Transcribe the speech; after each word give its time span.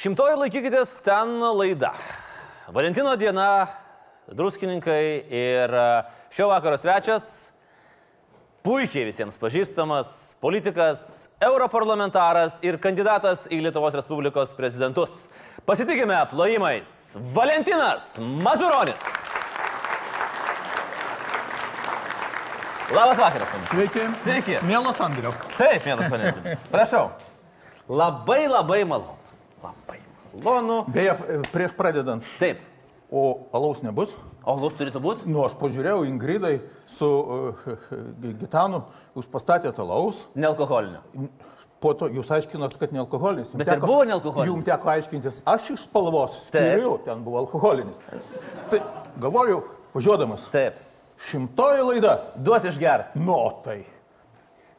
Šimtoji 0.00 0.32
laikykitės 0.40 0.94
ten 1.04 1.34
laida. 1.44 1.90
Valentino 2.72 3.10
diena, 3.20 3.66
druskininkai 4.32 5.02
ir 5.28 5.74
e, 5.76 5.82
šio 6.32 6.46
vakaro 6.48 6.78
svečias, 6.80 7.26
puikiai 8.64 9.04
visiems 9.10 9.36
pažįstamas 9.42 10.14
politikas, 10.40 11.02
europarlamentaras 11.44 12.62
ir 12.64 12.80
kandidatas 12.80 13.44
į 13.52 13.60
Lietuvos 13.66 14.00
Respublikos 14.00 14.56
prezidentus. 14.56 15.26
Pasitikime 15.68 16.16
plojimais 16.32 16.96
Valentinas 17.36 18.14
Mazuronis. 18.40 19.04
Labas 22.96 23.20
vakaras. 23.20 23.56
Sveiki. 23.68 24.08
Sveiki. 24.24 24.60
Mielas 24.64 25.04
Andriu. 25.04 25.36
Taip, 25.60 25.84
mielas 25.84 26.08
Valentinai. 26.08 26.56
Prašau. 26.72 27.10
Labai 27.84 28.46
labai 28.48 28.86
malonu. 28.88 29.19
Labai 29.62 30.00
malonu. 30.44 30.84
Beje, 30.88 31.14
prieš 31.52 31.74
pradedant, 31.76 32.24
Taip. 32.38 32.60
o 33.10 33.48
alaus 33.52 33.82
nebus? 33.82 34.12
Lūs 34.46 34.74
turėtų 34.78 35.00
būti? 35.04 35.28
Nu, 35.30 35.44
aš 35.44 35.52
pažiūrėjau 35.60 36.06
Ingridai 36.08 36.56
su 36.88 37.06
uh, 37.06 37.68
Gitanu, 38.40 38.80
jūs 39.14 39.28
pastatėte 39.30 39.82
alaus, 39.84 40.24
Nealkoholinio. 40.34 41.02
po 41.80 41.92
to 41.94 42.08
jūs 42.10 42.30
aiškinot, 42.34 42.74
kad 42.80 42.92
nealkoholinis. 42.96 43.52
Jums 43.52 43.60
Bet 43.60 43.70
ir 43.76 43.82
buvo 43.84 44.02
nealkoholinis. 44.08 44.50
Jums 44.50 44.66
teko 44.66 44.90
aiškintis, 44.94 45.42
aš 45.48 45.70
iš 45.76 45.84
spalvos 45.86 46.40
skiriu, 46.48 46.96
ten 47.04 47.22
buvo 47.24 47.38
alkoholinis. 47.44 48.00
Tai 48.72 48.80
galvoju, 49.22 49.60
važiuodamas, 49.94 50.48
Taip. 50.52 50.80
šimtoji 51.30 51.86
laida. 51.92 52.16
Duos 52.36 52.66
išgerti. 52.72 53.20
Nu, 53.22 53.38
tai. 53.64 53.84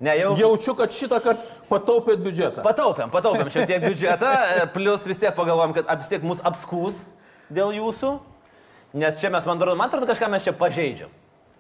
Ne, 0.02 0.16
jau. 0.18 0.34
Jaučiu, 0.40 0.74
kad 0.74 0.94
šitą 0.94 1.20
kartą 1.22 1.44
pataupėt 1.70 2.22
biudžetą. 2.24 2.64
Pataupėm, 2.66 3.12
pataupėm 3.14 3.52
šiek 3.54 3.68
tiek 3.70 3.84
biudžetą, 3.84 4.30
e, 4.34 4.64
plus 4.74 5.04
vis 5.06 5.20
tiek 5.22 5.36
pagalvojom, 5.38 5.76
kad 5.78 5.92
vis 6.00 6.10
tiek 6.10 6.24
mus 6.26 6.42
apskūs 6.42 7.04
dėl 7.54 7.76
jūsų, 7.78 8.16
nes 8.98 9.20
čia 9.22 9.30
mes, 9.30 9.46
man 9.46 9.62
atrodo, 9.62 9.78
man 9.78 9.92
atrodo, 9.92 10.08
kažką 10.10 10.32
mes 10.34 10.48
čia 10.48 10.56
pažeidžiam 10.58 11.12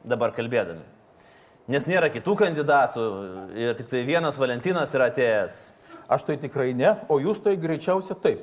dabar 0.02 0.34
kalbėdami. 0.34 0.81
Nes 1.69 1.86
nėra 1.86 2.09
kitų 2.09 2.34
kandidatų 2.39 3.03
ir 3.62 3.78
tik 3.78 3.92
tai 3.92 4.02
vienas 4.08 4.39
Valentinas 4.42 4.95
yra 4.97 5.12
atėjęs. 5.12 5.59
Aš 6.12 6.25
tai 6.28 6.39
tikrai 6.42 6.73
ne, 6.75 6.95
o 7.14 7.19
jūs 7.22 7.44
tai 7.45 7.53
greičiausia 7.62 8.17
taip. 8.19 8.42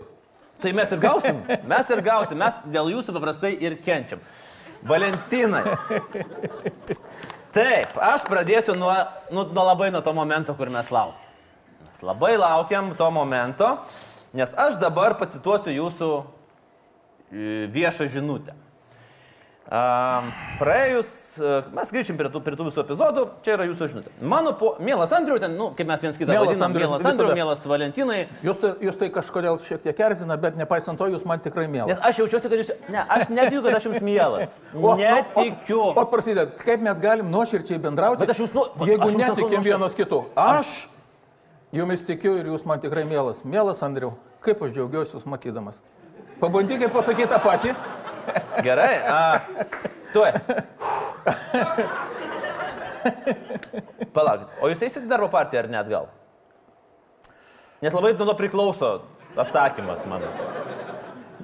Tai 0.63 0.71
mes 0.79 0.95
ir 0.95 1.03
gausim, 1.03 1.43
mes 1.75 1.91
ir 1.91 2.05
gausim, 2.07 2.39
mes 2.39 2.63
dėl 2.71 2.95
jūsų 2.95 3.19
paprastai 3.19 3.53
ir 3.67 3.77
kenčiam. 3.83 4.23
Valentinai. 4.87 5.65
Taip, 7.59 7.97
aš 7.99 8.23
pradėsiu 8.29 8.77
nuo, 8.79 8.93
nu, 9.35 9.43
nuo 9.51 9.65
labai 9.67 9.89
nuo 9.91 10.03
to 10.05 10.13
momento, 10.15 10.55
kur 10.55 10.71
mes 10.71 10.91
laukiam. 10.95 11.25
Mes 11.83 12.03
labai 12.07 12.37
laukiam 12.39 12.93
to 12.95 13.09
momento, 13.11 13.73
nes 14.37 14.53
aš 14.55 14.79
dabar 14.79 15.17
pacituosiu 15.19 15.75
jūsų 15.75 16.11
e, 16.23 17.67
viešą 17.75 18.07
žinutę. 18.15 18.55
Praėjus, 19.69 21.09
e, 21.37 21.49
mes 21.77 21.91
grįžim 21.93 22.17
prie 22.17 22.31
tų, 22.33 22.41
prie 22.45 22.57
tų 22.57 22.67
visų 22.71 22.81
epizodų, 22.83 23.25
čia 23.45 23.53
yra 23.59 23.67
jūsų 23.69 23.89
žinutė. 23.93 24.13
Mano, 24.33 24.55
po, 24.57 24.71
mielas 24.81 25.13
Andriu, 25.13 25.37
ten, 25.43 25.53
nu, 25.61 25.67
kaip 25.77 25.91
mes 25.91 26.05
viens 26.07 26.17
kitą 26.17 26.33
Mielas 26.33 26.49
vadinam, 26.55 26.71
Andrius, 26.71 26.89
mielas 26.89 27.09
Andriu, 27.11 27.35
mielas 27.37 27.65
Valentinai, 27.69 28.19
Jūs 28.47 28.63
tai, 28.63 28.71
jūs 28.87 28.97
tai 29.01 29.09
kažkodėl 29.13 29.59
šiek 29.61 29.83
tiek 29.85 30.01
erzina, 30.09 30.39
bet 30.41 30.57
nepaisant 30.57 30.97
to, 30.99 31.11
jūs 31.13 31.27
man 31.29 31.43
tikrai 31.45 31.67
mielas. 31.69 31.99
Nes 31.99 32.07
aš 32.09 32.23
jaučiuosi, 32.23 32.49
kad 32.49 32.63
jūs... 32.63 32.73
Ne, 32.95 33.03
aš 33.19 33.29
netikiu, 33.29 33.61
kad 33.67 33.77
aš 33.77 33.91
jums 33.91 34.01
mielas. 34.09 34.57
Netikiu. 35.03 35.83
O, 35.83 35.93
o, 35.93 36.01
o 36.01 36.07
prasideda, 36.15 36.49
kaip 36.65 36.81
mes 36.89 37.05
galim 37.05 37.29
nuoširdžiai 37.35 37.83
bendrauti, 37.85 38.23
Bet 38.25 38.33
aš 38.33 38.43
jūs 38.47 38.57
nu- 38.57 38.67
jeigu 38.89 39.05
aš 39.05 39.13
sakau 39.13 39.21
netikim 39.21 39.45
nuoširdžiai. 39.45 39.69
vienas 39.69 39.99
kitu. 40.01 40.23
Aš 40.49 40.73
jumis 41.77 42.09
tikiu 42.09 42.39
ir 42.41 42.49
jūs 42.55 42.65
man 42.65 42.81
tikrai 42.81 43.05
mielas. 43.05 43.45
Mielas 43.45 43.85
Andriu, 43.85 44.15
kaip 44.45 44.65
aš 44.65 44.73
džiaugiuosi 44.79 45.19
jūs 45.19 45.29
matydamas. 45.29 45.83
Pabandykite 46.41 46.89
pasakyti 46.95 47.29
tą 47.35 47.41
patį. 47.45 47.77
Gerai. 48.67 48.95
A, 49.09 49.41
tuoj. 50.13 50.33
Palaukit. 54.15 54.49
O 54.63 54.71
jūs 54.71 54.83
eisite 54.87 55.05
į 55.07 55.11
darbo 55.11 55.29
partiją 55.33 55.65
ar 55.65 55.71
net 55.73 55.91
gal? 55.91 56.09
Nes 57.83 57.95
labai 57.95 58.15
nuo 58.17 58.27
to 58.27 58.35
priklauso 58.39 58.91
atsakymas 59.39 60.03
mano. 60.11 60.31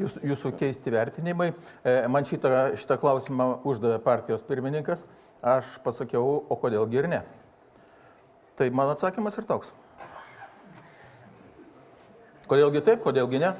Jūs, 0.00 0.16
jūsų 0.26 0.50
keisti 0.58 0.90
vertinimai. 0.90 1.52
E, 1.86 1.94
Man 2.10 2.26
šitą, 2.26 2.74
šitą 2.80 2.98
klausimą 2.98 3.46
uždavė 3.68 4.00
partijos 4.02 4.42
pirmininkas. 4.46 5.04
Aš 5.44 5.76
pasakiau, 5.84 6.40
o 6.48 6.56
kodėlgi 6.58 6.98
ir 6.98 7.08
ne. 7.12 7.20
Tai 8.58 8.66
mano 8.74 8.94
atsakymas 8.96 9.38
ir 9.38 9.46
toks. 9.46 9.70
Kodėlgi 12.50 12.82
taip, 12.84 13.00
kodėlgi 13.04 13.40
ne? 13.40 13.54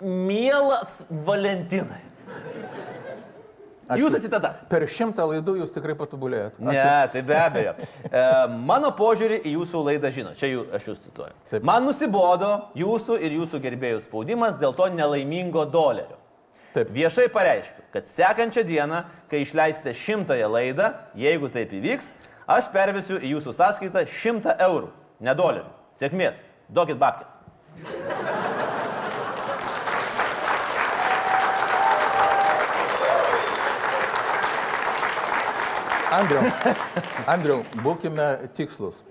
Mielas 0.00 1.02
Valentinai. 1.10 2.04
Ačiū. 3.88 4.02
Jūsų 4.02 4.18
citata. 4.20 4.50
Per 4.68 4.84
šimtą 4.84 5.24
laidų 5.30 5.54
jūs 5.62 5.70
tikrai 5.72 5.94
patobulėjot. 5.96 6.58
Ne, 6.60 6.76
tai 7.08 7.22
be 7.24 7.36
abejo. 7.40 7.72
E, 8.04 8.24
mano 8.68 8.90
požiūrį 8.92 9.38
į 9.48 9.54
jūsų 9.54 9.80
laidą 9.86 10.10
žino. 10.12 10.34
Čia 10.36 10.50
jų, 10.50 10.64
aš 10.76 10.90
jūs 10.90 11.06
cituoju. 11.06 11.32
Taip. 11.48 11.64
Man 11.64 11.88
nusibodo 11.88 12.50
jūsų 12.76 13.16
ir 13.24 13.38
jūsų 13.38 13.62
gerbėjų 13.64 14.02
spaudimas 14.04 14.58
dėl 14.60 14.76
to 14.76 14.90
nelaimingo 14.92 15.64
dolerio. 15.72 16.18
Taip. 16.76 16.92
Viešai 16.92 17.30
pareiškiu, 17.32 17.86
kad 17.94 18.04
sekančią 18.10 18.66
dieną, 18.68 19.00
kai 19.32 19.40
išleisite 19.46 19.96
šimtąją 19.96 20.52
laidą, 20.52 20.92
jeigu 21.16 21.48
taip 21.54 21.72
įvyks, 21.80 22.12
aš 22.44 22.68
pervesiu 22.74 23.16
į 23.16 23.38
jūsų 23.38 23.56
sąskaitą 23.56 24.04
šimtą 24.18 24.58
eurų, 24.68 24.92
ne 25.24 25.32
dolerių. 25.38 25.64
Sėkmės. 25.96 26.44
Duokit 26.68 27.00
babkės. 27.00 28.76
Andriau, 36.08 36.42
Andriau, 37.28 37.62
būkime 37.84 38.26
tikslus. 38.56 39.02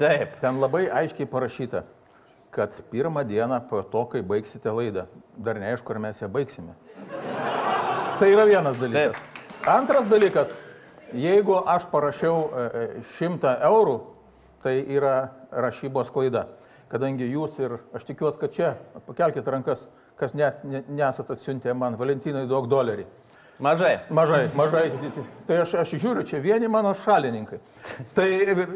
Taip. 0.00 0.34
Ten 0.42 0.58
labai 0.60 0.84
aiškiai 0.92 1.28
parašyta, 1.30 1.84
kad 2.52 2.76
pirmą 2.92 3.22
dieną 3.28 3.62
po 3.70 3.80
to, 3.88 4.04
kai 4.12 4.20
baigsite 4.26 4.72
laidą, 4.74 5.06
dar 5.36 5.60
neaišku, 5.62 5.94
ar 5.94 6.00
mes 6.04 6.20
ją 6.20 6.28
baigsime. 6.32 6.74
Tai 8.20 8.28
yra 8.28 8.44
vienas 8.48 8.76
dalykas. 8.80 9.20
Antras 9.72 10.10
dalykas, 10.10 10.52
jeigu 11.16 11.56
aš 11.56 11.88
parašiau 11.92 12.36
e, 12.44 12.66
e, 13.00 13.04
100 13.14 13.54
eurų, 13.70 13.96
tai 14.62 14.76
yra 14.92 15.16
rašybos 15.50 16.12
klaida. 16.12 16.46
Kadangi 16.92 17.30
jūs 17.32 17.56
ir 17.62 17.78
aš 17.96 18.04
tikiuosi, 18.10 18.40
kad 18.42 18.52
čia, 18.52 18.74
pakelkite 19.06 19.54
rankas, 19.54 19.86
kas 20.20 20.36
net 20.36 20.60
ne, 20.68 20.84
nesat 20.92 21.32
atsiuntę 21.32 21.72
man, 21.72 21.96
Valentinai 21.96 22.44
daug 22.50 22.68
dolerį. 22.68 23.08
Mažai. 23.62 24.00
Mažai, 24.10 24.48
mažai. 24.58 24.88
Tai 25.46 25.60
aš, 25.62 25.76
aš 25.84 25.92
žiūriu, 26.02 26.24
čia 26.26 26.40
vieni 26.42 26.66
mano 26.66 26.90
šalininkai. 26.98 27.60
Tai, 28.10 28.26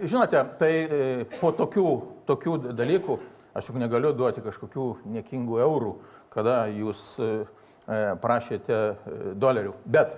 žinote, 0.07 0.43
tai 0.61 0.71
e, 0.71 0.99
po 1.41 1.51
tokių, 1.59 1.87
tokių 2.29 2.55
dalykų 2.71 3.17
aš 3.59 3.73
juk 3.73 3.81
negaliu 3.83 4.13
duoti 4.15 4.45
kažkokių 4.45 4.85
niekingų 5.17 5.59
eurų, 5.65 5.91
kada 6.31 6.69
jūs 6.71 7.01
e, 7.19 7.31
e, 7.91 7.99
prašėte 8.23 8.79
dolerių. 9.35 9.73
Bet 9.91 10.15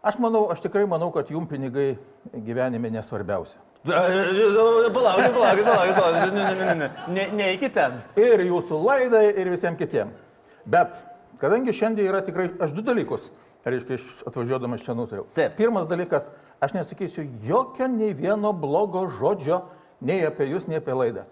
aš 0.00 0.16
manau, 0.24 0.46
aš 0.54 0.64
tikrai 0.64 0.86
manau, 0.88 1.10
kad 1.12 1.28
jum 1.28 1.44
pinigai 1.50 1.90
gyvenime 2.32 2.88
nesvarbiausia. 2.96 3.60
Palaukit, 3.84 4.96
palaukit, 4.96 5.36
palaukit, 5.36 6.00
palaukit. 6.00 6.34
Ne, 6.38 6.48
ne, 6.48 6.64
ne, 6.64 6.74
ne. 6.80 6.90
Ne, 7.18 7.28
neikit 7.36 7.76
ten. 7.76 8.00
Ir 8.16 8.46
jūsų 8.48 8.80
laidai, 8.80 9.26
ir 9.36 9.52
visiems 9.52 9.76
kitiems. 9.76 10.16
Bet 10.64 11.04
kadangi 11.40 11.76
šiandien 11.76 12.08
yra 12.08 12.24
tikrai, 12.24 12.48
aš 12.64 12.72
du 12.76 12.84
dalykus, 12.84 13.28
reiškia, 13.64 13.98
iš 13.98 14.22
atvažiuodamas 14.30 14.84
čia 14.84 14.94
nutariau. 14.96 15.26
Taip. 15.36 15.56
Pirmas 15.58 15.88
dalykas, 15.90 16.30
aš 16.60 16.72
nesakysiu 16.78 17.26
jokio 17.44 17.88
nei 17.88 18.14
vieno 18.16 18.52
blogo 18.56 19.06
žodžio 19.18 19.62
nei 20.00 20.22
apie 20.24 20.48
jūs, 20.50 20.68
nei 20.70 20.80
apie 20.80 20.96
laidą. 20.96 21.26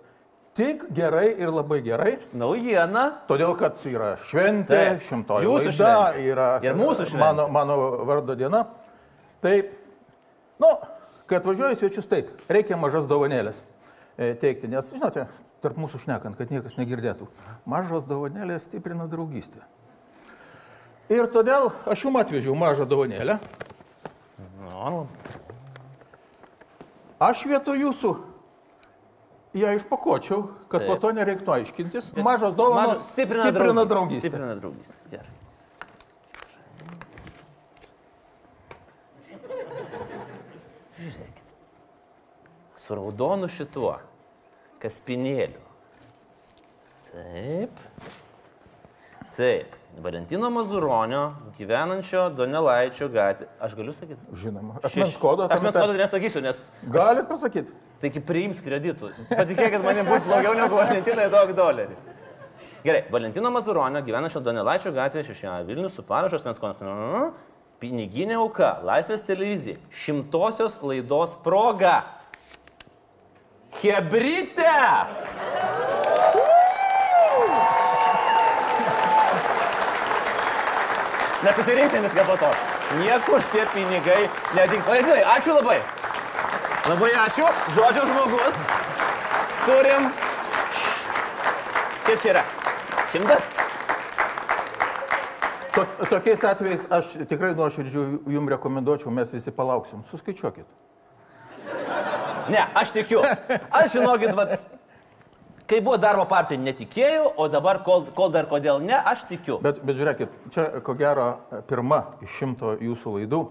Tik 0.59 0.89
gerai 0.91 1.29
ir 1.39 1.53
labai 1.55 1.79
gerai, 1.87 2.17
Naujiena. 2.35 3.05
todėl 3.29 3.55
kad 3.57 3.79
yra 3.87 4.17
šventė, 4.19 4.75
Taip. 4.75 5.03
šimtoji 5.07 5.47
Jūsų 5.47 5.71
laida, 5.71 5.77
šventė. 5.79 6.25
yra 6.33 6.49
Ir 6.67 6.75
mūsų 6.75 7.07
šventė. 7.07 7.21
mano, 7.23 7.49
mano 7.55 7.77
vardo 8.09 8.35
diena. 8.35 8.65
Tai, 9.41 9.55
nu, 10.59 10.73
kai 11.31 11.39
atvažiuoju 11.39 11.79
svečius, 11.79 12.09
taip, 12.11 12.33
reikia 12.51 12.77
mažas 12.77 13.07
dovanėlės 13.07 13.63
e, 14.19 14.33
teikti, 14.35 14.67
nes, 14.73 14.91
žinote, 14.91 15.29
tarp 15.63 15.79
mūsų 15.79 16.03
šnekant, 16.03 16.35
kad 16.35 16.51
niekas 16.51 16.75
negirdėtų, 16.75 17.31
mažos 17.71 18.09
dovanėlės 18.11 18.67
stiprina 18.67 19.07
draugystę. 19.07 19.63
Ir 21.09 21.25
todėl 21.33 21.71
aš 21.89 22.03
jums 22.05 22.21
atvežiau 22.21 22.55
mažą 22.59 22.85
dovanėlę. 22.89 23.39
Nu, 24.61 25.07
Aš 27.19 27.41
vietoj 27.51 27.81
jūsų 27.83 28.11
ją 29.59 29.73
išpakočiau, 29.75 30.43
kad 30.71 30.85
Taip. 30.85 30.91
po 30.93 30.95
to 31.03 31.11
nereiktų 31.17 31.51
aiškintis. 31.57 32.13
Mažos 32.23 32.55
dovanos 32.55 32.93
mažas- 33.01 33.09
stiprina, 33.11 33.49
stiprina 33.49 33.85
draugystę. 33.91 34.21
Stiprina 34.29 34.55
draugystę. 34.61 34.95
Gerai. 35.11 35.35
Žiūrėkit. 40.99 41.53
Su 42.79 42.97
raudonu 42.99 43.49
šituo 43.53 43.97
kaspinėliu. 44.83 45.61
Taip. 47.09 47.83
Taip. 49.37 49.77
Valentino 50.03 50.51
Mazuronio 50.51 51.25
gyvenančio 51.59 52.29
Donelaičio 52.37 53.09
gatvė. 53.13 53.49
Aš 53.63 53.75
galiu 53.79 53.95
sakyti? 53.97 54.21
Žinoma. 54.43 54.79
Asmens 54.87 55.17
kodo. 55.21 55.49
Aš 55.51 55.65
mes 55.65 55.75
kodo 55.77 55.97
nesakysiu, 55.99 56.43
nes... 56.45 56.61
Galit 56.95 57.29
pasakyti. 57.31 57.75
Taigi 58.03 58.23
priims 58.23 58.63
kreditų. 58.63 59.11
Patikėkit, 59.33 59.83
man 59.83 59.99
bus 60.07 60.23
blogiau 60.27 60.55
negu 60.59 60.79
Valentinai 60.79 61.27
daug 61.33 61.51
dolerių. 61.57 61.97
Gerai, 62.85 63.03
Valentino 63.11 63.51
Mazuronio 63.51 64.03
gyvenančio 64.07 64.43
Donelaičio 64.45 64.95
gatvėje 64.95 65.35
6 65.35 65.67
Vilnius 65.67 65.99
su 65.99 66.05
parašos 66.07 66.47
mens 66.47 66.63
konstitucijos. 66.63 67.35
Piniginė 67.79 68.39
auka, 68.39 68.77
Laisvės 68.87 69.23
televizija, 69.27 69.79
šimtosios 69.95 70.81
laidos 70.83 71.37
proga. 71.45 72.01
Hebryte! 73.79 74.73
Nesusirinksim 81.43 82.03
viską 82.03 82.25
po 82.27 82.37
to. 82.37 82.51
Niekur 82.99 83.43
tie 83.53 83.67
pinigai 83.75 84.25
nedings. 84.55 84.87
Vaidinai, 84.87 85.23
ačiū 85.37 85.55
labai. 85.55 85.79
Labai 86.89 87.11
ačiū. 87.27 87.47
Žodžio 87.77 88.07
žmogus. 88.11 88.55
Turim. 89.67 90.09
Kiek 92.07 92.23
čia 92.23 92.33
yra? 92.33 92.43
Šimtas? 93.13 93.47
To, 95.77 95.85
tokiais 96.11 96.43
atvejais 96.43 96.89
aš 96.91 97.13
tikrai 97.31 97.53
nuoširdžiai 97.55 98.35
jums 98.35 98.51
rekomenduočiau, 98.57 99.15
mes 99.15 99.31
visi 99.31 99.55
palauksim. 99.55 100.03
Suskaičiuokit. 100.11 100.67
Ne, 102.49 102.65
aš 102.75 102.91
tikiu. 102.97 103.23
Aš 103.71 103.93
žinokit, 103.93 104.35
vat, 104.35 104.57
kai 105.69 105.81
buvo 105.85 105.99
darbo 106.01 106.25
partijai 106.29 106.63
netikėjau, 106.65 107.29
o 107.37 107.47
dabar, 107.53 107.83
kol, 107.85 108.07
kol 108.17 108.33
dar 108.33 108.49
kodėl 108.49 108.81
ne, 108.85 108.97
aš 108.97 109.27
tikiu. 109.29 109.59
Bet, 109.65 109.83
bet 109.85 109.99
žiūrėkit, 109.99 110.37
čia 110.55 110.69
ko 110.85 110.95
gero 110.99 111.31
pirma 111.69 112.05
iš 112.25 112.37
šimto 112.41 112.77
jūsų 112.81 113.19
laidų, 113.19 113.43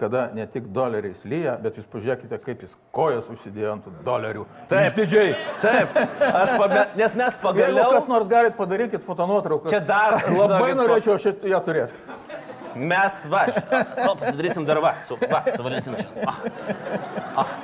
kada 0.00 0.26
ne 0.34 0.44
tik 0.50 0.66
doleriais 0.74 1.22
lyja, 1.30 1.54
bet 1.62 1.78
jūs 1.78 1.86
pažiūrėkite, 1.92 2.40
kaip 2.44 2.64
jis 2.66 2.74
kojas 2.94 3.30
užsidėjo 3.32 3.76
ant 3.76 3.88
dolerių. 4.04 4.44
Taip. 4.68 4.90
Išdidžiai. 4.90 5.36
Taip, 5.62 5.96
aš 6.28 6.56
pame... 6.60 6.82
nes 6.98 7.16
mes 7.16 7.30
Jeigu 7.30 7.44
pagaliau... 7.46 7.90
kas 7.96 8.10
nors 8.10 8.28
galit 8.28 8.58
padarykit 8.58 9.06
fotonuotrauką. 9.06 9.72
Čia 9.72 9.84
dar, 9.88 10.18
Labai 10.34 10.74
norėčiau 10.76 11.16
šitą 11.22 11.48
ją 11.52 11.62
turėti. 11.64 12.20
Mes 12.74 13.22
va, 13.30 13.44
o, 14.08 14.16
pasidarysim 14.18 14.66
dar 14.66 14.82
va, 14.82 14.96
su, 15.06 15.16
va, 15.30 15.44
su 15.54 15.62
Valentinu 15.62 16.00
čia. 16.00 16.26
Ah. 16.26 17.44
Ah. 17.44 17.54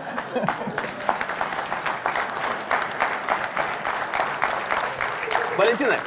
Valentinai, 5.60 5.98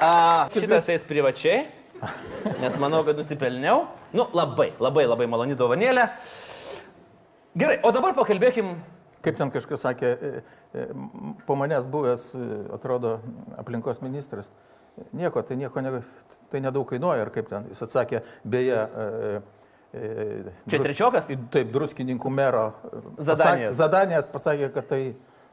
a, 0.00 0.48
šitas 0.54 0.88
eis 0.92 1.04
privačiai, 1.08 1.64
nes 2.62 2.76
manau, 2.80 3.02
kad 3.04 3.18
nusipelniau. 3.18 3.84
Nu, 4.16 4.26
labai, 4.34 4.72
labai, 4.82 5.04
labai 5.06 5.26
maloni 5.30 5.54
dovanėlė. 5.58 6.08
Gerai, 7.60 7.78
o 7.86 7.90
dabar 7.94 8.14
pakalbėkim. 8.16 8.72
Kaip 9.20 9.36
ten 9.36 9.50
kažkas 9.52 9.82
sakė, 9.84 10.10
e, 10.10 10.42
e, 10.72 10.84
po 11.46 11.56
manęs 11.58 11.84
buvęs, 11.90 12.24
e, 12.38 12.44
atrodo, 12.74 13.18
aplinkos 13.60 14.00
ministras. 14.02 14.48
Nieko, 15.16 15.42
tai 15.46 15.56
nieko, 15.60 15.82
ne, 15.84 16.00
tai 16.50 16.62
nedaug 16.64 16.88
kainuoja, 16.88 17.26
ar 17.26 17.30
kaip 17.34 17.48
ten. 17.50 17.66
Jis 17.70 17.84
atsakė, 17.84 18.22
beje, 18.48 18.78
e, 18.80 19.42
e, 19.92 20.54
Čia 20.72 20.80
trečiokas? 20.86 21.28
Taip, 21.52 21.70
druskininkų 21.74 22.32
mero. 22.32 22.64
pasakė- 23.18 23.72
Zadanijas 23.76 24.26
pasakė, 24.32 24.72
kad 24.74 24.88
tai, 24.88 25.02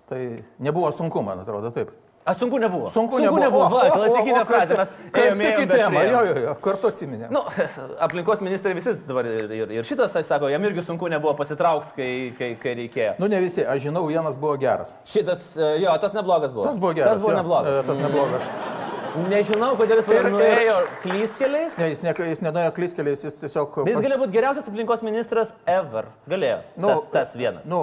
tai 0.09 0.21
nebuvo 0.59 0.91
sunku, 0.95 1.23
man 1.25 1.43
atrodo, 1.43 1.71
taip. 1.75 1.91
A, 2.27 2.33
sunku 2.35 2.57
nebuvo. 2.59 2.89
Sunku, 2.91 3.19
sunku 3.21 3.39
nebuvo. 3.39 3.69
Va, 3.71 3.85
klasikinė 3.93 4.41
frazė. 4.49 4.75
Mes 4.81 4.89
Kaip 5.15 5.23
ėjom, 5.23 5.39
tik 5.39 5.47
ėjom, 5.53 5.61
į 5.63 5.67
temą, 5.71 6.01
jo, 6.09 6.23
jo, 6.27 6.33
jo, 6.43 6.55
kartu 6.65 6.89
atsiminė. 6.91 7.29
Nu, 7.31 7.43
aplinkos 8.07 8.41
ministrai 8.43 8.73
visi 8.75 8.97
dabar 9.07 9.29
ir, 9.31 9.53
ir, 9.55 9.71
ir 9.79 9.87
šitas, 9.87 10.11
tai 10.11 10.25
sako, 10.27 10.49
jam 10.51 10.65
irgi 10.67 10.83
sunku 10.83 11.07
nebuvo 11.13 11.37
pasitraukti, 11.39 11.95
kai, 11.95 12.09
kai, 12.35 12.49
kai 12.59 12.73
reikėjo. 12.81 13.13
Nu, 13.23 13.29
ne 13.31 13.39
visi, 13.45 13.63
aš 13.63 13.85
žinau, 13.87 14.03
vienas 14.11 14.35
buvo 14.35 14.57
geras. 14.59 14.91
Šitas, 15.07 15.53
e, 15.55 15.71
jo, 15.85 15.95
tas 16.03 16.17
neblogas 16.17 16.51
buvo. 16.51 16.67
Tas 16.67 16.75
buvo 16.83 16.91
geras. 16.99 17.15
Tas 17.15 17.23
buvo 17.23 17.31
jo, 17.31 17.39
neblogas. 17.39 17.79
e, 17.79 17.87
Tas 17.87 18.03
neblogas. 18.03 18.51
Nežinau, 19.27 19.71
kodėl 19.79 20.01
jis 20.01 20.07
Ir- 20.09 20.17
ir, 20.17 20.27
ir- 20.27 20.33
nuėjo 20.35 20.77
klystkeliais. 21.03 21.77
Ne, 21.79 21.89
jis, 21.91 22.01
ne, 22.05 22.13
jis 22.29 22.41
nenuėjo 22.45 22.71
klyskeliais, 22.75 23.23
jis 23.25 23.37
tiesiog... 23.41 23.77
Bet 23.87 23.93
jis 23.93 24.03
galėjo 24.05 24.19
būti 24.23 24.35
geriausias 24.35 24.69
aplinkos 24.69 25.03
ministras 25.05 25.53
ever. 25.65 26.09
Galėjo. 26.29 26.59
Nu, 26.77 26.87
tas, 26.91 27.05
tas 27.13 27.35
vienas. 27.39 27.67
Nu, 27.69 27.81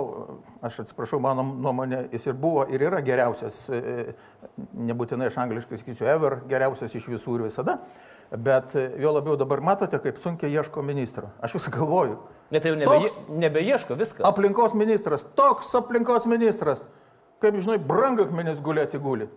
aš 0.65 0.83
atsiprašau, 0.85 1.21
mano 1.25 1.45
nuomonė, 1.49 2.05
jis 2.15 2.29
ir 2.31 2.39
buvo 2.39 2.67
ir 2.71 2.85
yra 2.89 3.01
geriausias, 3.05 3.61
e, 3.73 4.15
nebūtinai 4.91 5.31
aš 5.31 5.39
angliškai 5.45 5.81
sakysiu, 5.81 6.09
ever, 6.11 6.41
geriausias 6.51 6.95
iš 6.95 7.09
visų 7.15 7.39
ir 7.39 7.47
visada. 7.49 7.79
Bet 8.35 8.75
e, 8.79 8.89
jo 9.03 9.13
labiau 9.15 9.39
dabar 9.39 9.63
matote, 9.65 9.99
kaip 10.03 10.19
sunkiai 10.23 10.53
ieško 10.55 10.83
ministro. 10.87 11.31
Aš 11.45 11.57
vis 11.59 11.71
galvoju. 11.75 12.19
Net 12.55 12.65
tai 12.65 12.75
jau 12.75 12.79
nebe, 12.79 12.99
nebeieško 13.47 13.97
viskas. 13.99 14.27
Aplinkos 14.29 14.75
ministras, 14.79 15.25
toks 15.39 15.73
aplinkos 15.79 16.27
ministras, 16.31 16.85
kaip 17.43 17.57
žinai, 17.59 17.79
brangakmenis 17.83 18.61
gulėti 18.65 19.01
guli. 19.03 19.29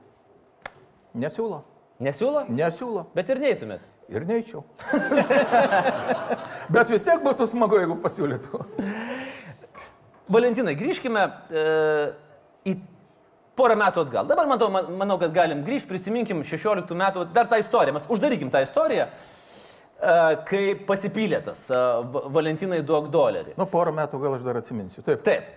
Nesiūlo, 1.18 1.64
Nesiūlo? 2.04 2.44
nesiūlo. 2.54 3.08
Bet 3.18 3.30
ir 3.34 3.40
neįtumėt. 3.42 3.86
Ir 4.14 4.24
neįčiau. 4.30 4.62
Bet 6.74 6.92
vis 6.94 7.04
tiek 7.04 7.24
būtų 7.26 7.48
smagu, 7.50 7.80
jeigu 7.82 7.98
pasiūlytų. 8.04 8.60
Valentinai, 10.32 10.76
grįžkime 10.78 11.24
e, 11.50 11.64
į 12.68 12.76
porą 13.58 13.78
metų 13.80 14.04
atgal. 14.06 14.28
Dabar 14.30 14.48
matau, 14.52 14.70
man- 14.72 14.90
manau, 15.00 15.18
kad 15.22 15.34
galim 15.36 15.64
grįžti, 15.68 15.90
prisiminkim 15.90 16.44
16 16.46 16.94
metų, 17.00 17.26
dar 17.36 17.50
tą 17.52 17.60
istoriją, 17.64 17.96
mes 17.98 18.08
uždarykim 18.12 18.52
tą 18.54 18.62
istoriją, 18.66 19.08
e, 19.08 20.18
kai 20.50 20.64
pasipylė 20.88 21.42
tas 21.48 21.66
e, 21.72 21.80
Va- 22.14 22.26
Valentinai 22.38 22.82
duok 22.86 23.08
dolerį. 23.14 23.56
Nu, 23.60 23.66
porą 23.72 23.96
metų 23.96 24.20
gal 24.24 24.36
aš 24.38 24.46
dar 24.48 24.60
atsiminsiu. 24.62 25.04
Taip. 25.08 25.24
Taip. 25.28 25.56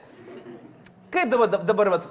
Kaip 1.10 1.30
dabar, 1.32 1.50
dabar 1.66 1.88
vat, 1.96 2.04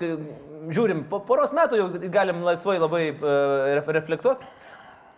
žiūrim, 0.73 1.05
po 1.09 1.21
poros 1.25 1.53
metų 1.55 1.79
jau 1.79 1.87
galim 2.13 2.43
laisvai 2.45 2.77
labai 2.79 3.03
uh, 3.13 3.79
reflektuoti. 3.89 4.47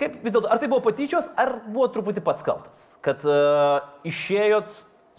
Kaip 0.01 0.15
vis 0.23 0.33
dėlto, 0.33 0.49
ar 0.49 0.57
tai 0.57 0.69
buvo 0.71 0.81
patyčios, 0.87 1.27
ar 1.37 1.59
buvo 1.67 1.85
truputį 1.93 2.23
pats 2.25 2.45
kaltas, 2.45 2.79
kad 3.05 3.21
uh, 3.27 3.83
išėjot 4.07 4.71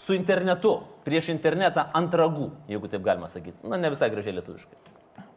su 0.03 0.17
internetu, 0.17 0.81
prieš 1.07 1.31
internetą 1.35 1.85
ant 1.95 2.15
ragų, 2.19 2.49
jeigu 2.71 2.91
taip 2.91 3.05
galima 3.07 3.29
sakyti. 3.31 3.59
Na, 3.63 3.79
ne 3.79 3.93
visai 3.93 4.11
gražiai 4.11 4.35
lietuviškai. 4.39 4.81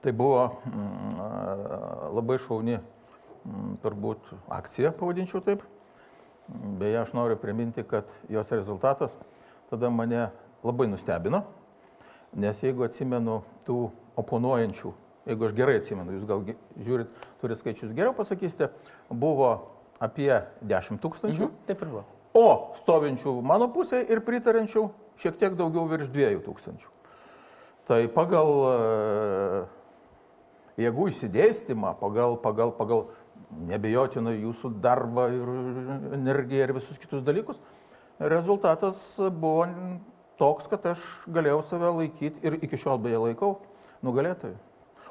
Tai 0.05 0.13
buvo 0.17 0.39
mm, 0.69 1.21
labai 2.15 2.37
šauni, 2.41 2.79
mm, 2.79 3.75
turbūt, 3.83 4.31
akcija, 4.57 4.93
pavadinčiau 4.97 5.43
taip. 5.45 5.65
Beje, 6.79 6.99
aš 7.01 7.13
noriu 7.17 7.37
priminti, 7.41 7.85
kad 7.85 8.09
jos 8.29 8.51
rezultatas 8.53 9.17
tada 9.69 9.89
mane 9.89 10.27
labai 10.65 10.87
nustebino, 10.89 11.41
nes 12.37 12.61
jeigu 12.61 12.85
atsimenu 12.85 13.39
tų 13.65 13.79
oponuojančių, 14.19 14.91
jeigu 15.29 15.47
aš 15.47 15.55
gerai 15.57 15.77
atsimenu, 15.79 16.17
jūs 16.17 16.27
gal 16.29 16.43
žiūrit, 16.87 17.23
turite 17.41 17.59
skaičius 17.61 17.95
geriau 17.97 18.15
pasakysite, 18.17 18.71
buvo 19.09 19.51
apie 20.03 20.31
10 20.61 21.01
tūkstančių, 21.03 21.47
mhm. 21.47 21.63
Taip 21.69 21.81
ir 21.81 21.93
buvo. 21.93 22.03
o 22.35 22.75
stovinčių 22.81 23.39
mano 23.45 23.69
pusėje 23.71 24.09
ir 24.11 24.21
pritarančių 24.25 24.89
šiek 25.21 25.39
tiek 25.39 25.55
daugiau 25.55 25.87
virš 25.87 26.11
2 26.11 26.35
tūkstančių. 26.45 26.91
Tai 27.85 27.99
pagal 28.11 28.49
e, 28.65 28.73
jėgų 30.81 31.07
įsidėstymą, 31.11 31.93
pagal, 32.01 32.35
pagal, 32.41 32.73
pagal 32.75 33.05
nebejotinai 33.69 34.35
jūsų 34.39 34.73
darbą 34.83 35.29
ir 35.31 35.51
energiją 36.17 36.65
ir 36.65 36.73
visus 36.75 36.97
kitus 36.99 37.21
dalykus, 37.23 37.61
rezultatas 38.19 38.99
buvo 39.29 39.67
toks, 40.39 40.67
kad 40.71 40.85
aš 40.95 41.03
galėjau 41.31 41.61
save 41.63 41.91
laikyti 41.99 42.43
ir 42.43 42.57
iki 42.65 42.79
šiol 42.79 42.99
beje 43.05 43.21
laikau 43.21 43.55
nugalėtojų. 44.05 44.55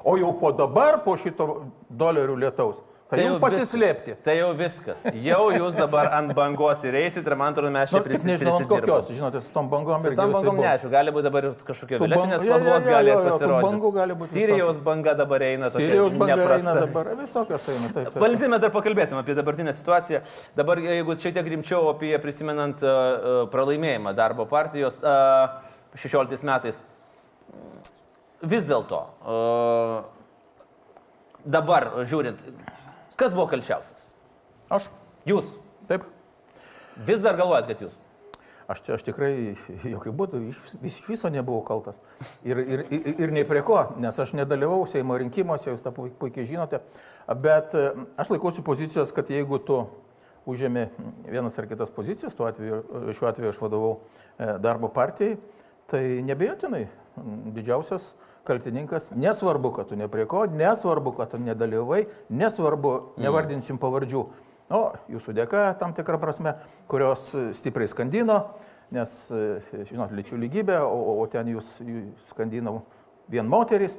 O 0.05 0.17
jau 0.21 0.33
po 0.37 0.51
dabar, 0.53 0.99
po 1.05 1.15
šito 1.17 1.45
dolerių 1.89 2.35
lietaus, 2.43 2.77
tai, 3.09 3.17
tai 3.17 3.23
jau 3.25 3.37
pasislėpti. 3.41 4.11
Viskas. 4.13 4.21
Tai 4.25 4.33
jau 4.37 4.49
viskas. 4.57 5.01
Jau 5.25 5.39
jūs 5.53 5.73
dabar 5.77 6.11
ant 6.13 6.33
bangos 6.37 6.83
įreisit 6.85 7.25
ir 7.25 7.35
man 7.37 7.53
atrodo 7.55 7.71
mes 7.73 7.89
čia 7.89 7.99
Nu, 8.01 8.05
tik 8.05 8.25
nežinau, 8.27 8.53
ant 8.59 8.69
kokios, 8.69 9.09
žinote, 9.17 9.41
su 9.45 9.53
tom 9.53 9.69
bangom. 9.71 10.05
Tam 10.05 10.29
visaip 10.29 10.45
bangom 10.45 10.61
neaišku, 10.61 10.91
gali 10.93 11.13
būti 11.15 11.25
dabar 11.25 11.47
kažkokia 11.69 11.99
Tų 12.01 12.05
violetinės 12.09 12.45
jo, 12.45 12.53
spalvos, 12.53 12.87
gali 12.89 13.13
tų 13.15 13.25
pasirodyti. 13.31 13.65
bangų 13.65 13.91
gali 13.97 14.17
būti 14.21 14.31
Sirijos 14.31 14.81
banga 14.89 15.13
dabar 15.21 15.45
eina. 15.49 15.69
tokia 15.73 15.85
Sirijos 15.89 16.17
banga 16.21 16.39
neprasta. 16.41 16.71
eina 16.73 16.85
dabar, 16.85 17.11
visokios 17.21 17.69
eina. 17.73 17.91
Taip, 17.93 18.09
taip. 18.13 18.21
Valentinai, 18.25 18.61
dar 18.65 18.73
pakalbėsim 18.77 19.21
apie 19.21 19.37
dabartinę 19.41 19.73
situaciją. 19.77 20.21
Dabar, 20.57 20.81
jeigu 20.85 21.17
šiek 21.17 21.37
tiek 21.39 21.53
rimčiau 21.55 21.89
apie 21.93 22.13
prisimenant 22.25 22.81
uh, 22.85 23.45
pralaimėjimą 23.53 24.13
darbo 24.17 24.45
partijos 24.49 25.01
uh, 25.01 25.61
16 25.97 26.45
metais, 26.45 26.81
vis 28.41 28.65
dėlto, 28.67 29.01
uh, 29.23 30.03
dabar 31.45 31.91
žiūrint, 32.03 32.41
kas 33.19 33.35
buvo 33.35 33.47
kalčiausias? 33.51 34.09
Aš. 34.73 34.89
Jūs. 35.29 35.51
Taip. 35.89 36.05
Vis 37.05 37.21
dar 37.21 37.37
galvojat, 37.37 37.69
kad 37.69 37.85
jūs. 37.85 37.95
Aš, 38.65 38.81
aš 38.95 39.03
tikrai 39.05 39.53
jokių 39.93 40.13
būdų 40.17 40.41
iš, 40.49 40.61
iš 40.89 40.97
viso 41.05 41.29
nebuvau 41.29 41.61
kaltas. 41.67 41.99
Ir, 42.45 42.57
ir, 42.61 42.85
ir, 42.89 43.11
ir 43.27 43.33
nei 43.35 43.45
prie 43.45 43.61
ko, 43.65 43.77
nes 44.01 44.17
aš 44.21 44.33
nedalyvau 44.37 44.87
Seimo 44.89 45.17
rinkimuose, 45.21 45.69
jūs 45.69 45.83
tą 45.85 45.93
puikiai 45.93 46.47
žinote. 46.49 46.81
Bet 47.41 47.75
e, 47.77 47.91
aš 48.21 48.33
laikausi 48.33 48.65
pozicijos, 48.65 49.13
kad 49.13 49.29
jeigu 49.29 49.61
tu 49.67 49.83
užėmė 50.49 50.87
vienas 51.29 51.57
ar 51.61 51.69
kitas 51.69 51.93
pozicijas, 51.93 52.33
tuo 52.37 52.49
atveju, 52.49 52.81
šiuo 53.13 53.29
atveju 53.29 53.53
aš 53.53 53.61
vadovau 53.61 53.91
e, 53.97 54.49
darbo 54.61 54.89
partijai, 54.93 55.37
tai 55.91 56.03
nebejotinai 56.25 56.85
didžiausias 57.55 58.13
kaltininkas, 58.45 59.09
nesvarbu, 59.17 59.71
kad 59.73 59.89
tu 59.89 59.97
ne 59.97 60.07
prie 60.11 60.25
ko, 60.29 60.45
nesvarbu, 60.45 61.15
kad 61.17 61.31
tu 61.33 61.39
nedalyvai, 61.41 62.05
nesvarbu, 62.29 62.93
nevardinsim 63.21 63.79
pavardžių. 63.81 64.21
O 64.73 64.81
jūsų 65.13 65.33
dėka, 65.37 65.63
tam 65.81 65.93
tikrą 65.97 66.17
prasme, 66.21 66.55
kurios 66.89 67.27
stipriai 67.57 67.89
skandino, 67.89 68.39
nes, 68.93 69.15
žinot, 69.89 70.13
lyčių 70.13 70.39
lygybė, 70.41 70.79
o, 70.85 71.17
o 71.21 71.25
ten 71.29 71.49
jūs, 71.53 71.69
jūs 71.85 72.29
skandinau 72.33 72.79
vien 73.29 73.45
moteris. 73.49 73.97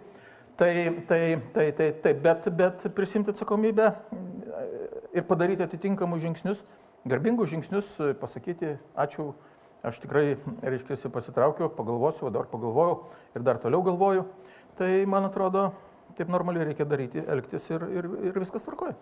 Tai, 0.57 0.73
tai, 1.07 1.21
tai, 1.53 1.67
tai, 1.77 1.91
tai 2.03 2.15
bet, 2.17 2.49
bet 2.57 2.87
prisimti 2.97 3.35
atsakomybę 3.35 3.91
ir 5.13 5.27
padaryti 5.29 5.67
atitinkamus 5.67 6.23
žingsnius, 6.23 6.63
garbingus 7.07 7.51
žingsnius, 7.53 7.91
pasakyti 8.23 8.77
ačiū, 8.97 9.35
aš 9.87 10.01
tikrai, 10.03 10.37
reiškia, 10.63 10.99
pasitraukiu, 11.15 11.71
pagalvosiu, 11.77 12.29
o 12.29 12.33
dar 12.35 12.49
pagalvojau 12.51 12.97
ir 13.37 13.45
dar 13.47 13.61
toliau 13.63 13.85
galvoju. 13.87 14.27
Tai 14.77 14.91
man 15.11 15.29
atrodo, 15.29 15.69
taip 16.19 16.33
normaliai 16.33 16.69
reikia 16.71 16.89
daryti, 16.89 17.23
elgtis 17.23 17.71
ir, 17.71 17.87
ir, 17.93 18.11
ir 18.31 18.41
viskas 18.43 18.67
tvarkoja. 18.67 18.97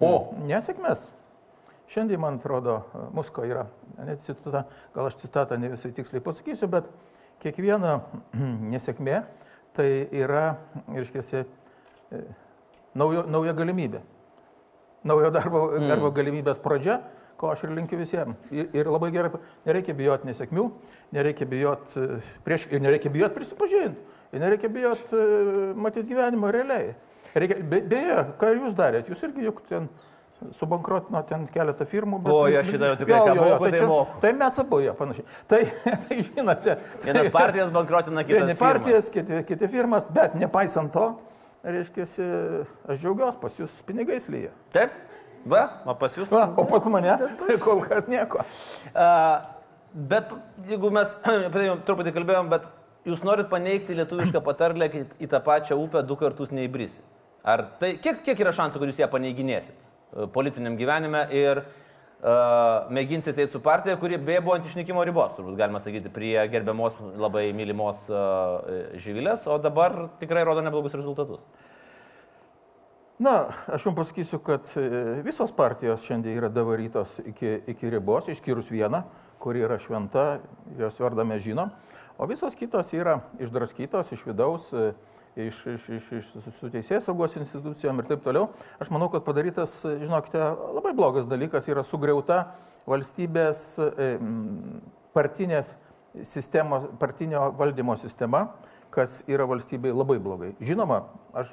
O 0.00 0.12
nesėkmės. 0.48 1.08
Šiandien, 1.90 2.20
man 2.22 2.38
atrodo, 2.38 2.84
Musko 3.16 3.42
yra, 3.48 3.64
net 3.98 4.22
citata, 4.22 4.62
gal 4.94 5.08
aš 5.10 5.16
citatą 5.24 5.58
ne 5.58 5.72
visai 5.72 5.90
tiksliai 5.96 6.22
pasakysiu, 6.22 6.68
bet 6.70 6.86
kiekviena 7.42 7.96
nesėkmė 8.72 9.24
tai 9.74 9.88
yra, 10.14 10.44
reiškia, 10.90 11.42
naujo, 12.98 13.24
nauja 13.30 13.54
galimybė. 13.58 14.02
Naujo 15.08 15.30
darbo, 15.32 15.64
mm. 15.78 15.88
darbo 15.88 16.10
galimybės 16.12 16.60
pradžia, 16.60 17.00
ko 17.40 17.54
aš 17.54 17.64
ir 17.64 17.74
linkiu 17.76 17.98
visiems. 18.00 18.36
Ir, 18.52 18.88
labai 18.88 19.10
gerai, 19.14 19.32
nereikia 19.68 19.96
bijoti 19.96 20.28
nesėkmių, 20.28 20.66
nereikia 21.16 21.48
bijoti 21.48 22.06
prieš, 22.44 22.68
ir 22.74 22.84
nereikia 22.84 23.12
bijoti 23.12 23.38
prisipažinti, 23.38 24.18
ir 24.34 24.44
nereikia 24.44 24.70
bijoti 24.72 25.24
matyti 25.80 26.12
gyvenimo 26.12 26.52
realiai. 26.52 26.92
Reikia, 27.34 27.60
be, 27.62 27.80
beje, 27.86 28.22
ką 28.40 28.54
jūs 28.58 28.76
darėt? 28.78 29.08
Jūs 29.10 29.22
irgi 29.28 29.46
juk 29.46 29.62
ten 29.68 29.88
subankrotino 30.56 31.20
ten 31.28 31.44
keletą 31.52 31.86
firmų. 31.88 32.20
Bet, 32.24 32.32
o, 32.32 32.44
aš 32.60 32.72
šitą 32.72 32.90
jau 32.90 32.98
tikrai 33.02 33.18
jo, 33.18 33.24
jo, 33.26 33.34
jo, 33.34 33.56
tai, 33.60 33.70
tai, 33.70 33.80
čia, 33.80 34.20
tai 34.22 34.30
mes 34.40 34.60
abu 34.62 34.80
jo 34.82 34.94
panašiai. 34.98 35.26
Tai, 35.50 35.60
tai 36.06 36.20
žinote. 36.26 36.76
Tai, 36.76 37.06
Vienas 37.06 37.32
partijas 37.34 37.72
bankrotina, 37.74 38.24
kitas. 38.26 38.46
Vieni 38.46 38.58
partijas, 38.58 39.10
kiti, 39.12 39.42
kiti 39.48 39.70
firmas, 39.72 40.08
bet 40.16 40.36
nepaisant 40.40 40.92
to, 40.96 41.10
reiškia, 41.62 42.06
aš 42.88 43.02
džiaugiuosi, 43.02 43.40
pas 43.42 43.60
jūs 43.60 43.80
pinigais 43.86 44.30
lyja. 44.32 44.54
Taip, 44.74 44.96
va, 45.48 45.62
o 45.86 45.94
pas 45.98 46.16
jūs. 46.16 46.30
Va, 46.32 46.48
o 46.58 46.66
pas 46.68 46.90
mane 46.92 47.16
tai 47.40 47.56
kol 47.64 47.82
kas 47.86 48.10
nieko. 48.10 48.44
Uh, 48.90 49.40
bet 49.92 50.34
jeigu 50.68 50.92
mes 50.94 51.14
apie 51.48 51.56
tai 51.56 51.70
truputį 51.88 52.14
kalbėjom, 52.16 52.52
bet 52.52 52.68
jūs 53.08 53.24
norit 53.26 53.48
paneigti 53.50 53.96
lietuvišką 53.96 54.42
patarlę, 54.44 54.90
kad 54.92 55.14
į 55.20 55.30
tą 55.30 55.40
pačią 55.44 55.78
upę 55.80 56.04
du 56.06 56.16
kartus 56.20 56.52
neįbrisi. 56.54 57.04
Ar 57.46 57.64
tai, 57.80 57.94
kiek, 58.02 58.20
kiek 58.24 58.42
yra 58.44 58.52
šansų, 58.52 58.80
kad 58.80 58.90
jūs 58.90 59.00
ją 59.00 59.08
paneiginėsit 59.08 59.78
e, 59.80 60.26
politiniam 60.34 60.74
gyvenime 60.76 61.22
ir 61.32 61.62
uh, 61.62 62.90
mėginsite 62.92 63.40
eiti 63.40 63.54
su 63.54 63.62
partija, 63.64 63.96
kuri 64.00 64.18
beje 64.20 64.42
buvo 64.44 64.58
ant 64.58 64.68
išnykimo 64.68 65.00
ribos, 65.08 65.32
turbūt 65.38 65.56
galima 65.56 65.80
sakyti, 65.80 66.12
prie 66.12 66.34
gerbiamos 66.52 66.98
labai 67.16 67.46
mylimos 67.56 68.04
uh, 68.12 68.92
žyvilės, 69.00 69.46
o 69.48 69.56
dabar 69.62 69.96
tikrai 70.20 70.44
rodo 70.44 70.60
neblogus 70.66 70.98
rezultatus. 71.00 71.40
Na, 73.20 73.50
aš 73.68 73.84
jums 73.84 73.98
pasakysiu, 73.98 74.40
kad 74.40 74.68
visos 75.26 75.52
partijos 75.52 76.06
šiandien 76.08 76.38
yra 76.40 76.48
davarytos 76.48 77.18
iki, 77.28 77.58
iki 77.68 77.90
ribos, 77.92 78.30
išskyrus 78.32 78.70
vieną, 78.72 79.02
kuri 79.40 79.60
yra 79.66 79.76
šventa, 79.80 80.40
jos 80.80 80.96
vardą 81.04 81.26
mes 81.28 81.42
žinom, 81.44 81.68
o 82.16 82.28
visos 82.28 82.56
kitos 82.56 82.94
yra 82.96 83.18
išdraskytos 83.40 84.14
iš 84.16 84.24
vidaus. 84.30 84.70
Uh, 84.72 84.94
iš, 85.36 85.66
iš, 85.66 85.88
iš, 85.88 86.08
iš 86.12 86.30
su 86.58 86.70
teisės 86.72 87.06
saugos 87.06 87.36
institucijom 87.38 88.00
ir 88.02 88.08
taip 88.08 88.24
toliau. 88.24 88.48
Aš 88.82 88.90
manau, 88.94 89.10
kad 89.12 89.24
padarytas, 89.26 89.80
žinokite, 90.00 90.40
labai 90.74 90.92
blogas 90.96 91.28
dalykas 91.30 91.68
yra 91.70 91.84
sugriauta 91.86 92.42
valstybės 92.90 93.62
e, 93.84 94.10
partinės 95.14 95.76
sistemos, 96.26 96.88
partinio 96.98 97.50
valdymo 97.58 97.94
sistema, 98.00 98.48
kas 98.90 99.20
yra 99.30 99.46
valstybei 99.46 99.94
labai 99.94 100.18
blogai. 100.22 100.54
Žinoma, 100.58 101.04
aš 101.36 101.52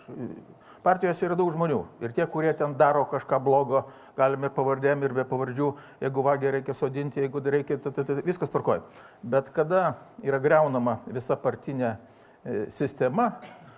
partijose 0.88 1.28
yra 1.28 1.36
daug 1.36 1.52
žmonių 1.52 1.82
ir 2.06 2.16
tie, 2.16 2.24
kurie 2.32 2.54
ten 2.56 2.78
daro 2.80 3.04
kažką 3.12 3.42
blogo, 3.44 3.84
galime 4.18 4.48
ir 4.48 4.56
pavardėm, 4.56 5.04
ir 5.04 5.16
be 5.18 5.28
pavardžių, 5.28 5.70
jeigu 6.06 6.26
vagį 6.30 6.56
reikia 6.58 6.78
sodinti, 6.78 7.24
jeigu 7.26 7.44
reikia, 7.44 7.80
t, 7.84 7.92
t, 7.92 8.08
t, 8.08 8.18
viskas 8.28 8.54
tvarkoja. 8.54 8.86
Bet 9.24 9.52
kada 9.56 9.98
yra 10.24 10.40
greunama 10.44 11.02
visa 11.12 11.40
partinė 11.44 11.94
e, 11.94 12.66
sistema, 12.74 13.34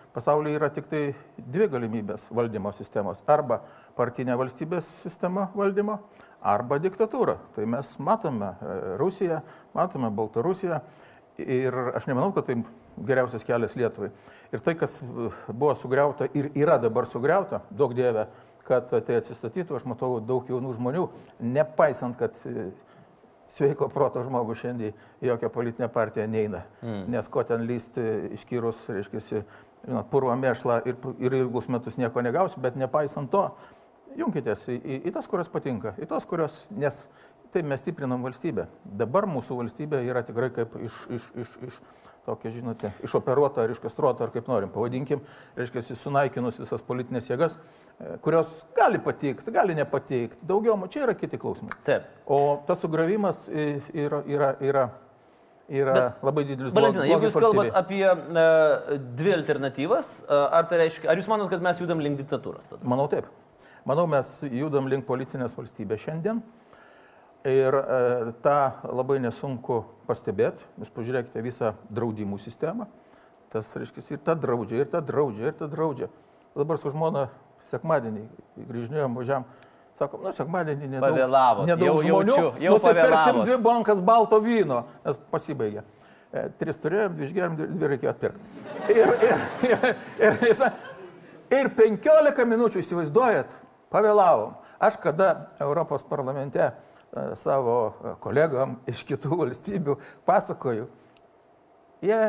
Pasaulyje 0.09 0.57
yra 0.57 0.71
tik 0.73 0.87
tai 0.89 1.01
dvi 1.37 1.67
galimybės 1.69 2.23
valdymo 2.33 2.71
sistemos. 2.73 3.19
Arba 3.29 3.59
partinė 3.95 4.33
valstybės 4.39 4.87
sistema 5.03 5.45
valdymo, 5.53 5.99
arba 6.41 6.79
diktatūra. 6.81 7.37
Tai 7.55 7.67
mes 7.69 7.91
matome 8.01 8.49
e, 8.49 8.79
Rusiją, 8.99 9.37
matome 9.77 10.09
Baltarusiją 10.17 10.81
ir 11.39 11.77
aš 11.95 12.09
nemanau, 12.09 12.33
kad 12.35 12.49
tai 12.49 12.57
geriausias 13.07 13.45
kelias 13.47 13.75
Lietuvai. 13.79 14.11
Ir 14.53 14.63
tai, 14.65 14.75
kas 14.79 14.99
e, 15.03 15.29
buvo 15.51 15.73
sugriauta 15.77 16.29
ir 16.37 16.51
yra 16.57 16.79
dabar 16.81 17.07
sugriauta, 17.09 17.63
daug 17.71 17.95
dievė, 17.97 18.27
kad 18.67 18.91
tai 18.91 19.17
atsistatytų, 19.17 19.79
aš 19.79 19.87
matau 19.89 20.19
daug 20.21 20.49
jaunų 20.49 20.75
žmonių, 20.77 21.07
nepaisant, 21.55 22.17
kad 22.19 22.37
e, 22.45 22.69
sveiko 23.49 23.89
proto 23.93 24.21
žmogus 24.25 24.61
šiandien 24.61 24.93
į 25.23 25.31
jokią 25.31 25.49
politinę 25.53 25.89
partiją 25.93 26.27
neina. 26.29 26.63
Mm. 26.83 27.07
Nes 27.15 27.29
ko 27.31 27.43
ten 27.47 27.65
lysti 27.69 28.05
išskyrus, 28.37 28.85
reiškia, 28.93 29.43
purvo 30.11 30.35
mėšlą 30.37 30.81
ir, 30.89 30.99
ir 31.23 31.37
ilgus 31.39 31.69
metus 31.71 31.97
nieko 31.97 32.21
negausi, 32.25 32.59
bet 32.61 32.77
nepaisant 32.77 33.31
to, 33.31 33.47
junkitės 34.19 34.67
į, 34.69 34.77
į, 34.77 34.99
į 35.09 35.15
tas, 35.15 35.27
kurios 35.29 35.49
patinka, 35.51 35.95
į 36.01 36.07
tas, 36.09 36.27
kurios, 36.29 36.67
nes 36.75 37.07
taip 37.53 37.65
mes 37.65 37.81
stiprinam 37.81 38.23
valstybę. 38.25 38.67
Dabar 38.99 39.27
mūsų 39.29 39.57
valstybė 39.63 40.03
yra 40.05 40.23
tikrai 40.25 40.51
kaip 40.53 40.75
iš, 40.85 40.99
iš, 41.17 41.29
iš, 41.43 41.55
iš 41.69 41.79
tokia, 42.29 42.53
žinote, 42.53 42.93
išoperuota 43.05 43.65
ar 43.65 43.73
iškastruota, 43.73 44.27
ar 44.27 44.33
kaip 44.33 44.47
norim, 44.51 44.71
pavadinkim, 44.73 45.21
reiškia, 45.57 45.83
sunaikinus 45.97 46.61
visas 46.61 46.85
politinės 46.85 47.29
jėgas, 47.31 47.57
e, 47.97 48.15
kurios 48.23 48.61
gali 48.77 49.01
patikti, 49.03 49.53
gali 49.55 49.77
nepatikti, 49.77 50.45
daugiau, 50.49 50.77
čia 50.93 51.05
yra 51.07 51.17
kiti 51.17 51.41
klausimai. 51.41 51.75
Taip. 51.87 52.09
O 52.29 52.59
tas 52.67 52.81
sugravimas 52.85 53.47
yra, 53.49 54.23
yra, 54.29 54.55
yra 54.61 54.89
yra 55.69 55.93
Bet, 55.93 56.23
labai 56.25 56.43
didelis 56.47 56.73
blogis. 56.73 56.95
Valentina, 56.95 57.05
jeigu 57.09 57.27
jūs 57.27 57.35
kalbate 57.37 57.73
apie 57.77 58.05
uh, 58.09 58.95
dvi 59.19 59.35
alternatyvas, 59.37 60.09
uh, 60.25 60.47
ar 60.57 60.69
tai 60.69 60.81
reiškia, 60.83 61.09
ar 61.11 61.19
jūs 61.21 61.29
manot, 61.29 61.49
kad 61.51 61.63
mes 61.63 61.81
judam 61.81 62.01
link 62.03 62.17
diktatūros? 62.23 62.65
Tada? 62.71 62.81
Manau 62.89 63.05
taip. 63.11 63.29
Manau, 63.87 64.07
mes 64.09 64.31
judam 64.49 64.89
link 64.91 65.05
policinės 65.07 65.55
valstybės 65.57 66.03
šiandien. 66.07 66.41
Ir 67.47 67.75
e, 67.79 68.33
tą 68.43 68.57
labai 68.91 69.19
nesunku 69.23 69.83
pastebėti. 70.09 70.65
Jūs 70.81 70.91
pažiūrėkite 70.91 71.43
visą 71.45 71.73
draudimų 71.87 72.39
sistemą. 72.41 72.89
Tas, 73.49 73.71
reiškia, 73.79 74.03
ir 74.13 74.19
ta 74.25 74.35
draudžia, 74.35 74.83
ir 74.83 74.91
ta 74.91 74.99
draudžia, 75.01 75.49
ir 75.49 75.55
ta 75.57 75.69
draudžia. 75.71 76.09
Dabar 76.57 76.77
su 76.81 76.91
žmona 76.91 77.29
sekmadienį 77.69 78.27
grįžinėjom, 78.67 79.15
važiavam 79.19 79.47
Sakom, 79.99 80.21
nu, 80.23 80.31
sekmadienį 80.31 80.87
nedaug, 80.93 81.11
Pavėlavot. 81.11 81.65
nedaug 81.67 81.87
jau, 81.89 81.95
žmonių. 82.05 82.35
Jaučiu, 82.37 82.63
jau 82.63 82.75
pavėlavot. 82.79 83.39
dvi 83.43 83.57
bankas 83.65 83.99
balto 83.99 84.37
vyno, 84.39 84.83
nes 85.03 85.17
pasibaigė. 85.31 85.83
E, 86.31 86.43
tris 86.61 86.79
turėjom, 86.79 87.17
dvi 87.17 87.25
išgėrėm, 87.27 87.57
dvi 87.59 87.89
reikėjo 87.93 88.13
atpirkti. 88.13 88.39
Ir, 88.95 89.11
ir, 89.27 89.41
ir, 89.67 89.83
ir, 90.23 90.37
ir, 90.47 90.61
ir 91.57 91.71
15 91.75 92.45
minučių 92.47 92.79
įsivaizduojat, 92.81 93.51
pavėlavom. 93.91 94.55
Aš 94.79 94.95
kada 95.03 95.27
Europos 95.59 96.05
parlamente 96.07 96.71
savo 97.39 97.75
kolegom 98.23 98.77
iš 98.89 99.03
kitų 99.07 99.41
valstybių 99.43 99.97
pasakoju, 100.27 100.87
jie 102.05 102.19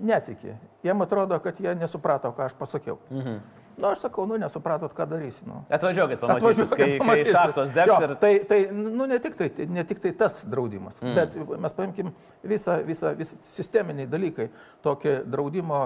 netiki. 0.00 0.56
Jiem 0.82 1.04
atrodo, 1.04 1.38
kad 1.42 1.60
jie 1.60 1.74
nesuprato, 1.78 2.32
ką 2.32 2.48
aš 2.48 2.58
pasakiau. 2.58 2.98
Mhm. 3.10 3.40
Na, 3.78 3.86
nu, 3.86 3.92
aš 3.92 4.00
sakau, 4.02 4.24
nu, 4.26 4.34
nesupratot, 4.42 4.90
ką 4.90 5.04
darysim. 5.06 5.46
Nu. 5.46 5.60
Atvažiuokit, 5.70 6.18
pamatysit, 6.18 6.42
Atvažiuokit, 6.42 6.78
kai, 6.78 6.96
pamatysit. 6.98 7.28
kai 7.28 7.42
šaktos 7.42 7.68
degs. 7.76 7.92
Jo, 7.92 7.98
ir... 8.02 8.14
Tai, 8.18 8.30
tai, 8.50 8.58
nu, 8.74 9.06
ne 9.06 9.18
tik 9.22 9.36
tai, 9.38 9.66
ne 9.70 9.84
tik 9.86 10.00
tai 10.02 10.10
tas 10.18 10.40
draudimas, 10.50 10.98
mm. 10.98 11.14
bet 11.14 11.36
mes 11.62 11.76
paimkim 11.76 12.10
visą, 12.42 12.80
visą, 12.88 13.12
visą 13.14 13.38
sisteminiai 13.46 14.10
dalykai, 14.10 14.48
tokie 14.82 15.20
draudimo, 15.30 15.84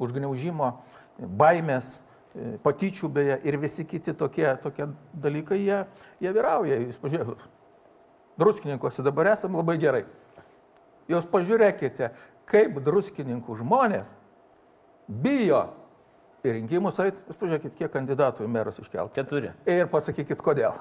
užgneužimo, 0.00 0.70
baimės, 1.20 1.90
patyčių 2.64 3.12
beje 3.12 3.36
ir 3.46 3.60
visi 3.60 3.84
kiti 3.92 4.16
tokie, 4.16 4.46
tokie 4.64 4.88
dalykai, 5.12 5.60
jie, 5.60 5.82
jie 6.24 6.32
vyrauja. 6.34 6.80
Jūs 6.80 7.02
pažiūrėkit, 7.02 7.44
druskininkose 8.40 9.04
dabar 9.06 9.32
esam 9.34 9.56
labai 9.58 9.76
gerai. 9.82 10.04
Jūs 11.10 11.26
pažiūrėkite, 11.30 12.10
kaip 12.48 12.78
druskininkų 12.84 13.58
žmonės 13.60 14.14
bijo 15.08 15.66
į 16.44 16.54
rinkimus 16.58 17.00
eiti. 17.04 17.20
Jūs 17.28 17.40
pažiūrėkite, 17.40 17.76
kiek 17.78 17.92
kandidatų 17.92 18.46
į 18.46 18.52
merus 18.52 18.80
iškelti. 18.80 19.16
Keturi. 19.18 19.52
Ir 19.68 19.88
pasakykit, 19.92 20.40
kodėl. 20.44 20.76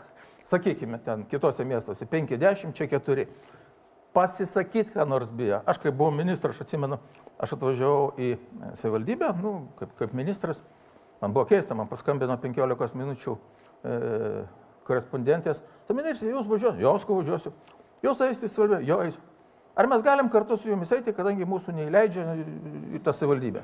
Sakykime, 0.47 0.99
ten 1.03 1.23
kitose 1.31 1.63
miestuose 1.67 2.07
50, 2.09 2.75
čia 2.75 2.87
4. 2.91 3.27
Pasisakyti, 4.13 4.93
ką 4.93 5.05
nors 5.09 5.31
bijo. 5.33 5.61
Aš 5.65 5.79
kaip 5.81 5.95
buvau 5.97 6.13
ministras, 6.13 6.57
aš 6.57 6.67
atsimenu, 6.67 6.99
aš 7.41 7.55
atvažiavau 7.55 8.11
į 8.19 8.35
savivaldybę, 8.77 9.31
nu, 9.39 9.53
kaip, 9.79 9.95
kaip 9.99 10.13
ministras. 10.17 10.61
Man 11.23 11.33
buvo 11.33 11.47
keista, 11.49 11.75
man 11.79 11.87
paskambino 11.87 12.35
15 12.37 12.99
minučių 12.99 13.33
e, 13.33 13.95
korespondentės. 14.87 15.61
Ministrė, 15.93 16.31
jūs 16.33 16.47
važiuosite, 16.49 16.81
jos 16.83 17.05
ko 17.07 17.19
važiuosiu. 17.21 17.53
Jūs 18.03 18.21
eisite 18.27 18.49
savivaldybę, 18.51 18.87
jo 18.89 18.97
eisiu. 19.05 19.21
Ar 19.79 19.87
mes 19.89 20.03
galim 20.05 20.27
kartu 20.29 20.57
su 20.59 20.69
jumis 20.69 20.91
eiti, 20.93 21.13
kadangi 21.17 21.47
mūsų 21.49 21.73
neįleidžia 21.79 22.25
į 22.97 22.99
tą 23.05 23.13
savivaldybę? 23.15 23.63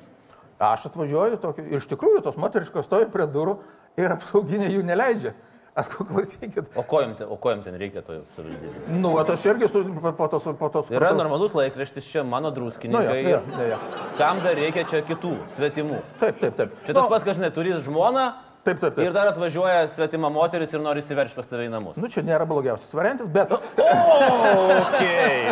Aš 0.60 0.88
atvažiuoju 0.90 1.38
tokį, 1.40 1.68
ir 1.72 1.78
iš 1.80 1.86
tikrųjų 1.92 2.24
tos 2.26 2.36
moteriškos 2.40 2.88
stovi 2.90 3.06
prie 3.14 3.28
durų 3.32 3.60
ir 4.00 4.12
apsauginė 4.16 4.72
jų 4.74 4.82
neleidžia. 4.90 5.36
Aš 5.80 5.92
klausykit. 5.94 6.72
O 6.76 6.84
ko 6.84 7.00
jums 7.06 7.20
ten, 7.22 7.30
o 7.32 7.38
ko 7.40 7.54
jums 7.54 7.64
ten 7.64 7.78
reikia 7.80 8.02
to 8.04 8.18
savivaldybė? 8.36 8.98
Nu, 9.00 9.14
vat 9.16 9.30
aš 9.32 9.46
irgi 9.48 9.70
su, 9.72 9.84
po 10.18 10.26
to, 10.28 10.40
su- 10.44 10.56
po 10.60 10.68
to 10.74 10.82
supratau. 10.84 10.98
Yra 10.98 11.14
normalus 11.16 11.54
laikraštis 11.56 12.10
čia, 12.12 12.24
mano 12.28 12.50
Nu, 12.50 12.56
druskininkai. 12.58 13.06
jo, 13.06 13.14
jo, 13.14 13.40
ir 13.46 13.62
jo, 13.62 13.68
jo. 13.70 13.78
Kam 14.18 14.42
dar 14.44 14.58
reikia 14.60 14.84
čia 14.90 15.00
kitų, 15.08 15.32
svetimų? 15.56 16.02
Taip, 16.20 16.42
taip, 16.42 16.58
taip. 16.58 16.74
Čia 16.84 16.96
tas 16.98 17.04
Nu, 17.06 17.10
pats, 17.14 17.24
kad 17.24 17.38
žinai, 17.40 17.52
turi 17.56 17.78
žmoną 17.86 18.26
Taip, 18.60 18.76
taip, 18.82 18.92
taip. 18.94 19.06
ir 19.08 19.14
dar 19.16 19.30
atvažiuoja 19.32 19.86
svetima 19.88 20.30
moteris 20.30 20.74
ir 20.76 20.82
nori 20.84 21.00
įsiveršti 21.00 21.38
pas 21.38 21.48
tave 21.48 21.64
į 21.66 21.72
namus. 21.72 21.96
Nu, 21.98 22.10
čia 22.12 22.22
nėra 22.28 22.44
blogiausias 22.50 22.92
variantas, 22.98 23.30
bet... 23.32 23.54
Ok. 23.56 25.00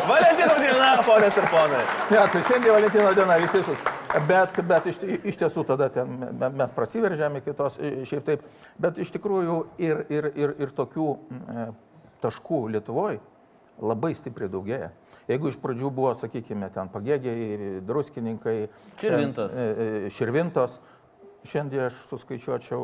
Valentino 0.10 0.58
diena, 0.60 0.90
ponės 1.08 1.40
ir 1.40 1.48
ponai. 1.54 1.80
Ne, 2.12 2.20
tai 2.34 2.42
šiandien 2.50 2.76
Valentino 2.76 3.14
diena, 3.16 3.38
jūs 3.42 3.56
teisus. 3.56 3.86
Bet, 4.28 4.60
bet 4.68 4.90
iš, 4.92 5.00
iš 5.32 5.40
tiesų 5.40 5.64
tada 5.70 5.88
mes 6.04 6.76
prasiveržėme 6.76 7.42
kitos, 7.46 7.80
šiaip 8.12 8.28
taip. 8.28 8.46
Bet 8.82 9.00
iš 9.04 9.16
tikrųjų 9.16 9.58
ir, 9.88 10.04
ir, 10.12 10.30
ir, 10.36 10.56
ir 10.68 10.76
tokių 10.78 11.08
e, 11.16 11.68
taškų 12.24 12.62
Lietuvoje 12.76 13.22
labai 13.78 14.12
stipriai 14.18 14.50
daugėja. 14.52 14.92
Jeigu 15.28 15.52
iš 15.52 15.58
pradžių 15.62 15.90
buvo, 15.94 16.14
sakykime, 16.16 16.70
ten 16.74 16.88
pagėgiai, 16.90 17.82
druskininkai, 17.86 18.56
Širvintos. 19.02 19.52
e, 19.52 19.66
e, 20.08 20.12
širvintos, 20.16 20.78
šiandien 21.48 21.88
aš 21.88 22.04
suskaičiuočiau, 22.12 22.84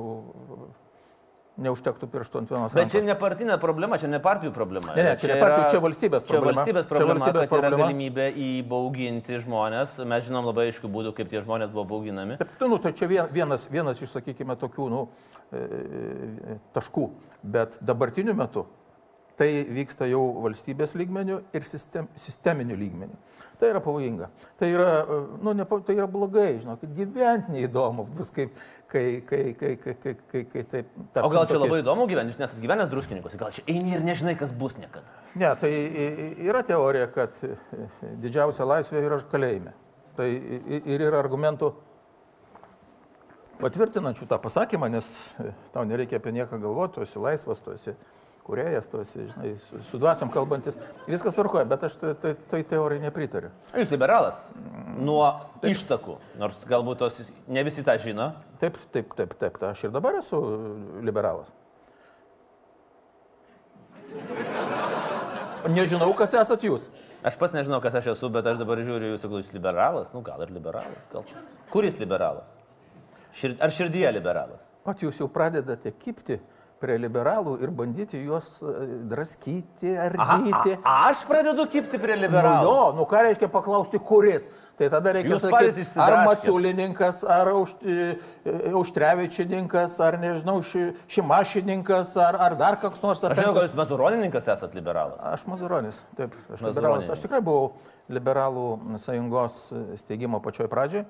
neužtektų 1.64 2.08
pirštų 2.10 2.40
ant 2.40 2.50
vienos 2.50 2.74
Bet 2.74 2.90
čia 2.90 2.98
rankos. 2.98 3.10
ne 3.12 3.16
partinė 3.22 3.58
problema, 3.62 3.98
čia 4.02 4.08
ne 4.10 4.18
partijų 4.24 4.50
problema. 4.56 4.96
Ne, 4.98 5.04
ne, 5.06 5.12
čia 5.22 5.28
ne 5.30 5.36
partijų, 5.38 5.68
čia 5.70 5.82
valstybės 5.84 6.24
Čia 6.26 6.32
problema. 6.34 6.56
valstybės 6.64 6.88
Čia 6.88 6.90
problema, 6.96 7.20
valstybės 7.20 7.44
kad 7.44 7.52
yra 7.60 7.62
problema. 7.70 7.84
galimybė 7.84 8.26
įbauginti 8.48 9.38
žmonės. 9.44 9.94
Mes 10.10 10.26
žinom 10.26 10.48
labai 10.50 10.66
aišku 10.72 10.90
būdų, 10.90 11.12
kaip 11.20 11.30
tie 11.30 11.44
žmonės 11.46 11.70
buvo 11.76 11.86
bauginami. 11.92 12.40
Taip, 12.42 12.56
tai, 12.58 12.70
nu, 12.74 12.80
tai 12.82 12.94
čia 12.98 13.06
vien- 13.12 13.30
vienas, 13.30 13.68
vienas 13.70 14.02
iš, 14.02 14.16
sakykime, 14.18 14.56
tokių 14.58 14.90
nu, 14.90 15.04
e, 15.54 16.58
taškų. 16.74 17.06
Bet 17.44 17.78
dabartiniu 17.86 18.34
metu 18.34 18.66
tai 19.40 19.50
vyksta 19.74 20.06
jau 20.10 20.22
valstybės 20.44 20.94
lygmenių 21.00 21.40
ir 21.58 21.66
sistem, 21.66 22.08
sisteminių 22.20 22.76
lygmenių. 22.78 23.16
Tai 23.58 23.70
yra 23.72 23.80
pavojinga. 23.82 24.28
Tai 24.60 24.68
yra, 24.70 24.88
e, 25.02 25.20
nu, 25.46 25.54
nepa, 25.58 25.80
tai 25.86 25.96
yra 25.98 26.08
blogai, 26.10 26.60
žinokit, 26.62 26.92
gyventi 26.98 27.54
neįdomu 27.56 28.06
bus, 28.18 28.30
kaip, 28.34 28.54
kai, 28.92 29.22
kai, 29.26 29.54
kai, 29.58 29.72
kai, 29.82 29.96
kai, 30.04 30.16
kai, 30.32 30.44
kai 30.52 30.64
taip. 30.70 30.92
O 30.98 31.30
gal 31.30 31.46
čia 31.48 31.56
tapsim 31.56 31.62
labai 31.62 31.70
tokiais- 31.70 31.86
įdomu 31.86 32.08
gyventi, 32.10 32.38
nesat 32.42 32.62
gyvenęs 32.62 32.92
druskininkose, 32.92 33.40
gal 33.42 33.54
čia 33.56 33.64
eini 33.68 33.96
ir 33.96 34.06
nežinai, 34.06 34.36
kas 34.38 34.54
bus 34.54 34.78
niekada. 34.78 35.06
Ne, 35.36 35.50
tai 35.62 35.72
yra 36.50 36.62
teorija, 36.68 37.08
kad 37.14 37.40
e, 37.42 37.56
didžiausia 38.22 38.68
laisvė 38.70 39.02
yra 39.08 39.22
kalėjime. 39.32 39.74
Tai 40.18 40.28
ir 40.30 41.02
yra 41.02 41.18
argumentų 41.24 41.72
patvirtinančių 43.62 44.28
tą 44.30 44.38
pasakymą, 44.44 44.90
nes 44.92 45.08
e, 45.42 45.54
tau 45.74 45.86
nereikia 45.90 46.20
apie 46.20 46.34
nieką 46.36 46.60
galvoti, 46.62 47.00
tu 47.00 47.06
esi 47.06 47.22
laisvas, 47.22 47.62
tu 47.64 47.74
esi 47.74 47.96
kuriejas, 48.44 48.88
tu 48.92 49.00
esi, 49.00 49.24
žinai, 49.30 49.54
su, 49.88 50.00
dvasiom 50.02 50.32
kalbantis, 50.34 50.78
viskas 51.08 51.36
tvarkoja, 51.38 51.64
bet 51.70 51.86
aš 51.88 51.96
tai, 52.02 52.14
tai, 52.20 52.34
tai 52.52 52.62
teorijai 52.68 53.06
nepritariu. 53.06 53.52
Jūs 53.72 53.94
liberalas? 53.94 54.42
Nuo 55.00 55.26
ištakų, 55.66 56.18
nors 56.42 56.64
galbūt 56.70 57.02
tos 57.02 57.22
ne 57.48 57.64
visi 57.66 57.86
tą 57.88 57.96
žino. 58.02 58.34
Taip, 58.62 58.78
taip, 58.94 59.16
taip, 59.18 59.38
taip, 59.40 59.60
tai 59.62 59.72
aš 59.72 59.88
ir 59.88 59.96
dabar 59.96 60.20
esu 60.20 60.42
liberalas. 61.04 61.54
Nežinau, 65.72 66.12
kas 66.18 66.36
esat 66.36 66.68
jūs. 66.68 66.90
Aš 67.24 67.38
pats 67.40 67.56
nežinau, 67.56 67.80
kas 67.80 67.96
aš 67.96 68.12
esu, 68.18 68.28
bet 68.34 68.48
aš 68.52 68.60
dabar 68.60 68.82
žiūriu 68.84 69.14
jūsų 69.14 69.30
klausimą. 69.32 69.56
Liberalas? 69.56 70.12
Nu, 70.12 70.20
gal 70.26 70.44
ir 70.44 70.52
liberalas. 70.52 71.06
Gal. 71.14 71.24
Kuris 71.72 71.96
liberalas? 72.02 72.50
Šir... 73.34 73.56
Ar 73.64 73.72
širdyje 73.72 74.12
liberalas? 74.12 74.66
O 74.84 74.92
jūs 75.00 75.22
jau 75.22 75.30
pradedate 75.32 75.94
kipti 75.96 76.42
prie 76.84 76.98
liberalų 77.00 77.56
ir 77.64 77.72
bandyti 77.72 78.20
juos 78.26 78.58
e, 78.60 78.74
draskyti, 79.12 79.94
ardyti. 80.04 80.76
A, 80.84 80.98
aš 81.10 81.24
pradedu 81.30 81.64
kipti 81.72 82.00
prie 82.02 82.18
Nu, 82.20 82.26
liberalų. 82.28 82.68
jo, 82.68 82.84
nu 83.00 83.08
ką 83.08 83.24
reiškia 83.30 83.48
paklausti, 83.54 84.02
kuris. 84.04 84.50
Tai 84.74 84.88
tada 84.90 85.12
reikia 85.14 85.36
Jūs 85.36 85.44
sakyti, 85.46 85.84
ar 86.02 86.16
Masiulininkas, 86.26 87.20
ar 87.30 87.52
Aušt- 87.54 87.84
e, 87.86 88.16
Auštrevičininkas, 88.74 90.00
ar 90.02 90.18
nežinau, 90.22 90.58
ši, 90.66 90.88
Šimašininkas, 91.14 92.16
ar, 92.18 92.38
ar 92.42 92.56
dar 92.60 92.78
koks 92.82 93.02
nors. 93.04 93.22
Ar 93.24 93.32
Aš 93.36 93.42
žinau, 93.44 93.54
kad 93.54 93.68
jūs 93.68 93.76
mazuronininkas 93.78 94.48
esat 94.54 94.74
liberalas. 94.78 95.20
Aš 95.34 95.46
Mazuronis, 95.50 96.02
taip, 96.18 96.34
aš 96.54 96.66
liberalas. 96.66 97.10
Aš 97.14 97.22
tikrai 97.26 97.42
buvau 97.46 97.72
liberalų 98.14 98.98
sąjungos 99.02 99.60
steigimo 100.02 100.42
pačioj 100.44 100.68
pradžioj. 100.72 101.06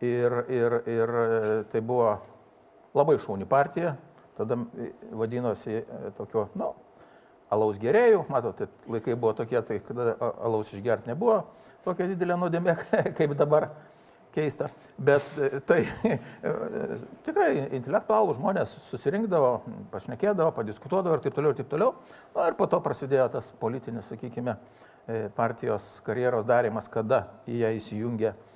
Ir, 0.00 0.36
ir, 0.48 0.76
ir 0.88 1.10
e, 1.20 1.30
tai 1.70 1.80
buvo 1.84 2.14
labai 2.96 3.18
šauni 3.20 3.46
partija, 3.46 3.94
tada 4.40 4.58
vadinosi 5.12 5.80
e, 5.80 6.12
tokio, 6.16 6.48
na, 6.54 6.70
nu, 6.70 7.06
alaus 7.52 7.80
gerėjų, 7.82 8.24
matote, 8.30 8.70
laikai 8.88 9.16
buvo 9.18 9.34
tokie, 9.36 9.60
tai 9.66 9.80
kada 9.84 10.14
alaus 10.30 10.72
išgerti 10.72 11.10
nebuvo 11.10 11.42
tokia 11.84 12.08
didelė 12.10 12.36
nuodėmė, 12.40 12.76
kaip 13.18 13.34
dabar 13.38 13.70
keista. 14.34 14.70
Bet 15.00 15.26
e, 15.40 15.62
tai 15.66 15.80
e, 16.06 16.18
tikrai 17.26 17.50
intelektualų 17.78 18.36
žmonės 18.38 18.76
susirinkdavo, 18.88 19.54
pašnekėdavo, 19.92 20.54
padiskutuodavo 20.56 21.18
ir 21.18 21.24
taip 21.26 21.36
toliau, 21.36 21.54
ir 21.54 21.60
taip 21.62 21.72
toliau. 21.72 21.96
Na 22.36 22.50
ir 22.50 22.58
po 22.58 22.68
to 22.70 22.80
prasidėjo 22.84 23.30
tas 23.36 23.50
politinis, 23.60 24.12
sakykime, 24.12 24.56
partijos 25.34 25.96
karjeros 26.06 26.44
darimas, 26.46 26.86
kada 26.92 27.24
į 27.50 27.64
ją 27.64 27.72
įsijungė 27.80 28.30
e, 28.30 28.49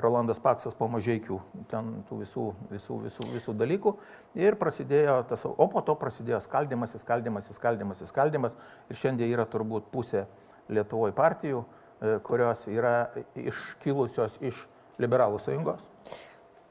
Rolandas 0.00 0.38
Paksas 0.40 0.72
po 0.74 0.86
mažiekių, 0.88 1.36
ten 1.68 1.90
tų 2.08 2.22
visų, 2.22 2.44
visų, 2.70 2.94
visų, 3.04 3.26
visų 3.34 3.54
dalykų. 3.60 3.92
Ir 4.40 4.56
prasidėjo 4.56 5.18
tas, 5.28 5.44
o 5.44 5.66
po 5.68 5.82
to 5.84 5.94
prasidėjo 6.00 6.40
skaldimas, 6.40 6.96
skaldimas, 7.02 7.50
skaldimas, 7.52 8.00
skaldimas. 8.08 8.56
Ir 8.88 8.96
šiandien 8.96 9.28
yra 9.34 9.44
turbūt 9.44 9.90
pusė 9.92 10.24
Lietuvoje 10.72 11.12
partijų, 11.14 11.60
e, 12.00 12.16
kurios 12.26 12.64
yra 12.72 13.10
iškilusios 13.38 14.38
iš 14.40 14.64
liberalų 14.98 15.38
sąjungos. 15.38 15.84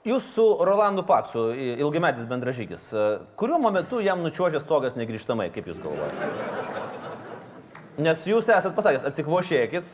Jūs 0.05 0.25
su 0.35 0.43
Rolandu 0.65 1.03
Paksu, 1.05 1.47
i- 1.53 1.77
ilgametis 1.81 2.25
bendražygis, 2.29 2.89
e, 2.93 3.19
kuriuo 3.37 3.57
momentu 3.61 4.01
jam 4.01 4.19
nučiuožė 4.25 4.59
stogas 4.61 4.97
negryžtamai, 4.97 5.51
kaip 5.53 5.65
jūs 5.65 5.79
galvojate? 5.81 6.33
Nes 7.97 8.25
jūs 8.27 8.49
esat 8.49 8.75
pasakęs, 8.75 9.05
atsikvošėkit, 9.07 9.85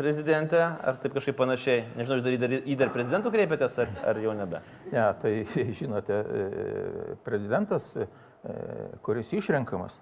prezidentė, 0.00 0.60
ar 0.60 0.98
taip 1.00 1.14
kažkaip 1.16 1.36
panašiai, 1.36 1.84
nežinau, 1.98 2.18
jūs 2.18 2.40
dar 2.40 2.54
į 2.56 2.76
dar, 2.80 2.92
prezidentų 2.94 3.32
kreipėtės, 3.34 3.76
ar, 3.84 3.92
ar 4.12 4.20
jau 4.22 4.32
nebe? 4.36 4.62
Ne, 4.92 5.04
tai 5.20 5.32
žinote, 5.80 6.16
e, 6.16 7.18
prezidentas, 7.26 7.92
e, 8.00 8.08
kuris 9.04 9.32
išrenkamas, 9.36 9.98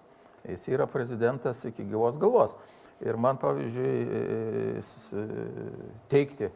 jis 0.47 0.69
yra 0.71 0.87
prezidentas 0.91 1.65
iki 1.69 1.87
gyvos 1.91 2.21
galvos. 2.21 2.55
Ir 3.05 3.19
man, 3.21 3.39
pavyzdžiui, 3.43 3.91
e, 4.07 5.27
teikti 6.11 6.51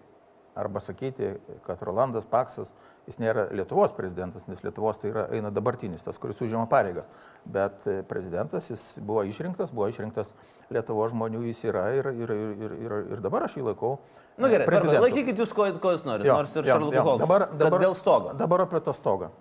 arba 0.54 0.80
sakyti, 0.80 1.32
kad 1.66 1.82
Rolandas 1.82 2.26
Paksas, 2.28 2.74
jis 3.06 3.16
nėra 3.22 3.46
Lietuvos 3.56 3.94
prezidentas, 3.96 4.44
nes 4.50 4.60
Lietuvos 4.64 5.00
tai 5.00 5.10
yra, 5.12 5.24
eina 5.32 5.50
dabartinis, 5.54 6.04
tas, 6.04 6.18
kuris 6.20 6.42
užima 6.44 6.66
pareigas. 6.70 7.08
Bet 7.44 7.86
e, 7.88 8.00
prezidentas, 8.08 8.68
jis 8.70 8.84
buvo 9.00 9.24
išrinktas, 9.28 9.72
buvo 9.72 9.88
išrinktas 9.88 10.34
Lietuvos 10.72 11.14
žmonių, 11.14 11.44
jis 11.48 11.62
yra 11.70 11.86
ir, 11.96 12.10
ir, 12.12 12.34
ir, 12.36 12.74
ir, 12.84 12.96
ir 13.16 13.22
dabar 13.24 13.46
aš 13.48 13.56
jį 13.58 13.70
laikau. 13.70 13.94
Na 14.36 14.44
Nu 14.46 14.52
gerai, 14.52 14.66
e, 14.66 14.70
tvarkoj, 14.70 15.00
laikykit 15.06 15.40
jūs, 15.40 15.54
ko, 15.56 15.68
ko 15.80 15.94
jūs 15.96 16.04
norite, 16.08 16.28
nors 16.28 16.52
ir 16.56 16.68
Šarlotė 16.68 17.00
Holmes. 17.00 17.24
Dabar, 17.24 17.46
dabar, 17.64 17.86
dėl 17.86 17.96
stogo. 17.96 18.36
Dabar 18.36 18.66
apie 18.66 18.82
tą 18.84 18.96
stogą. 18.96 19.32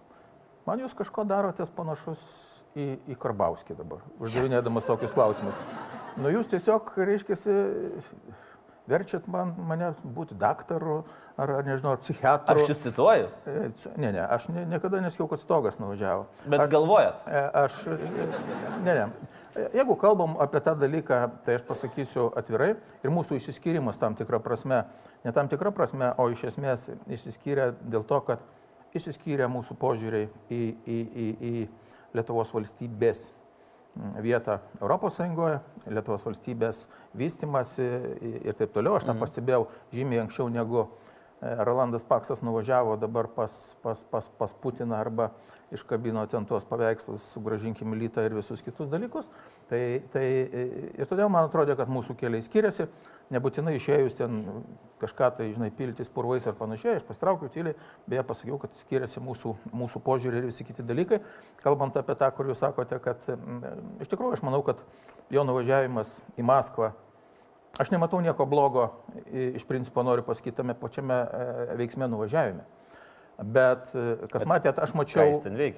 Man 0.68 0.84
jūs 0.84 0.96
kažko 0.96 1.26
darotės 1.28 1.72
panašus 1.76 2.22
į, 2.78 2.94
į 3.12 3.18
Karbauskį 3.20 3.76
dabar, 3.80 4.04
uždavinėdamas 4.22 4.86
yes. 4.86 4.92
tokius 4.94 5.16
klausimus. 5.18 5.60
Nu 6.22 6.32
jūs 6.32 6.50
tiesiog, 6.52 6.92
reiškia, 7.00 7.38
verčiat 8.92 9.28
man, 9.32 9.54
mane 9.68 9.92
būti 10.04 10.36
daktaru 10.40 11.02
ar, 11.38 11.56
ar 11.60 11.68
nežinau, 11.68 11.96
ar 11.96 12.02
psichiatru. 12.04 12.62
Aš 12.62 12.74
jūs 12.74 12.86
cituoju. 12.88 13.30
E, 13.48 13.70
Ne, 13.98 14.12
ne, 14.12 14.22
aš 14.22 14.50
ne, 14.54 14.66
niekada 14.70 15.02
nesakiau, 15.04 15.30
kad 15.32 15.42
stogas 15.42 15.80
nuvažiavo. 15.82 16.28
Bet 16.52 16.66
galvojat. 16.72 17.24
E, 17.28 17.44
Aš, 17.64 17.84
ne, 18.86 18.94
ne. 18.94 19.06
Jeigu 19.76 19.98
kalbam 20.00 20.38
apie 20.40 20.62
tą 20.64 20.78
dalyką, 20.80 21.18
tai 21.44 21.58
aš 21.60 21.66
pasakysiu 21.68 22.30
atvirai 22.40 22.70
ir 23.04 23.12
mūsų 23.12 23.36
išsiskyrimas 23.36 24.00
tam 24.00 24.16
tikrą 24.16 24.40
prasme, 24.44 24.86
ne 25.26 25.34
tam 25.36 25.50
tikrą 25.52 25.74
prasme, 25.76 26.14
o 26.16 26.30
iš 26.32 26.46
esmės 26.54 26.88
išsiskyrė 27.12 27.74
dėl 27.84 28.08
to, 28.08 28.22
kad 28.30 28.46
išsiskyrė 28.96 29.50
mūsų 29.52 29.76
požiūriai 29.82 30.30
į, 30.48 30.62
į, 30.88 31.00
į, 31.26 31.28
į 31.52 31.54
Lietuvos 32.16 32.52
valstybės 32.56 33.28
vietą 34.24 34.60
ES, 34.82 35.22
Lietuvos 35.92 36.24
valstybės 36.26 36.84
vystimasi 37.18 37.86
ir 38.46 38.54
taip 38.54 38.74
toliau. 38.76 38.96
Aš 39.00 39.08
tą 39.10 39.16
pastebėjau 39.18 39.66
žymiai 39.92 40.22
anksčiau 40.22 40.50
negu 40.54 40.86
Rolandas 41.42 42.04
Paksas 42.04 42.42
nuvažiavo 42.42 42.96
dabar 43.02 43.28
pas, 43.36 43.76
pas, 43.82 44.04
pas, 44.12 44.30
pas 44.38 44.54
Putiną 44.54 44.96
arba 44.96 45.32
iškabino 45.74 46.26
ten 46.30 46.46
tuos 46.46 46.68
paveikslus, 46.70 47.24
sugražinkim 47.34 47.96
lytą 47.98 48.28
ir 48.28 48.36
visus 48.38 48.62
kitus 48.62 48.92
dalykus. 48.92 49.32
Tai, 49.70 49.82
tai 50.14 50.26
e, 50.46 50.66
ir 51.02 51.10
todėl 51.10 51.32
man 51.34 51.50
atrodo, 51.50 51.74
kad 51.80 51.90
mūsų 51.90 52.14
keliai 52.20 52.46
skiriasi. 52.46 52.86
Nebūtinai 53.34 53.74
išėjus 53.80 54.20
ten 54.20 54.42
kažką 55.02 55.32
tai, 55.40 55.50
žinai, 55.56 55.72
piltis 55.74 56.12
purvais 56.14 56.46
ar 56.46 56.54
panašiai, 56.60 57.00
aš 57.00 57.06
pastraukiau 57.08 57.50
tyliai, 57.50 57.74
beje 58.12 58.26
pasakiau, 58.28 58.60
kad 58.62 58.76
skiriasi 58.78 59.24
mūsų, 59.24 59.56
mūsų 59.82 60.02
požiūrį 60.06 60.44
ir 60.44 60.50
visi 60.52 60.68
kiti 60.68 60.86
dalykai. 60.86 61.24
Kalbant 61.64 61.98
apie 61.98 62.20
tą, 62.20 62.30
kur 62.36 62.52
jūs 62.52 62.62
sakote, 62.62 63.00
kad 63.02 63.32
mm, 63.34 64.04
iš 64.04 64.12
tikrųjų 64.12 64.38
aš 64.38 64.44
manau, 64.46 64.62
kad 64.68 64.84
jo 65.34 65.48
nuvažiavimas 65.48 66.20
į 66.38 66.46
Maskvą 66.46 66.92
Aš 67.80 67.92
nematau 67.94 68.20
nieko 68.22 68.46
blogo, 68.46 68.90
iš 69.32 69.64
principo 69.68 70.04
noriu 70.04 70.26
pasakyti, 70.28 70.58
tame 70.58 70.76
pačiame 70.76 71.16
e, 71.16 71.46
veiksme 71.80 72.08
nuvažiavime. 72.12 72.66
Bet 73.42 73.94
e, 73.96 74.28
kas 74.30 74.44
matėt, 74.46 74.78
aš 74.84 74.92
mačiau... 74.98 75.24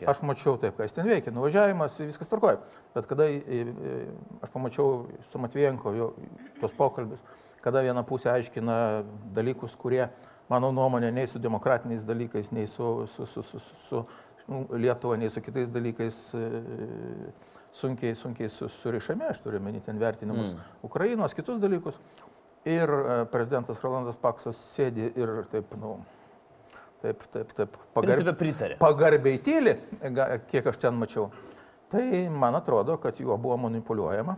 Aš 0.10 0.24
mačiau 0.26 0.58
taip, 0.60 0.76
ką 0.76 0.88
jis 0.88 0.98
ten 0.98 1.08
veikia. 1.08 1.32
Nuvažiavimas, 1.36 2.00
viskas 2.02 2.32
tvarkoja. 2.32 2.60
Bet 2.96 3.08
kada 3.08 3.30
aš 4.44 4.52
pamačiau 4.52 5.06
su 5.30 5.40
Matvienko 5.40 5.94
jo, 5.96 6.10
tos 6.60 6.74
pokalbius, 6.76 7.22
kada 7.64 7.86
viena 7.86 8.04
pusė 8.04 8.34
aiškina 8.34 8.76
dalykus, 9.38 9.78
kurie, 9.80 10.08
mano 10.52 10.74
nuomonė, 10.76 11.14
nei 11.14 11.30
su 11.30 11.40
demokratiniais 11.40 12.04
dalykais, 12.10 12.52
nei 12.58 12.68
su, 12.68 13.06
su, 13.14 13.30
su, 13.30 13.46
su, 13.48 13.64
su, 13.86 14.06
Lietuva, 14.76 15.16
nei 15.16 15.30
su 15.32 15.40
kitais 15.40 15.70
dalykais 15.72 16.18
e, 16.36 16.48
sunkiai, 17.74 18.16
sunkiai 18.16 18.50
su, 18.50 18.70
surišami, 18.70 19.28
aš 19.30 19.42
turiu 19.46 19.62
menį 19.64 19.84
ten 19.88 20.00
vertinimus 20.02 20.54
mm. 20.54 20.68
Ukrainos, 20.90 21.36
kitus 21.38 21.62
dalykus. 21.64 21.98
Ir 22.70 22.90
e, 22.90 23.16
prezidentas 23.32 23.82
Rolandas 23.84 24.20
Paksas 24.22 24.60
sėdi 24.76 25.10
ir 25.20 25.34
taip, 25.52 25.74
nu, 25.82 25.98
taip, 27.04 27.26
taip, 27.34 27.52
taip, 27.58 27.82
pritarė. 28.40 28.78
pagarbiai 28.80 29.42
tyli, 29.44 29.76
kiek 30.52 30.72
aš 30.72 30.80
ten 30.86 30.96
mačiau. 30.96 31.28
Tai 31.92 32.06
man 32.34 32.56
atrodo, 32.58 32.98
kad 32.98 33.20
juo 33.20 33.36
buvo 33.38 33.58
manipuliuojama. 33.68 34.38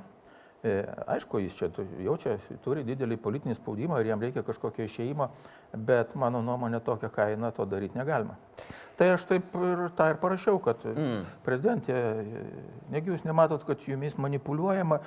E, 0.65 0.80
Aišku, 1.13 1.39
jis 1.43 1.56
čia 1.60 1.69
jaučia, 2.02 2.39
turi 2.65 2.82
didelį 2.88 3.19
politinį 3.21 3.54
spaudimą 3.60 4.00
ir 4.02 4.10
jam 4.10 4.24
reikia 4.24 4.41
kažkokio 4.43 4.88
išėjimo, 4.88 5.30
bet 5.78 6.15
mano 6.17 6.41
nuomonė 6.41 6.80
tokia 6.84 7.12
kaina 7.13 7.52
to 7.54 7.67
daryti 7.69 8.00
negalima. 8.00 8.34
Tai 8.95 9.12
aš 9.17 9.25
taip 9.27 9.55
ir 9.60 9.86
tą 9.97 10.10
ir 10.13 10.19
parašiau, 10.21 10.60
kad 10.63 10.84
mm. 10.88 11.23
prezidentė, 11.43 11.95
negi 12.93 13.12
jūs 13.12 13.25
nematot, 13.27 13.65
kad 13.67 13.81
jumis 13.89 14.15
manipuliuojama, 14.21 15.01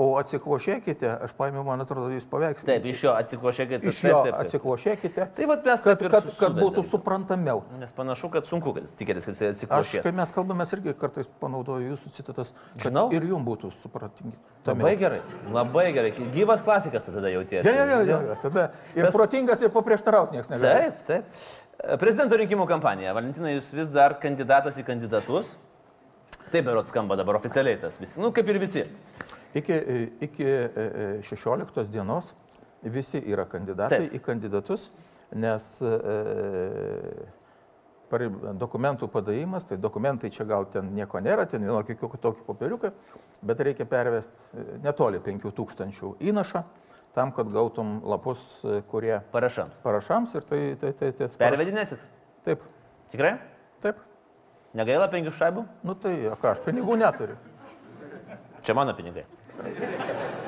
o 0.00 0.06
atsikvošėkite, 0.18 1.06
aš 1.22 1.34
paėmiau, 1.38 1.62
man 1.66 1.82
atrodo, 1.84 2.08
jūs 2.10 2.24
paveikslą. 2.30 2.66
Taip, 2.66 2.86
iš 2.90 3.04
jo 3.04 3.12
atsikvošėkit. 3.14 3.84
Iš 3.90 4.00
jo 4.08 4.22
atsikvošėkite, 4.40 5.26
Tai 5.36 5.46
vat 5.50 5.68
mes 5.68 5.84
kad, 5.84 6.00
taip 6.00 6.10
kad, 6.10 6.30
kad 6.40 6.56
būtų 6.58 6.82
suprantamiau. 6.90 7.62
Nes 7.78 7.94
panašu, 7.94 8.32
kad 8.34 8.48
sunku 8.48 8.74
tikėtis, 8.98 9.28
kad 9.28 9.38
jis 9.38 9.44
Aš, 9.44 9.52
atsikvošės. 9.54 10.06
kai 10.08 10.14
mes 10.18 10.34
kalbame, 10.34 10.66
irgi 10.74 10.96
kartais 10.98 11.30
panaudoju 11.42 11.92
jūsų 11.92 12.14
citatas, 12.16 12.50
kad 12.74 12.88
Žinau. 12.88 13.06
ir 13.14 13.28
jums 13.30 13.46
būtų 13.46 13.70
supratingi. 13.78 14.34
Labai 14.66 14.94
gerai, 14.98 15.20
labai 15.52 15.90
gerai. 15.94 16.14
Gyvas 16.34 16.64
klasikas 16.66 17.06
tada 17.06 17.30
jautiesi. 17.30 17.68
Ja, 17.68 17.74
ja, 17.74 17.84
ja, 17.84 18.00
ja, 18.08 18.22
ja. 18.32 18.38
Tada 18.42 18.70
ir 18.96 19.04
Tas- 19.04 19.14
protingas, 19.14 19.62
ir 19.62 19.70
paprieštarauti 19.70 20.38
niekas 20.38 20.50
negali. 20.50 20.88
Taip, 20.88 21.06
taip. 21.06 21.44
Prezidento 22.00 22.36
rinkimų 22.40 22.64
kampanija. 22.68 23.12
Valentinai, 23.16 23.58
jūs 23.58 23.68
vis 23.76 23.90
dar 23.92 24.16
kandidatas 24.22 24.78
į 24.80 24.86
kandidatus. 24.86 25.50
Taip, 26.48 26.64
berot 26.64 26.88
skamba 26.88 27.16
dabar 27.18 27.36
oficialiai 27.36 27.76
tas 27.82 27.98
visi. 28.00 28.20
Nu, 28.22 28.30
kaip 28.32 28.48
ir 28.48 28.58
visi. 28.62 28.84
Iki, 29.54 29.76
iki 30.24 30.46
e, 30.48 30.84
e, 31.20 31.22
16 31.28 31.90
dienos 31.92 32.32
visi 32.82 33.20
yra 33.30 33.44
kandidatai 33.48 34.06
Taip. 34.06 34.16
į 34.16 34.20
kandidatus, 34.24 34.88
nes 35.36 35.66
e, 35.84 35.90
dokumentų 38.60 39.08
padavimas, 39.12 39.66
tai 39.68 39.78
dokumentai 39.80 40.30
čia 40.32 40.46
gal 40.48 40.66
ten 40.70 40.90
nieko 40.94 41.20
nėra, 41.22 41.46
ten 41.50 41.64
vienokie 41.64 41.96
kitokie 41.98 42.44
popieriukai, 42.46 42.92
bet 43.44 43.62
reikia 43.68 43.86
pervesti 43.88 44.40
e, 44.56 44.66
netoli 44.84 45.20
5000 45.24 46.16
įnašą 46.32 46.64
tam, 47.14 47.30
kad 47.34 47.48
gautum 47.54 48.00
lapus, 48.04 48.40
e, 48.66 48.80
kurie 48.90 49.20
Parašams. 49.32 49.80
parašams 49.84 50.34
ir 50.34 50.46
tai... 50.48 50.60
tai, 50.80 50.92
tai, 50.98 51.12
tai 51.12 51.28
Pervedinėsit? 51.38 52.02
Taip, 52.44 52.62
Tikrai? 53.12 53.36
taip. 53.84 54.00
Negaila 54.74 55.06
penkių 55.12 55.30
šaibų? 55.36 55.62
Nu 55.86 55.94
tai, 55.94 56.14
ką, 56.42 56.50
aš 56.56 56.64
pinigų 56.66 56.96
neturiu. 56.98 57.36
Čia 58.64 58.74
mano 58.74 58.94
pinigai. 58.96 59.22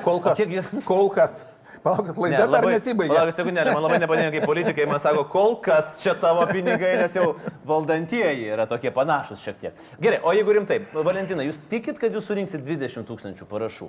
Kol 0.03 0.19
kas. 0.25 0.39
jūs- 0.41 0.73
Kol 0.87 1.07
kas. 1.13 1.37
Palaukit, 1.83 2.17
laida 2.19 2.47
dar 2.51 2.65
nesibaigė. 2.65 3.13
Palauk, 3.13 3.35
sekundė, 3.37 3.63
man 3.71 3.83
labai 3.85 3.99
nepatinka, 4.01 4.31
kai 4.33 4.41
politikai 4.49 4.87
man 4.89 4.99
sako, 4.99 5.23
kol 5.31 5.53
kas 5.63 6.01
čia 6.01 6.15
tavo 6.19 6.43
pinigai, 6.49 6.97
nes 6.99 7.13
jau 7.15 7.35
valdantieji 7.69 8.49
yra 8.51 8.65
tokie 8.67 8.91
panašus 8.91 9.39
šiek 9.45 9.59
tiek. 9.61 9.77
Gerai, 10.01 10.19
o 10.25 10.33
jeigu 10.35 10.55
rimtai, 10.57 10.81
Valentina, 10.91 11.45
jūs 11.45 11.61
tikit, 11.71 12.01
kad 12.01 12.11
jūs 12.17 12.25
surinksit 12.27 12.65
20 12.65 13.05
tūkstančių 13.07 13.47
parašų? 13.47 13.87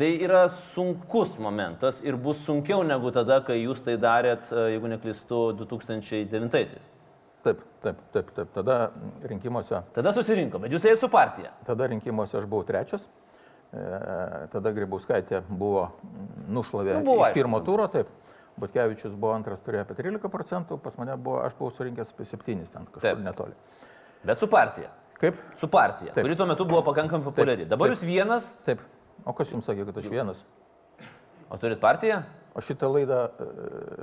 Tai 0.00 0.08
yra 0.24 0.46
sunkus 0.48 1.34
momentas 1.44 1.98
ir 2.00 2.16
bus 2.16 2.38
sunkiau 2.46 2.80
negu 2.88 3.10
tada, 3.12 3.42
kai 3.44 3.58
jūs 3.60 3.82
tai 3.84 3.98
darėt, 4.00 4.46
e, 4.48 4.62
jeigu 4.74 4.88
neklystu, 4.88 5.40
2009-aisiais. 5.60 6.86
Taip, 7.44 7.60
taip, 7.84 7.98
taip, 8.14 8.30
taip. 8.36 8.48
Tada 8.54 8.76
rinkimuose, 9.28 9.82
Tada 9.96 10.12
susirinko, 10.16 10.60
bet 10.62 10.72
jūs 10.72 10.86
ėjate 10.88 11.02
su 11.04 11.08
partija. 11.12 11.52
tada 11.68 11.88
rinkimuose 11.92 12.38
aš 12.40 12.46
buvau 12.48 12.64
trečias. 12.68 13.08
E, 13.72 13.82
Tada 14.52 14.72
Grybauskaitė 14.74 15.42
buvo 15.48 15.90
nušlavė 16.48 16.96
Nu, 16.98 17.04
buvo 17.04 17.20
iš 17.20 17.28
aišku. 17.28 17.34
pirmo 17.38 17.60
turo, 17.64 17.86
taip. 17.92 18.08
Butkevičius 18.60 19.12
buvo 19.14 19.34
antras, 19.36 19.60
turėjo 19.64 19.84
apie 19.84 19.94
13 20.00 20.32
procentų, 20.32 20.78
pas 20.80 20.96
mane 20.98 21.16
buvo, 21.16 21.42
aš 21.44 21.54
buvau 21.60 21.70
surinkęs 21.76 22.10
apie 22.16 22.24
7 22.24 22.64
ten 22.72 22.88
kažkur 22.88 23.04
Taip. 23.04 23.20
netoli. 23.24 23.52
Bet 24.24 24.38
su 24.40 24.48
partija. 24.48 24.88
Kaip? 25.20 25.36
Su 25.56 25.68
partija, 25.68 26.12
Taip. 26.12 26.24
kuri 26.24 26.36
tuo 26.36 26.46
metu 26.48 26.64
buvo 26.64 26.82
pakankamai 26.88 27.24
populiari. 27.24 27.64
Dabar 27.68 27.88
Taip. 27.92 27.98
jūs 27.98 28.06
vienas, 28.08 28.48
Taip. 28.64 28.80
O 29.24 29.34
kas 29.36 29.52
jums 29.52 29.68
sakė, 29.68 29.86
kad 29.88 30.00
aš 30.00 30.10
vienas? 30.10 30.44
o 31.50 31.58
turit 31.58 31.80
partiją? 31.80 32.22
O 32.54 32.62
šitą 32.62 32.88
laidą 32.90 33.18
e, 33.26 33.46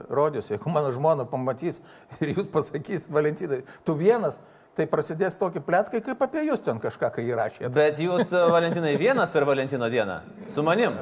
rodys, 0.09 0.47
jeigu 0.51 0.71
mano 0.71 0.91
žmona 0.95 1.25
pamatys 1.27 1.81
ir 2.23 2.31
jūs 2.35 2.47
pasakys, 2.51 3.09
Valentinai, 3.11 3.59
tu 3.87 3.95
vienas, 3.99 4.39
tai 4.77 4.87
prasidės 4.87 5.35
tokie 5.39 5.59
plėtkai, 5.63 5.99
kaip 6.05 6.21
apie 6.23 6.45
jūs 6.47 6.63
ten 6.63 6.79
kažką, 6.83 7.11
kai 7.15 7.25
įrašėte. 7.27 7.71
Bet 7.75 7.99
jūs, 7.99 8.31
e, 8.31 8.43
Valentinai, 8.53 8.95
vienas 8.99 9.33
per 9.33 9.47
Valentino 9.47 9.89
dieną. 9.91 10.21
Su 10.51 10.63
manim. 10.63 10.95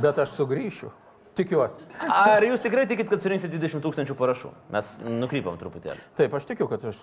Bet 0.00 0.20
aš 0.24 0.32
sugrįšiu. 0.38 0.88
Tikiuosi. 1.32 1.80
Ar 2.12 2.44
jūs 2.44 2.60
tikrai 2.60 2.82
tikit, 2.88 3.08
kad 3.08 3.22
surinksit 3.24 3.52
20 3.54 3.80
tūkstančių 3.84 4.16
parašų? 4.18 4.50
Mes 4.74 4.90
nukrypam 5.06 5.56
truputėlį. 5.60 5.96
Taip, 6.18 6.34
aš 6.36 6.48
tikiu, 6.50 6.68
kad 6.68 6.84
aš 6.90 7.00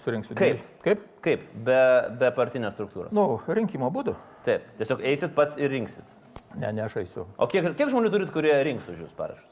surinksiu. 0.00 0.36
Kaip? 0.38 0.62
20. 0.62 0.80
Kaip? 0.86 1.02
Kaip? 1.26 1.44
Be, 1.68 1.82
be 2.22 2.32
partinės 2.36 2.72
struktūros. 2.78 3.12
Nu, 3.16 3.26
rinkimo 3.52 3.92
būdu. 3.92 4.16
Taip, 4.48 4.64
tiesiog 4.80 5.04
eisit 5.12 5.36
pats 5.36 5.60
ir 5.60 5.72
rinksit. 5.74 6.16
Ne, 6.56 6.72
ne, 6.72 6.86
aš 6.86 7.02
eisiu. 7.02 7.28
O 7.36 7.50
kiek, 7.50 7.68
kiek 7.76 7.92
žmonių 7.92 8.12
turit, 8.14 8.32
kurie 8.32 8.56
rinks 8.64 8.88
už 8.88 9.04
jūs 9.04 9.12
parašus? 9.18 9.49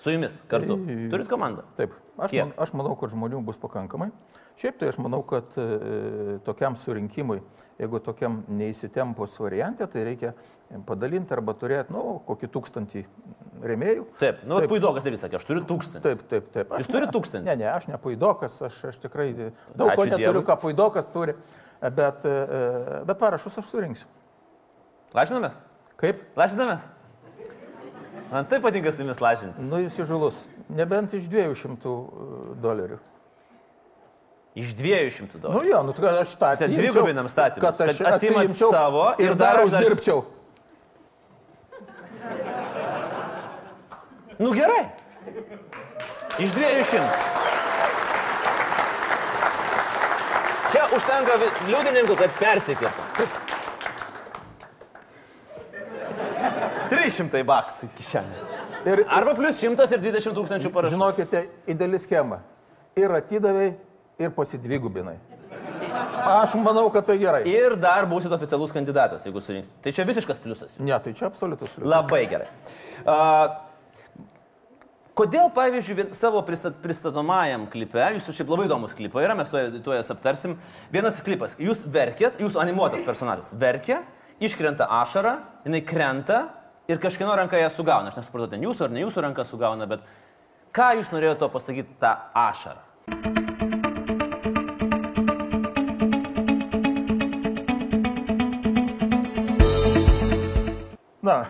Su 0.00 0.10
jumis 0.14 0.38
kartu. 0.48 0.78
Tai- 0.86 1.08
Turit 1.12 1.28
komandą? 1.28 1.62
Taip, 1.76 1.92
aš, 2.18 2.32
man, 2.38 2.52
aš 2.56 2.70
manau, 2.72 2.94
kad 3.00 3.12
žmonių 3.12 3.42
bus 3.44 3.58
pakankamai. 3.60 4.10
Šiaip 4.60 4.76
tai 4.80 4.88
aš 4.92 4.98
manau, 5.00 5.22
kad 5.24 5.54
e, 5.56 6.38
tokiam 6.44 6.74
surinkimui, 6.76 7.38
jeigu 7.80 8.00
tokiam 8.04 8.42
neįsitempus 8.52 9.38
variantė, 9.40 9.86
tai 9.88 10.02
reikia 10.04 10.32
padalinti 10.88 11.32
arba 11.32 11.54
turėti, 11.56 11.94
nu, 11.94 12.18
kokį 12.28 12.50
tūkstantį 12.52 13.04
remėjų. 13.64 14.04
Taip, 14.20 14.42
nu, 14.48 14.58
Taip. 14.60 14.68
puidokas 14.72 15.04
taip 15.06 15.16
sakė, 15.20 15.38
aš 15.40 15.46
turiu 15.48 15.64
tūkstantį. 15.68 16.02
Taip, 16.04 16.24
taip, 16.28 16.50
taip. 16.52 16.72
Aš 16.76 16.84
Jūs 16.84 16.92
turit 16.92 17.08
ne- 17.08 17.14
tūkstantį? 17.16 17.44
Ne, 17.48 17.56
ne, 17.62 17.68
aš 17.72 17.88
ne 17.88 17.96
puidokas, 18.04 18.60
aš, 18.68 18.78
aš 18.92 19.00
tikrai 19.00 19.30
daug 19.36 19.94
ko 19.94 20.04
Ačiū 20.04 20.10
neturiu, 20.12 20.40
Dievui. 20.42 20.46
ką 20.50 20.58
puidokas 20.66 21.08
turi, 21.12 21.34
bet, 21.80 22.24
e, 22.28 23.02
bet 23.08 23.18
parašus 23.20 23.56
aš 23.64 23.68
surinksiu. 23.72 24.08
Lažinamės? 25.16 25.56
Kaip? 26.00 26.20
Lažinamės? 26.36 26.84
Man 28.30 28.46
taip 28.46 28.62
patinka 28.62 28.92
su 28.92 29.02
jumis 29.02 29.18
lažinti. 29.20 29.62
Nu, 29.66 29.80
jūs 29.82 29.96
įžulus, 30.04 30.36
nebent 30.70 31.14
iš 31.18 31.24
200 31.32 31.94
dolerių. 32.62 32.98
Iš 34.54 34.74
200 34.78 35.40
dolerių. 35.42 35.56
Nu 35.56 35.64
jo, 35.66 35.80
nu 35.88 35.94
tai 35.96 36.12
aš 36.22 36.36
tą 36.38 36.52
Čia 36.54 36.68
atsiimčiau, 36.68 36.92
dvigubinam 36.94 37.28
statymus, 37.30 37.64
Kad 37.66 37.82
aš 37.88 38.00
atsiimčiau 38.12 38.70
savo 38.70 39.08
ir 39.18 39.32
ir 39.32 39.34
dar 39.40 39.58
aš 39.64 39.74
dar- 39.74 39.82
uždirbčiau. 39.82 40.22
Nu 44.40 44.54
gerai. 44.56 44.86
Iš 46.40 46.54
200. 46.54 47.02
Čia 50.70 50.86
užtenka 50.96 51.34
liudininkų, 51.66 52.14
kad 52.16 52.30
persikėtų. 52.38 53.49
300 56.90 57.44
baksų 57.46 57.90
kišenė. 57.96 58.46
Ir 58.90 59.04
Arba 59.12 59.34
plus 59.36 59.60
120 59.60 60.34
tūkstančių 60.36 60.70
parašų. 60.72 60.96
žinokite, 60.96 61.44
ideali 61.68 61.98
schema. 62.00 62.40
Ir 62.98 63.12
atidavai, 63.12 63.74
ir 64.18 64.32
pasidvigubinai. 64.36 65.18
Aš 66.20 66.54
manau, 66.60 66.86
kad 66.92 67.06
tai 67.06 67.16
gerai. 67.20 67.42
Ir 67.48 67.74
dar 67.80 68.06
būsit 68.08 68.32
oficialus 68.32 68.72
kandidatas, 68.72 69.24
jeigu 69.26 69.42
surinks. 69.42 69.70
Tai 69.82 69.92
čia 69.92 70.06
visiškas 70.08 70.38
pliusas. 70.42 70.76
Ne, 70.78 70.94
tai 71.02 71.12
čia 71.16 71.26
absoliutus. 71.28 71.76
Labai 71.82 72.22
gerai. 72.30 72.48
Uh, 73.02 73.50
kodėl, 75.18 75.50
pavyzdžiui, 75.56 76.10
savo 76.16 76.42
pristat, 76.46 76.78
pristatomajam 76.84 77.66
klipe, 77.72 78.02
jūsų 78.16 78.36
šiaip 78.36 78.52
labai 78.52 78.68
įdomus 78.68 78.94
klipai 78.96 79.26
yra, 79.26 79.36
mes 79.38 79.50
tuo, 79.52 79.62
tuo 79.84 79.96
jas 79.96 80.12
aptarsim. 80.14 80.56
Vienas 80.94 81.20
klipas, 81.26 81.56
jūs 81.60 81.82
verkėt, 81.90 82.40
jūsų 82.40 82.62
animuotas 82.62 83.04
personažas 83.06 83.52
verkia, 83.58 84.02
iškrenta 84.40 84.88
ašara, 85.00 85.38
jinai 85.66 85.82
krenta 85.84 86.44
ir 86.90 86.98
kažkieno 86.98 87.36
ranka 87.36 87.58
ją 87.58 87.70
sugauna. 87.70 88.10
Aš 88.10 88.20
nesupratau, 88.20 88.50
ten 88.50 88.64
jūsų 88.66 88.88
ar 88.88 88.94
ne 88.94 89.04
jūsų 89.04 89.22
ranka 89.22 89.46
sugauna, 89.46 89.86
bet 89.90 90.02
ką 90.74 90.92
jūs 90.98 91.12
norėjote 91.14 91.44
to 91.44 91.50
pasakyti 91.54 91.98
tą 92.02 92.16
ašarą? 92.34 92.82
Na, 101.20 101.44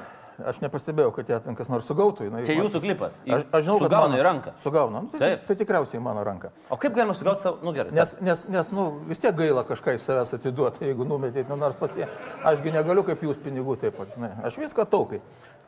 aš 0.46 0.60
nepastebėjau, 0.62 1.12
kad 1.14 1.28
ją 1.28 1.38
ten 1.44 1.54
kas 1.56 1.68
nors 1.68 1.86
sugautų. 1.88 2.26
jinai- 2.28 2.44
Čia 2.46 2.56
jūsų 2.58 2.80
klipas. 2.80 3.14
Aš, 3.28 3.44
aš 3.52 3.64
žinau, 3.64 3.78
kad 3.78 3.90
sugauna 3.90 4.08
mano- 4.08 4.18
į 4.20 4.24
ranką. 4.24 4.52
Sugauna. 4.62 5.00
Nu, 5.02 5.08
tai, 5.12 5.18
Taip. 5.18 5.46
tai 5.46 5.56
tikriausiai 5.56 6.00
mano 6.02 6.24
ranka. 6.24 6.50
O 6.70 6.76
kaip 6.76 6.94
galima 6.94 7.14
sugauti 7.14 7.40
savo, 7.42 7.58
nu 7.62 7.72
gerai. 7.72 7.92
Nes, 7.92 8.20
nes, 8.20 8.48
nes 8.48 8.72
nu, 8.72 9.00
vis 9.06 9.18
tiek 9.18 9.34
gaila 9.36 9.64
kažką 9.64 9.94
iš 9.94 10.00
savęs 10.08 10.34
atiduoti, 10.34 10.84
jeigu 10.88 11.04
numetėt, 11.04 11.48
nu, 11.48 11.56
nors 11.56 11.76
pasie. 11.76 12.06
Ašgi 12.44 12.72
negaliu 12.72 13.04
kaip 13.04 13.20
jūs 13.20 13.36
pinigų 13.36 13.78
taip 13.80 13.96
pat, 13.96 14.08
žinai. 14.16 14.32
Aš 14.44 14.56
viską 14.56 14.86
taupiai, 14.90 15.20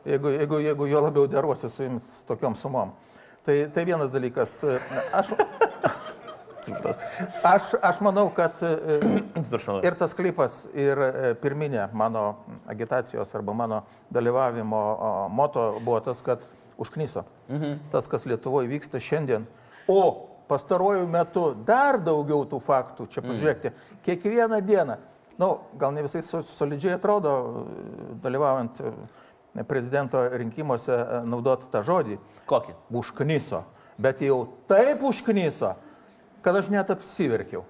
jeigu, 0.05 0.29
jeigu, 0.39 0.59
jeigu 0.63 0.87
jo 0.89 1.01
labiau 1.01 1.27
deruosi 1.27 1.69
su 1.69 1.83
jums 1.83 2.23
tokiom 2.27 2.55
sumom. 2.55 2.91
Tai, 3.45 3.69
tai 3.73 3.83
vienas 3.85 4.09
dalykas. 4.09 4.63
Aš, 5.13 5.33
aš, 7.43 7.73
aš 7.81 8.01
manau, 8.01 8.29
kad 8.35 8.51
e, 8.61 8.99
Atsiprašau. 9.35 9.79
ir 9.85 9.95
tas 9.99 10.13
klipas, 10.17 10.57
ir 10.75 10.99
e, 10.99 11.33
pirminė 11.41 11.87
mano 11.93 12.25
agitacijos 12.71 13.35
arba 13.35 13.53
mano 13.53 13.81
dalyvavimo 14.13 14.83
moto 15.29 15.79
buvo 15.83 15.99
tas, 15.99 16.21
kad 16.21 16.43
užknyso. 16.77 17.23
Mhm. 17.49 17.79
Tas, 17.91 18.07
kas 18.07 18.25
Lietuvoje 18.25 18.67
vyksta 18.71 18.99
šiandien. 18.99 19.45
O 19.87 20.29
pastaruoju 20.47 21.07
metu 21.07 21.53
dar 21.65 21.99
daugiau 22.03 22.45
tų 22.49 22.59
faktų. 22.63 23.07
Čia 23.09 23.23
pažiūrėkite, 23.25 23.73
kiekvieną 24.05 24.61
dieną. 24.65 24.97
Nu, 25.39 25.57
gal 25.79 25.93
ne 25.95 26.03
visai 26.05 26.21
so- 26.21 26.43
solidžiai 26.45 26.97
atrodo, 26.99 27.31
e, 27.33 28.15
dalyvaujant 28.21 28.81
e, 28.81 29.63
prezidento 29.65 30.21
rinkimuose 30.29 30.93
e, 30.93 31.21
naudoti 31.25 31.69
tą 31.73 31.81
žodį. 31.85 32.19
Kokį? 32.49 32.75
Užknyso. 32.93 33.63
Bet 33.97 34.21
jau 34.25 34.47
taip 34.69 35.01
užknyso, 35.05 35.73
kad 36.43 36.55
aš 36.59 36.69
net 36.73 36.89
apsiverkiau. 36.93 37.63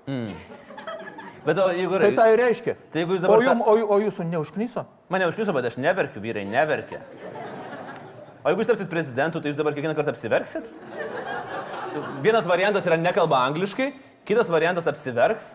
Bet 1.44 1.60
o 1.60 1.68
jeigu... 1.76 1.98
Tai 2.00 2.12
tai 2.16 2.30
reiškia. 2.40 2.74
Tai 2.94 3.02
jeigu 3.04 3.18
jūs 3.18 3.24
o, 3.24 3.28
dabar 3.28 3.44
jum, 3.44 3.60
tą- 3.64 3.74
o, 3.74 3.88
o 3.92 3.98
jūsų 4.00 4.26
neužknyso? 4.32 4.86
Mane 5.12 5.28
užkliuso, 5.28 5.52
bet 5.56 5.68
aš 5.68 5.76
neverkiu, 5.84 6.22
vyrai, 6.24 6.46
neverkia. 6.48 7.02
O 8.44 8.52
jeigu 8.52 8.64
jūs 8.64 8.72
tapsit 8.72 8.90
prezidentu, 8.92 9.42
tai 9.44 9.52
jūs 9.52 9.60
dabar 9.60 9.76
kiekvieną 9.76 9.96
kartą 9.98 10.14
apsiverksit? 10.16 10.72
Vienas 12.24 12.48
variantas 12.50 12.88
yra 12.90 12.96
nekalba 12.98 13.44
angliškai, 13.50 13.92
kitas 14.26 14.48
variantas 14.52 14.88
apsiverks. 14.90 15.52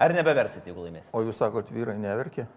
Ar 0.00 0.10
nebeversit, 0.16 0.64
jeigu 0.66 0.88
laimėsit? 0.88 1.12
O 1.14 1.20
jūs 1.22 1.38
sakot, 1.38 1.68
vyrai 1.70 1.94
neverkia? 2.02 2.48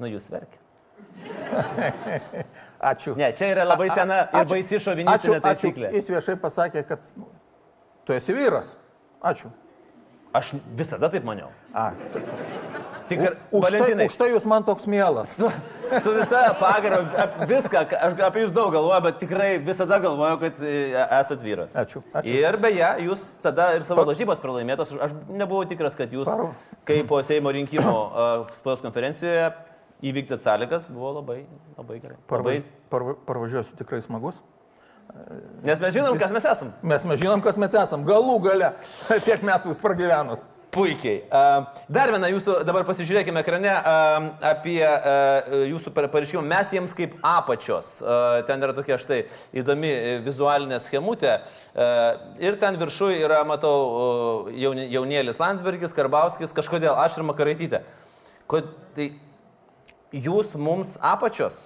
Nu, 0.00 0.08
jūs 0.10 0.26
verkia. 0.32 0.63
Ačiū. 2.92 3.14
Ne, 3.16 3.32
čia 3.36 3.50
yra 3.54 3.64
labai 3.68 3.88
sena 3.94 4.24
ir 4.28 4.40
Ačiū. 4.42 4.50
baisi 4.54 4.76
Ačiū, 4.76 4.84
šovinistinė 4.88 5.36
ačiū. 5.38 5.44
taisyklė. 5.46 5.92
Jis 5.96 6.10
viešai 6.12 6.36
pasakė, 6.42 6.82
kad 6.88 7.12
nu, 7.16 7.28
tu 8.04 8.16
esi 8.16 8.34
vyras. 8.36 8.74
Ačiū. 9.24 9.52
Aš 10.34 10.54
visada 10.74 11.08
taip 11.12 11.24
maniau. 11.24 11.48
A, 11.72 11.92
Tik 13.04 13.20
ir 13.20 13.34
už, 13.52 13.64
tai, 13.68 14.06
už 14.08 14.14
tai 14.16 14.26
jūs 14.32 14.46
man 14.48 14.64
toks 14.64 14.86
mielas. 14.88 15.34
Su, 15.36 15.50
su 16.00 16.12
visa 16.16 16.40
pagarba, 16.56 17.26
viską, 17.46 17.82
ką- 17.90 17.98
aš 18.06 18.14
apie 18.24 18.46
jūs 18.46 18.54
daug 18.56 18.70
galvoju, 18.72 19.02
bet 19.04 19.18
tikrai 19.20 19.48
visada 19.60 19.98
galvoju, 20.00 20.38
kad 20.40 20.62
e, 20.64 20.72
esat 21.20 21.44
vyras. 21.44 21.76
Ačiū, 21.76 22.00
ačiū. 22.16 22.32
Ir 22.40 22.56
beje, 22.64 22.88
jūs 23.04 23.26
tada 23.44 23.68
ir 23.76 23.84
savo 23.84 24.06
lažybas 24.08 24.40
pralaimėtas, 24.40 24.94
aš 24.96 25.12
nebuvau 25.28 25.68
tikras, 25.68 25.98
kad 26.00 26.16
jūs, 26.16 26.24
Paro. 26.30 26.48
kai 26.88 27.02
po 27.04 27.20
Seimo 27.28 27.52
rinkimų 27.52 27.92
uh, 27.92 28.48
spaudos 28.56 28.80
konferencijoje 28.86 29.52
įvykdėt 30.10 30.42
sąlygas, 30.44 30.88
buvo 30.92 31.12
labai, 31.20 31.40
labai 31.78 32.00
gerai. 32.02 32.16
Labai, 32.18 32.28
Parvaž, 32.30 32.64
parva, 32.92 33.14
parvažiuosiu 33.28 33.78
tikrai 33.80 34.02
smagus. 34.04 34.40
nes 35.62 35.78
mes 35.80 35.94
žinom, 35.94 36.18
kas 36.18 36.32
mes 36.34 36.44
esam. 36.48 36.72
Mes, 36.82 37.04
mes 37.04 37.20
žinom, 37.20 37.42
kas 37.44 37.56
mes 37.60 37.74
esam. 37.76 38.04
Galų 38.08 38.38
gale 38.48 38.72
tiek 39.26 39.42
metų 39.46 39.76
pragyvenus. 39.82 40.46
Puikiai. 40.74 41.20
Dar 41.86 42.10
vieną 42.10 42.26
jūsų, 42.32 42.54
dabar 42.66 42.82
pasižiūrėkime 42.88 43.44
ekrane 43.44 43.70
apie 44.42 44.80
jūsų 45.70 45.92
par- 45.94 46.08
pareiškimą. 46.10 46.42
Mes 46.50 46.72
jiems 46.74 46.96
kaip 46.98 47.12
apačios. 47.22 48.00
Ten 48.48 48.64
yra 48.66 48.74
tokia 48.74 48.96
štai 48.98 49.20
įdomi 49.54 49.92
e, 49.92 50.16
vizualinė 50.26 50.80
schemutė. 50.82 51.36
Ir 52.42 52.58
ten 52.58 52.80
viršuje 52.80 53.20
yra, 53.22 53.44
matau, 53.46 54.50
jaunėlis 54.50 55.38
Landsbergis, 55.38 55.94
Karbauskis, 55.94 56.56
kažkodėl 56.58 56.98
aš 57.04 57.20
ir 57.20 57.28
Makaraitytė. 57.30 57.84
Kod, 58.50 58.74
tai 58.98 59.12
jūs 60.14 60.54
mums 60.60 60.96
apačios. 61.02 61.60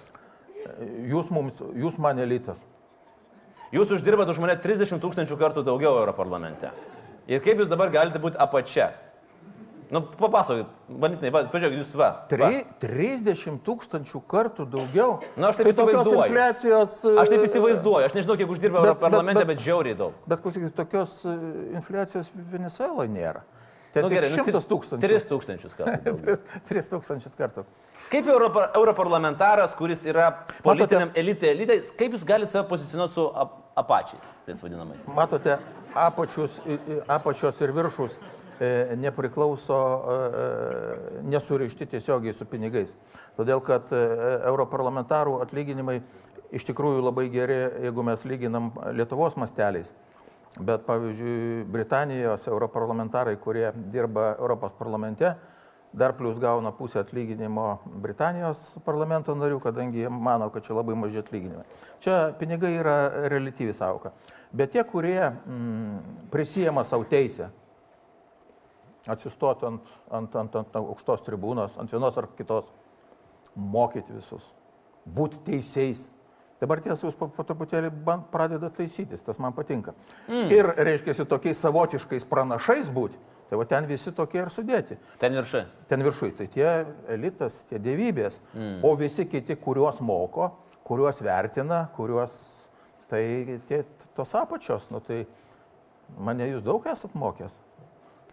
Jūs, 1.07 1.29
mums, 1.31 1.59
jūs 1.77 1.97
man 2.01 2.19
elitas. 2.19 2.63
Jūs 3.71 3.93
uždirbat 3.95 4.29
už 4.33 4.39
mane 4.41 4.57
30 4.59 4.99
tūkstančių 5.03 5.37
kartų 5.39 5.63
daugiau 5.67 5.99
Europarlamente. 6.01 6.71
Ir 7.29 7.43
kaip 7.45 7.61
jūs 7.61 7.69
dabar 7.69 7.91
galite 7.93 8.19
būti 8.21 8.39
apačia? 8.41 8.89
Nu, 9.89 10.03
papasakokit, 10.05 10.73
bandytinai, 11.01 11.31
pažiūrėkit, 11.49 11.79
jūs 11.81 11.93
va. 11.97 12.09
va. 12.13 12.27
Tri, 12.29 12.59
30 12.83 13.55
tūkstančių 13.65 14.19
kartų 14.29 14.67
daugiau. 14.69 15.15
Na, 15.33 15.49
aš 15.49 15.57
taip 15.57 15.69
tai 15.69 15.73
įsivaizduoju. 15.73 16.19
infliacijos. 16.27 16.93
Aš 17.23 17.31
taip 17.31 17.41
e, 17.41 17.47
įsivaizduoju, 17.47 18.05
aš 18.05 18.13
nežinau, 18.17 18.35
kiek 18.37 18.53
uždirba 18.53 18.83
Bet- 18.83 18.91
Europarlamente, 18.91 19.41
bet- 19.41 19.49
bet, 19.49 19.57
bet 19.57 19.65
žiauriai 19.65 19.97
daug. 19.97 20.19
Bet 20.29 20.43
klausykit, 20.45 20.75
tokios 20.77 21.15
e, 21.25 21.33
infliacijos 21.79 22.29
Venezueloje 22.51 23.09
nėra. 23.15 23.41
Ten 23.89 24.05
Nu, 24.05 24.11
nu, 24.11 24.13
gerai, 24.13 24.29
tik 24.29 24.37
nu, 24.37 24.43
šimtas 24.43 24.67
tri- 24.67 24.73
tūkstančių. 24.75 25.07
Tris 25.07 25.25
tūkstančius 25.31 25.77
kartų. 25.79 26.03
daugiau. 26.05 26.37
3 26.69 26.91
tūkstančius 26.93 27.39
kartų. 27.39 27.65
Kaip 28.09 28.27
Europa, 28.27 28.71
europarlamentaras, 28.75 29.75
kuris 29.77 30.01
yra 30.09 30.31
politiniam 30.65 31.11
elitė, 31.17 31.51
elitė, 31.53 31.75
kaip 31.97 32.15
jūs 32.15 32.23
galite 32.25 32.49
save 32.49 32.65
pozicionuoti 32.71 33.13
su 33.13 33.25
ap, 33.37 33.51
apačiais, 33.77 34.31
tais 34.47 34.63
vadinamais? 34.65 35.03
Matote, 35.13 35.59
apačius, 35.93 36.55
apačios 37.05 37.59
ir 37.61 37.73
viršus 37.75 38.15
e, 38.17 38.71
nepriklauso, 38.97 39.77
e, 39.77 40.15
e, 40.41 41.21
nesurišti 41.29 41.85
tiesiogiai 41.93 42.33
su 42.33 42.49
pinigais. 42.49 42.95
Todėl, 43.37 43.61
kad 43.61 43.93
e, 43.93 44.01
europarlamentarų 44.49 45.37
atlyginimai 45.45 45.99
iš 46.49 46.65
tikrųjų 46.71 47.05
labai 47.05 47.27
geri, 47.29 47.59
jeigu 47.85 48.07
mes 48.09 48.25
lyginam 48.25 48.73
Lietuvos 48.97 49.37
masteliais. 49.37 49.93
Bet 50.57 50.81
pavyzdžiui, 50.89 51.61
Britanijos 51.69 52.49
europarlamentarai, 52.49 53.37
kurie 53.37 53.69
dirba 53.93 54.31
Europos 54.39 54.73
parlamente, 54.73 55.35
dar 55.93 56.13
plus 56.17 56.39
gauna 56.39 56.71
pusę 56.71 56.99
atlyginimo 56.99 57.79
Britanijos 57.85 58.79
parlamento 58.85 59.33
narių, 59.35 59.59
kadangi 59.63 60.03
jie 60.03 60.09
mano, 60.09 60.49
kad 60.53 60.65
čia 60.65 60.75
labai 60.77 60.95
maži 60.95 61.21
atlyginimai. 61.23 61.65
Čia 62.03 62.19
pinigai 62.39 62.75
yra 62.77 62.97
relatyvi 63.31 63.73
sauka. 63.73 64.11
Bet 64.51 64.73
tie, 64.73 64.83
kurie 64.83 65.31
mm, 65.31 66.27
prisijama 66.33 66.83
savo 66.83 67.07
teisę 67.09 67.49
atsistoti 69.09 69.65
ant, 69.65 69.89
ant, 70.11 70.35
ant, 70.35 70.55
ant 70.61 70.79
aukštos 70.81 71.25
tribūnos, 71.25 71.79
ant 71.81 71.91
vienos 71.91 72.17
ar 72.19 72.27
kitos, 72.37 72.69
mokyti 73.55 74.13
visus, 74.13 74.51
būti 75.05 75.41
teisėjais. 75.47 76.05
Dabar 76.59 76.81
tiesa, 76.83 77.07
jūs 77.07 77.15
po, 77.15 77.29
po 77.31 77.45
truputėlį 77.47 77.89
pradeda 78.33 78.67
taisytis, 78.75 79.23
tas 79.23 79.39
man 79.39 79.55
patinka. 79.55 79.93
Mm. 80.27 80.49
Ir, 80.51 80.71
reiškia, 80.89 81.15
tokiais 81.25 81.61
savotiškais 81.63 82.27
pranašais 82.29 82.91
būti. 82.93 83.17
Tai 83.49 83.57
va 83.57 83.65
ten 83.65 83.87
visi 83.89 84.11
tokie 84.13 84.43
ir 84.43 84.51
sudėti. 84.53 84.97
Ten 85.21 85.33
viršai. 85.33 85.63
Ten 85.89 86.03
viršui, 86.05 86.31
tai 86.37 86.45
tie 86.53 86.67
elitas, 87.09 87.63
tie 87.69 87.79
dievybės, 87.81 88.37
mm. 88.53 88.75
o 88.85 88.91
visi 88.99 89.25
kiti, 89.25 89.55
kuriuos 89.57 90.03
moko, 90.05 90.51
kuriuos 90.85 91.23
vertina, 91.25 91.87
kuriuos, 91.95 92.35
tai 93.09 93.23
tie, 93.69 93.81
tos 94.17 94.35
apačios, 94.37 94.85
nu 94.93 95.01
tai 95.01 95.23
mane 96.21 96.45
jūs 96.51 96.61
daug 96.65 96.85
esat 96.93 97.15
mokęs. 97.17 97.57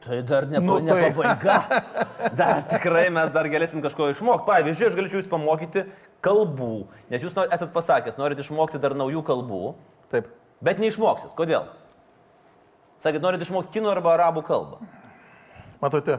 Tai 0.05 0.19
dar 0.29 0.45
ne, 0.47 0.61
Nu, 0.61 0.77
ne 0.85 0.93
tai- 0.93 1.09
pabaiga. 1.15 1.57
Dar 2.37 2.61
tikrai 2.69 3.07
mes 3.11 3.31
dar 3.33 3.49
galėsim 3.49 3.81
kažko 3.81 4.11
išmokti. 4.13 4.45
Pavyzdžiui, 4.51 4.91
aš 4.91 4.97
galėčiau 4.99 5.21
jūs 5.23 5.31
pamokyti, 5.33 5.87
kalbų, 6.25 6.87
nes 7.11 7.25
jūs 7.25 7.33
esat 7.47 7.73
pasakęs, 7.73 8.19
norit 8.21 8.41
išmokti 8.43 8.81
dar 8.83 8.93
naujų 8.99 9.23
kalbų, 9.25 9.75
Taip. 10.13 10.29
bet 10.65 10.81
neišmoksit. 10.83 11.33
Kodėl? 11.39 11.71
Sakėt, 13.05 13.23
norit 13.25 13.43
išmokti 13.45 13.79
kinų 13.79 13.91
arba 13.93 14.15
arabų 14.17 14.43
kalbą. 14.47 14.79
Matote, 15.81 16.19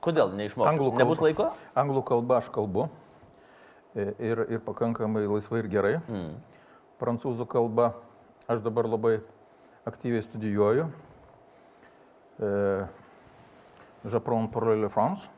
Kodėl 0.00 0.32
neišmoksit? 0.32 0.72
Anglų 0.72 0.90
kalba. 0.94 1.02
Nebus 1.04 1.20
laiko? 1.20 1.46
anglų 1.76 2.02
kalba 2.08 2.38
aš 2.40 2.46
kalbu 2.54 2.86
e, 3.94 4.06
ir, 4.30 4.40
ir 4.56 4.62
pakankamai 4.64 5.26
laisvai 5.28 5.60
ir 5.60 5.68
gerai. 5.68 5.92
Mm. 6.08 6.38
Prancūzų 7.00 7.44
kalba 7.52 7.90
aš 8.50 8.62
dabar 8.64 8.88
labai 8.88 9.18
aktyviai 9.88 10.24
studijuoju. 10.24 10.88
E, 12.40 12.50
J'apprends 14.08 14.48
parler 14.48 14.80
le 14.80 14.88
France. 14.88 15.28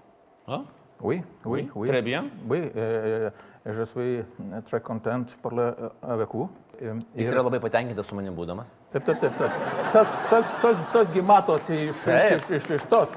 A? 0.47 0.61
Oui, 1.03 1.25
oui, 1.45 1.69
oui. 1.75 1.89
Très 1.89 2.01
bien. 2.03 2.31
Oui, 2.49 2.71
euh, 2.77 3.29
je 3.67 3.83
suis 3.83 4.23
très 4.67 4.81
content 4.81 5.19
de 5.19 5.33
parler 5.43 5.73
avec 6.03 6.29
vous. 6.33 6.49
Jis 6.83 7.29
Ir- 7.29 7.35
yra 7.37 7.43
labai 7.47 7.61
patenkintas 7.63 8.09
su 8.11 8.17
manim 8.19 8.35
būdamas. 8.35 8.71
Taip, 8.91 9.05
taip, 9.07 9.21
taip. 9.23 9.37
taip. 9.39 9.59
Tas, 9.95 10.15
tas, 10.31 10.47
tas, 10.63 10.81
tasgi 10.93 11.23
matosi 11.23 11.77
iš, 11.89 12.01
iš, 12.11 12.49
iš, 12.59 12.71
iš, 12.79 12.87
tos. 12.91 13.13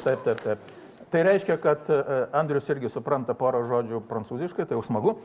Taip, 0.00 0.22
taip, 0.24 0.40
taip. 0.40 0.70
Tai 1.10 1.22
reiškia, 1.26 1.56
kad 1.60 1.90
e, 1.90 1.98
Andrius 2.38 2.68
irgi 2.70 2.88
supranta 2.88 3.34
porą 3.34 3.64
žodžių 3.66 4.00
prancūziškai, 4.08 4.64
tai 4.64 4.78
jau 4.78 4.84
smagu. 4.86 5.16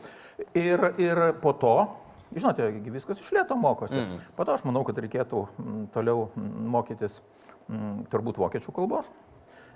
Ir, 0.58 0.82
ir 1.00 1.22
po 1.44 1.54
to, 1.62 1.76
žinote, 2.34 2.68
viskas 2.90 3.22
iš 3.22 3.30
lėto 3.38 3.56
mokosi. 3.60 4.02
Mm. 4.02 4.24
Po 4.36 4.48
to 4.48 4.58
aš 4.58 4.66
manau, 4.66 4.82
kad 4.88 4.98
reikėtų 5.00 5.46
toliau 5.94 6.28
mokytis 6.36 7.22
turbūt 8.12 8.42
vokiečių 8.42 8.74
kalbos. 8.76 9.12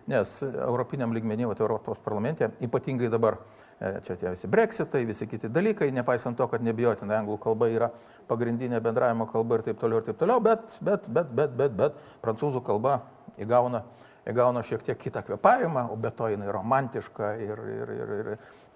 Nes 0.10 0.40
Europiniam 0.50 1.14
lygmenį, 1.14 1.52
Europos 1.54 2.02
parlamente, 2.02 2.50
ypatingai 2.66 3.12
dabar, 3.14 3.38
e, 3.38 3.69
čia 3.80 4.16
tie 4.20 4.34
visi 4.34 4.48
breksitai, 4.52 5.06
visi 5.08 5.28
kiti 5.28 5.50
dalykai, 5.50 5.88
nepaisant 5.96 6.38
to, 6.38 6.48
kad 6.52 6.64
nebijotinai 6.66 7.22
anglų 7.22 7.38
kalba 7.40 7.70
yra 7.72 7.88
pagrindinė 8.28 8.82
bendravimo 8.84 9.28
kalba 9.30 9.60
ir 9.60 9.70
taip 9.70 9.80
toliau 9.80 10.02
ir 10.02 10.10
taip 10.10 10.20
toliau, 10.20 10.44
bet, 10.44 10.66
bet, 10.84 11.08
bet, 11.08 11.32
bet, 11.36 11.56
bet, 11.56 11.78
bet 11.80 12.02
prancūzų 12.24 12.62
kalba 12.68 12.98
įgauna, 13.40 13.84
įgauna 14.28 14.64
šiek 14.68 14.84
tiek 14.84 15.00
kitą 15.00 15.24
kvepavimą, 15.26 15.86
o 15.94 15.96
be 15.96 16.12
to 16.12 16.28
jinai 16.34 16.52
romantiška 16.52 17.32
ir, 17.40 17.64
ir, 17.78 17.94
ir, 17.96 18.12
ir, 18.18 18.32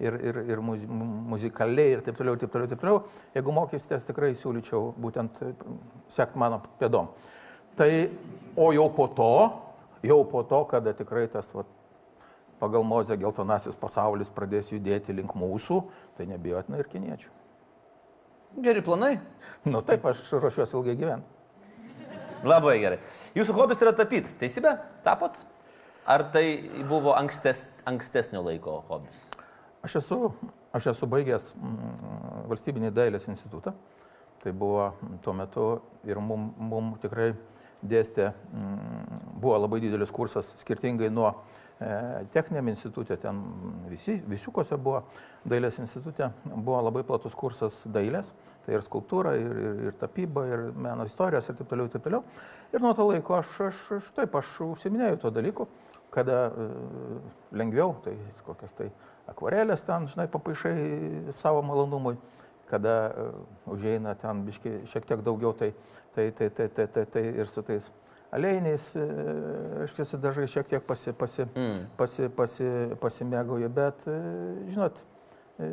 ir, 0.07 0.19
ir, 0.31 0.41
ir 0.55 0.63
muzi, 0.63 0.87
muzikaliai 1.33 1.97
ir 1.97 2.05
taip 2.05 2.17
toliau, 2.19 2.37
ir 2.37 2.45
taip 2.45 2.55
toliau, 2.55 2.69
ir 2.69 2.73
taip 2.73 2.85
toliau. 2.85 3.03
Jeigu 3.35 3.57
mokysitės, 3.59 4.07
tikrai 4.07 4.31
siūlyčiau 4.39 4.93
būtent 5.03 5.43
sekti 6.11 6.39
mano 6.39 6.63
pėdom. 6.79 7.11
Tai, 7.75 7.91
o 8.55 8.71
jau 8.71 8.87
po 8.95 9.09
to, 9.17 9.31
jau 10.05 10.19
po 10.31 10.47
to, 10.47 10.63
kada 10.71 10.95
tikrai 10.95 11.27
tas 11.31 11.51
vat, 11.57 11.69
pagal 12.61 12.85
mozę 12.87 13.17
geltonasis 13.19 13.77
pasaulis 13.79 14.31
pradės 14.33 14.71
judėti 14.73 15.15
link 15.15 15.33
mūsų, 15.37 15.79
tai 16.17 16.27
nebijotina 16.29 16.81
ir 16.81 16.89
kiniečių. 16.91 17.31
Geri 18.63 18.83
planai. 18.85 19.15
Nu 19.65 19.81
taip, 19.85 20.05
aš 20.05 20.27
ruošiuosi 20.37 20.77
ilgai 20.77 20.97
gyventi. 20.99 21.33
Labai 22.43 22.75
gerai. 22.81 22.99
Jūsų 23.37 23.55
hobis 23.55 23.81
yra 23.81 23.93
tapyti, 23.95 24.33
teisybė? 24.39 24.75
Tapot? 25.05 25.37
Ar 26.05 26.25
tai 26.33 26.43
buvo 26.89 27.13
ankstes, 27.15 27.63
ankstesnio 27.87 28.41
laiko 28.43 28.81
hobis? 28.89 29.21
Aš 29.83 30.01
esu, 30.01 30.17
aš 30.75 30.89
esu 30.91 31.07
baigęs 31.11 31.53
mm, 31.55 32.43
valstybinį 32.51 32.91
dailės 32.95 33.29
institutą. 33.31 33.73
Tai 34.43 34.51
buvo 34.51 34.91
mm, 34.91 35.17
tuo 35.23 35.34
metu 35.34 35.67
ir 36.03 36.19
mum, 36.19 36.49
mum 36.60 36.93
tikrai 36.99 37.32
dėstė, 37.84 38.32
mm, 38.51 39.21
buvo 39.39 39.58
labai 39.60 39.79
didelis 39.84 40.12
kursas, 40.12 40.49
skirtingai 40.60 41.10
nuo 41.12 41.29
e, 41.32 41.89
techniniam 42.36 42.67
institutė, 42.71 43.15
ten 43.19 43.39
visi, 43.91 44.17
visiukose 44.27 44.75
buvo 44.79 45.06
dailės 45.47 45.79
institutė, 45.84 46.29
buvo 46.53 46.82
labai 46.84 47.06
platus 47.08 47.36
kursas 47.39 47.82
dailės, 47.91 48.34
tai 48.65 48.77
ir 48.77 48.84
skulptūra, 48.84 49.36
ir, 49.39 49.56
ir, 49.63 49.82
ir 49.89 49.97
tapyba, 49.99 50.45
ir 50.47 50.67
meno 50.75 51.08
istorijos, 51.08 51.47
ir 51.47 51.60
taip 51.60 51.71
toliau, 51.71 51.88
ir 51.88 51.95
taip 51.95 52.08
toliau. 52.08 52.23
Ir 52.75 52.84
nuo 52.84 52.93
to 52.99 53.08
laiko 53.08 53.39
aš, 53.39 53.56
aš, 53.69 53.82
aš 53.99 54.12
taip, 54.19 54.36
aš 54.39 54.53
užsiminėjau 54.67 55.23
to 55.23 55.34
dalyku, 55.39 55.67
kada 56.13 56.45
e, 56.51 56.69
lengviau, 57.56 57.95
tai 58.03 58.15
kokias 58.43 58.75
tai 58.75 58.91
akvarelės 59.32 59.88
ten, 59.88 60.08
žinai, 60.12 60.27
papaišai 60.32 60.75
savo 61.36 61.63
malonumui, 61.65 62.17
kada 62.73 62.95
e, 63.13 63.27
užeina 63.77 64.15
ten 64.19 64.41
biški 64.49 64.79
šiek 64.89 65.05
tiek 65.12 65.21
daugiau, 65.25 65.53
tai, 65.57 65.71
tai, 66.17 66.31
tai, 66.33 66.49
tai, 66.49 66.67
tai, 66.73 66.88
tai, 66.97 67.05
tai 67.13 67.23
ir 67.43 67.51
su 67.51 67.62
tais 67.69 67.91
alėjiniais, 68.33 68.86
aš 69.86 69.93
tiesiog 69.93 70.21
dažai 70.23 70.47
šiek 70.49 70.69
tiek 70.71 70.86
pasi, 70.89 71.12
pasi, 71.13 71.45
mm. 71.53 71.81
pasi, 71.99 72.29
pasi, 72.33 72.69
pasimėgauju, 73.01 73.67
bet, 73.75 74.07
e, 74.09 74.15
žinot, 74.73 75.03
e, 75.62 75.67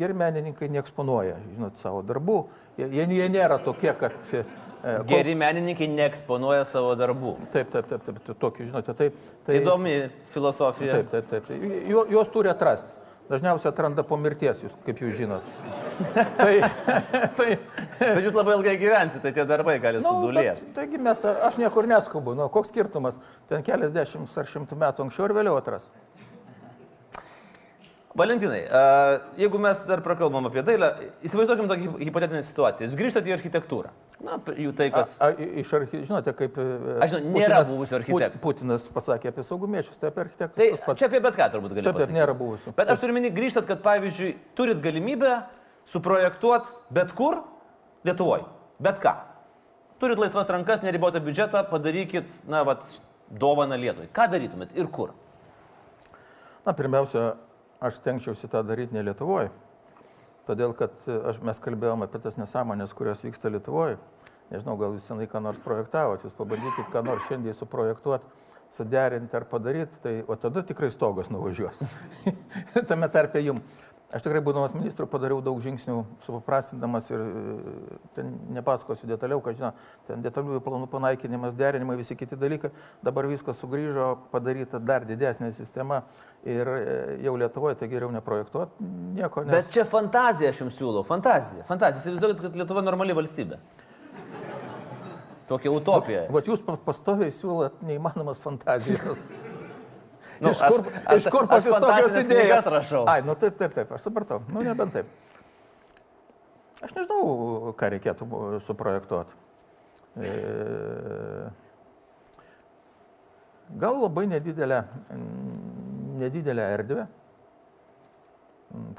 geri 0.00 0.16
menininkai 0.16 0.70
neeksponuoja, 0.72 1.36
žinot, 1.52 1.76
savo 1.80 2.00
darbų, 2.06 2.38
jie, 2.80 2.88
jie 3.04 3.28
nėra 3.34 3.58
tokie, 3.64 3.92
kad... 4.00 4.16
e, 4.32 4.44
kol- 4.80 5.04
Geri 5.10 5.34
menininkai 5.36 5.90
neeksponuoja 5.90 6.64
savo 6.70 6.94
darbų. 6.96 7.34
Taip, 7.52 7.74
taip, 7.74 7.90
taip, 7.92 8.08
taip, 8.08 8.32
tokį, 8.46 8.70
žinote, 8.70 8.94
taip. 8.96 9.20
Tai, 9.44 9.58
Įdomi 9.60 9.98
filosofija. 10.32 11.00
Taip, 11.00 11.12
taip, 11.12 11.28
taip. 11.32 11.48
taip. 11.50 11.68
Ju- 11.92 12.06
Juos 12.14 12.32
turi 12.32 12.48
atrasti. 12.52 12.96
Dažniausiai 13.28 13.68
atranda 13.68 14.04
po 14.08 14.16
mirties, 14.16 14.62
jūs, 14.64 14.76
kaip 14.86 15.02
jūs 15.04 15.18
žinot. 15.18 15.44
tai, 16.40 16.52
tai, 17.38 17.48
Bet 17.98 18.24
jūs 18.24 18.36
labai 18.36 18.54
ilgai 18.56 18.76
gyvensite, 18.80 19.20
tai 19.26 19.34
tie 19.36 19.44
darbai 19.48 19.76
gali 19.82 20.00
nu, 20.00 20.08
sudulėti. 20.08 20.70
taigi 20.76 21.00
mes, 21.02 21.24
aš 21.48 21.58
niekur 21.60 21.88
neskubu, 21.90 22.32
nu, 22.38 22.46
koks 22.54 22.72
skirtumas, 22.72 23.18
ten 23.50 23.64
keliasdešimt 23.66 24.32
ar 24.40 24.48
šimtų 24.48 24.78
metų 24.80 25.04
anksčiau 25.04 25.28
ir 25.28 25.36
vėliau 25.40 25.58
atras. 25.60 25.90
Valentinai, 28.18 28.64
a, 28.66 28.80
jeigu 29.38 29.60
mes 29.62 29.80
dar 29.86 30.00
prakalbam 30.02 30.48
apie 30.48 30.64
dailę, 30.66 30.88
įsivaizduokim 31.26 31.68
tokią 31.70 31.92
hipotetinę 32.02 32.40
situaciją. 32.42 32.88
Jūs 32.88 32.96
grįžtate 32.98 33.30
į 33.30 33.34
architektūrą. 33.36 33.92
Na, 34.26 34.40
jų 34.58 34.72
tai 34.78 34.88
kas. 34.90 35.12
A, 35.22 35.28
iš 35.62 35.70
archi... 35.78 36.00
Žinote, 36.08 36.34
kaip... 36.38 36.58
e, 36.58 36.96
Aš 37.06 37.14
žinau, 37.14 37.36
nėra 37.36 37.60
buvusių 37.68 37.98
architektų. 38.00 38.40
Put- 38.42 38.58
Putinas 38.58 38.88
pasakė 38.90 39.30
apie 39.30 39.44
saugumiečius, 39.46 40.00
tai 40.02 40.10
apie 40.10 40.24
architektus. 40.26 40.58
Tai 40.58 40.68
pats. 40.88 40.98
čia 40.98 41.06
apie 41.12 41.22
bet 41.28 41.38
ką 41.38 41.48
turbūt 41.54 41.76
gali 41.78 41.86
Taip, 41.86 42.00
taip, 42.02 42.14
nėra 42.18 42.34
buvusių. 42.38 42.74
Bet 42.80 42.90
aš 42.90 43.02
turiu 43.04 43.14
minį 43.20 43.30
grįžtat, 43.38 43.68
kad 43.70 43.84
pavyzdžiui, 43.86 44.34
turit 44.58 44.82
galimybę 44.82 45.36
suprojektuoti 45.88 46.74
bet 46.98 47.14
kur 47.16 47.38
Lietuvoje. 48.06 48.44
Bet 48.82 48.98
ką. 49.02 49.14
Turit 50.02 50.18
laisvas 50.22 50.50
rankas, 50.54 50.82
neribotą 50.86 51.22
biudžetą, 51.22 51.64
padarykit, 51.70 52.28
na, 52.50 52.60
vat, 52.66 52.82
dovaną 53.30 53.78
Lietuvai. 53.78 54.06
Ką 54.14 54.28
darytumėt 54.30 54.74
ir 54.78 54.86
kur? 54.94 55.10
Na, 56.66 56.74
pirmiausia, 56.76 57.32
aš 57.80 58.00
tenkčiausi 58.04 58.50
tą 58.50 58.62
daryti 58.66 58.96
ne 58.96 59.04
Lietuvoje. 59.06 59.50
Todėl, 60.48 60.72
kad 60.76 60.94
e, 61.06 61.16
aš, 61.30 61.42
mes 61.44 61.60
kalbėjome 61.62 62.08
apie 62.08 62.20
tas 62.24 62.38
nesąmonės, 62.40 62.94
kurios 62.96 63.22
vyksta 63.24 63.52
Lietuvoje. 63.52 63.98
Nežinau, 64.48 64.78
gal 64.80 64.94
jūs 64.96 65.08
senai 65.10 65.28
ką 65.28 65.42
nors 65.44 65.60
projektavot, 65.60 66.24
jūs 66.24 66.36
pabandykit 66.36 66.88
ką 66.92 67.02
nors 67.04 67.26
šiandien 67.28 67.56
suprojektuoti, 67.56 68.30
suderinti 68.72 69.36
ar 69.36 69.44
padaryti, 69.48 70.00
tai 70.04 70.14
o 70.24 70.36
tada 70.40 70.62
tikrai 70.64 70.88
stogas 70.92 71.28
nuvažiuos. 71.32 71.82
Tame 72.88 73.08
tarpe 73.12 73.42
jum. 73.44 73.60
Aš 74.08 74.22
tikrai, 74.24 74.40
būdamas 74.40 74.72
ministru, 74.72 75.04
padariau 75.04 75.42
daug 75.44 75.58
žingsnių, 75.60 75.98
supaprastindamas 76.24 77.10
ir 77.12 77.20
e, 77.20 77.96
ten 78.16 78.30
nepasakosiu 78.56 79.04
detaliau, 79.10 79.42
ką 79.44 79.52
žinau, 79.58 79.74
ten 80.08 80.22
detaliųjų 80.24 80.62
planų 80.64 80.86
panaikinimas, 80.88 81.52
derinimai, 81.58 81.98
visi 81.98 82.16
kiti 82.16 82.38
dalykai. 82.40 82.70
Dabar 83.04 83.28
viskas 83.28 83.60
sugrįžo, 83.60 84.06
padaryta 84.32 84.80
dar 84.80 85.04
didesnė 85.04 85.50
sistema 85.52 86.00
ir 86.40 86.70
e, 86.72 86.86
jau 87.26 87.34
Lietuvoje 87.36 87.76
tai 87.82 87.90
geriau 87.92 88.08
neprojektuoti 88.14 88.88
nieko. 89.18 89.44
Nes... 89.44 89.52
Bet 89.58 89.74
čia 89.76 89.84
fantazija 89.88 90.54
aš 90.54 90.62
jums 90.64 90.80
siūlau. 90.80 91.04
Fantazija. 91.04 91.66
Fantazija. 91.68 92.00
Įsivaizduokit, 92.00 92.46
kad 92.46 92.56
Lietuva 92.62 92.86
normali 92.86 93.16
valstybė. 93.18 93.60
Tokia 95.52 95.72
utopija. 95.72 96.24
Vat 96.32 96.48
jūs 96.48 96.64
pa- 96.64 96.80
pastoviai 96.88 97.28
siūlot 97.32 97.84
neįmanomas 97.84 98.40
fantazijas. 98.40 99.20
Nu, 100.40 100.52
iš 100.54 100.60
kur, 100.62 100.84
aš- 101.04 101.20
iš 101.20 101.28
kur 101.34 101.46
aš 101.46 101.48
pas 101.50 101.66
jūs 101.66 102.18
idėjos? 102.22 102.28
knygas 102.30 102.68
rašau. 102.74 103.02
Ai, 103.10 103.20
nu 103.26 103.34
taip, 103.38 103.56
taip, 103.58 103.74
taip, 103.74 103.92
aš 103.96 104.06
supratau. 104.08 104.40
Nu, 104.52 104.62
nebent 104.66 104.92
taip. 104.94 105.06
Aš 106.82 106.94
nežinau, 106.94 107.72
ką 107.78 107.92
reikėtų 107.96 108.28
suprojektuoti. 108.66 109.34
E... 110.18 110.34
Gal 113.78 113.98
labai 114.00 114.26
nedidelę, 114.30 114.84
nedidelę 116.18 116.68
erdvę, 116.78 117.06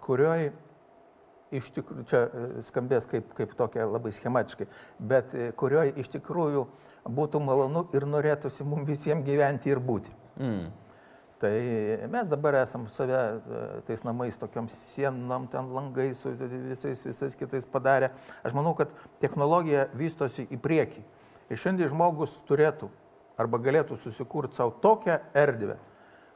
kurioje 0.03 0.51
iš 1.55 1.70
tikrųjų, 1.74 2.03
čia 2.09 2.20
e, 2.28 2.61
skambės 2.66 3.07
kaip, 3.09 3.32
kaip 3.38 3.55
tokia 3.57 3.88
labai 3.89 4.11
schematiškai, 4.13 4.68
bet 5.11 5.34
e, 5.34 5.47
kurioje 5.57 5.95
iš 6.03 6.11
tikrųjų 6.13 6.66
būtų 7.09 7.41
malonu 7.41 7.88
ir 7.97 8.05
norėtųsi 8.09 8.68
mums 8.68 8.86
visiems 8.89 9.26
gyventi 9.26 9.72
ir 9.74 9.82
būti. 9.82 10.13
Mm. 10.38 10.68
Tai 11.39 12.07
mes 12.11 12.27
dabar 12.27 12.57
esam 12.59 12.83
save 12.91 13.15
e, 13.15 13.81
tais 13.87 14.01
namais, 14.03 14.35
tokiam 14.35 14.67
sienom, 14.67 15.45
ten 15.47 15.69
langai 15.71 16.11
su 16.13 16.33
visais, 16.35 17.05
visais 17.07 17.35
kitais 17.39 17.63
padarę. 17.63 18.11
Aš 18.43 18.55
manau, 18.57 18.73
kad 18.75 18.91
technologija 19.23 19.87
vystosi 19.95 20.49
į 20.51 20.59
priekį. 20.59 21.05
Ir 21.49 21.61
šiandien 21.61 21.87
žmogus 21.93 22.35
turėtų 22.49 22.91
arba 23.39 23.61
galėtų 23.63 23.95
susikurti 23.97 24.59
savo 24.59 24.75
tokią 24.83 25.15
erdvę, 25.37 25.77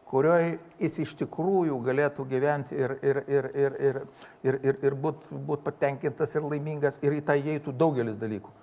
kurioje 0.07 0.57
jis 0.79 0.99
iš 1.03 1.15
tikrųjų 1.19 1.75
galėtų 1.83 2.23
gyventi 2.31 2.79
ir, 2.79 2.95
ir, 3.03 3.23
ir, 3.27 3.49
ir, 3.51 3.79
ir, 3.89 4.03
ir, 4.47 4.59
ir, 4.63 4.83
ir 4.87 4.95
būti 5.03 5.35
būt 5.35 5.65
patenkintas 5.67 6.37
ir 6.37 6.47
laimingas 6.47 7.01
ir 7.03 7.17
į 7.19 7.25
tą 7.27 7.35
įeitų 7.41 7.75
daugelis 7.75 8.15
dalykų. 8.21 8.55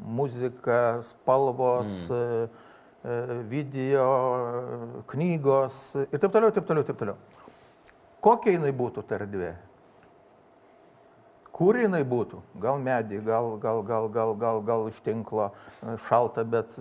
Muzika, 0.00 1.00
spalvos, 1.08 1.88
mm. 2.12 2.68
Video, 3.48 4.06
knygos 5.08 5.80
ir 6.06 6.18
taip 6.20 6.32
toliau, 6.34 6.52
taip 6.52 6.68
toliau, 6.68 6.84
taip 6.84 7.00
toliau. 7.00 7.16
Kokia 8.20 8.58
jinai 8.58 8.72
būtų 8.76 9.04
ta 9.08 9.16
erdvė? 9.16 9.54
Kur 11.60 11.76
jinai 11.76 12.00
būtų? 12.08 12.38
Gal 12.60 12.78
medį, 12.80 13.18
gal, 13.24 13.54
gal, 13.60 13.82
gal, 13.84 14.08
gal, 14.12 14.30
gal, 14.40 14.60
gal 14.64 14.86
iš 14.88 15.00
tinklo 15.04 15.50
šalta, 16.06 16.44
bet 16.48 16.76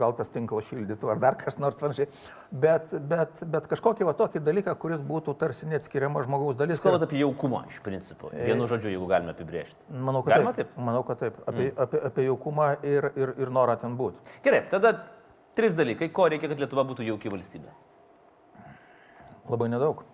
gal 0.00 0.14
tas 0.16 0.30
tinklas 0.32 0.68
šildytų 0.70 1.10
ar 1.12 1.20
dar 1.20 1.36
kas 1.40 1.58
nors 1.60 1.76
panašiai. 1.80 2.08
Bet, 2.48 2.92
bet, 3.08 3.42
bet 3.52 3.68
kažkokį 3.68 4.08
va 4.08 4.14
tokį 4.16 4.40
dalyką, 4.44 4.74
kuris 4.80 5.04
būtų 5.04 5.34
tarsi 5.40 5.68
neatskiriama 5.68 6.24
žmogaus 6.24 6.56
dalis. 6.56 6.80
Kalbant 6.84 7.04
apie 7.04 7.20
jaukumą 7.20 7.66
iš 7.68 7.80
principo. 7.84 8.32
Vienu 8.32 8.68
žodžiu, 8.70 8.94
jeigu 8.94 9.08
galime 9.10 9.36
apibriežti. 9.36 9.76
Manau, 9.92 10.24
kad 10.24 10.38
Galima 10.38 10.54
taip. 10.56 10.72
taip? 10.72 10.84
Manau, 10.88 11.04
kad 11.08 11.20
taip. 11.20 11.40
Apie, 11.44 11.70
mm. 11.70 11.80
apie, 11.84 12.04
apie 12.08 12.28
jaukumą 12.30 12.70
ir, 12.80 13.10
ir, 13.12 13.34
ir 13.44 13.52
norą 13.60 13.76
ten 13.80 13.96
būti. 14.00 14.20
Gerai, 14.44 14.64
tada 14.72 14.96
trys 15.58 15.76
dalykai, 15.78 16.10
ko 16.14 16.28
reikia, 16.32 16.50
kad 16.52 16.60
Lietuva 16.62 16.84
būtų 16.88 17.06
jauki 17.06 17.32
valstybė. 17.32 17.72
Labai 19.50 19.68
nedaug. 19.72 20.04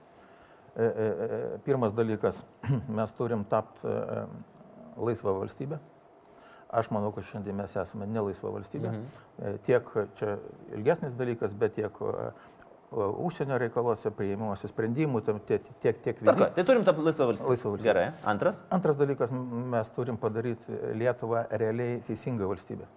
E, 0.78 0.82
e, 0.82 0.86
e, 0.86 1.58
Pirmas 1.66 1.94
dalykas, 1.94 2.44
mes 2.98 3.14
turim 3.18 3.44
tapti 3.50 3.88
laisvą 4.98 5.34
valstybę. 5.40 5.80
Aš 6.68 6.90
manau, 6.92 7.10
kad 7.16 7.24
šiandien 7.24 7.56
mes 7.56 7.72
esame 7.80 8.06
nelaisva 8.10 8.52
valstybė. 8.52 8.92
Mhm. 8.92 9.58
Tiek 9.64 9.88
čia 10.18 10.34
ilgesnis 10.76 11.16
dalykas, 11.16 11.54
bet 11.56 11.78
tiek 11.78 11.96
užsienio 12.92 13.56
reikaluose, 13.60 14.12
prieimuose 14.16 14.68
sprendimų, 14.68 15.22
tam 15.24 15.40
tiek, 15.48 15.64
tiek, 15.80 15.98
tiek 16.04 16.20
Tvarkoj, 16.20 16.52
tai 16.56 16.64
turim 16.68 16.84
tapti 16.84 17.04
laisvą 17.04 17.30
valstybę. 17.30 17.54
Laisvą 17.54 17.72
valstybę. 17.72 17.88
Gerai. 17.88 18.06
Antras. 18.28 18.60
Antras 18.74 19.00
dalykas, 19.00 19.32
mes 19.74 19.92
turim 19.96 20.20
padaryti 20.20 20.78
Lietuvą 21.00 21.46
realiai 21.50 22.02
teisingą 22.04 22.48
valstybę. 22.52 22.88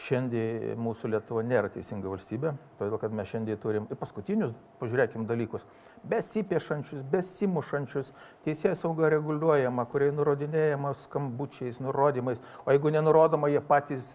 Šiandien 0.00 0.80
mūsų 0.80 1.10
Lietuva 1.12 1.42
nėra 1.44 1.68
teisinga 1.72 2.08
valstybė, 2.08 2.54
todėl 2.80 2.96
kad 3.02 3.12
mes 3.12 3.28
šiandien 3.28 3.58
turim 3.60 3.88
ir 3.92 3.98
paskutinius, 4.00 4.54
pažiūrėkim, 4.80 5.26
dalykus. 5.28 5.66
Besipiešančius, 6.08 7.02
besimušančius, 7.12 8.14
teisės 8.46 8.80
sauga 8.80 9.10
reguliuojama, 9.12 9.84
kurie 9.92 10.08
nurodinėjama 10.16 10.94
skambučiais, 11.02 11.82
nurodymais, 11.84 12.40
o 12.64 12.72
jeigu 12.72 12.94
nenurodoma, 12.96 13.52
jie 13.52 13.60
patys 13.60 14.08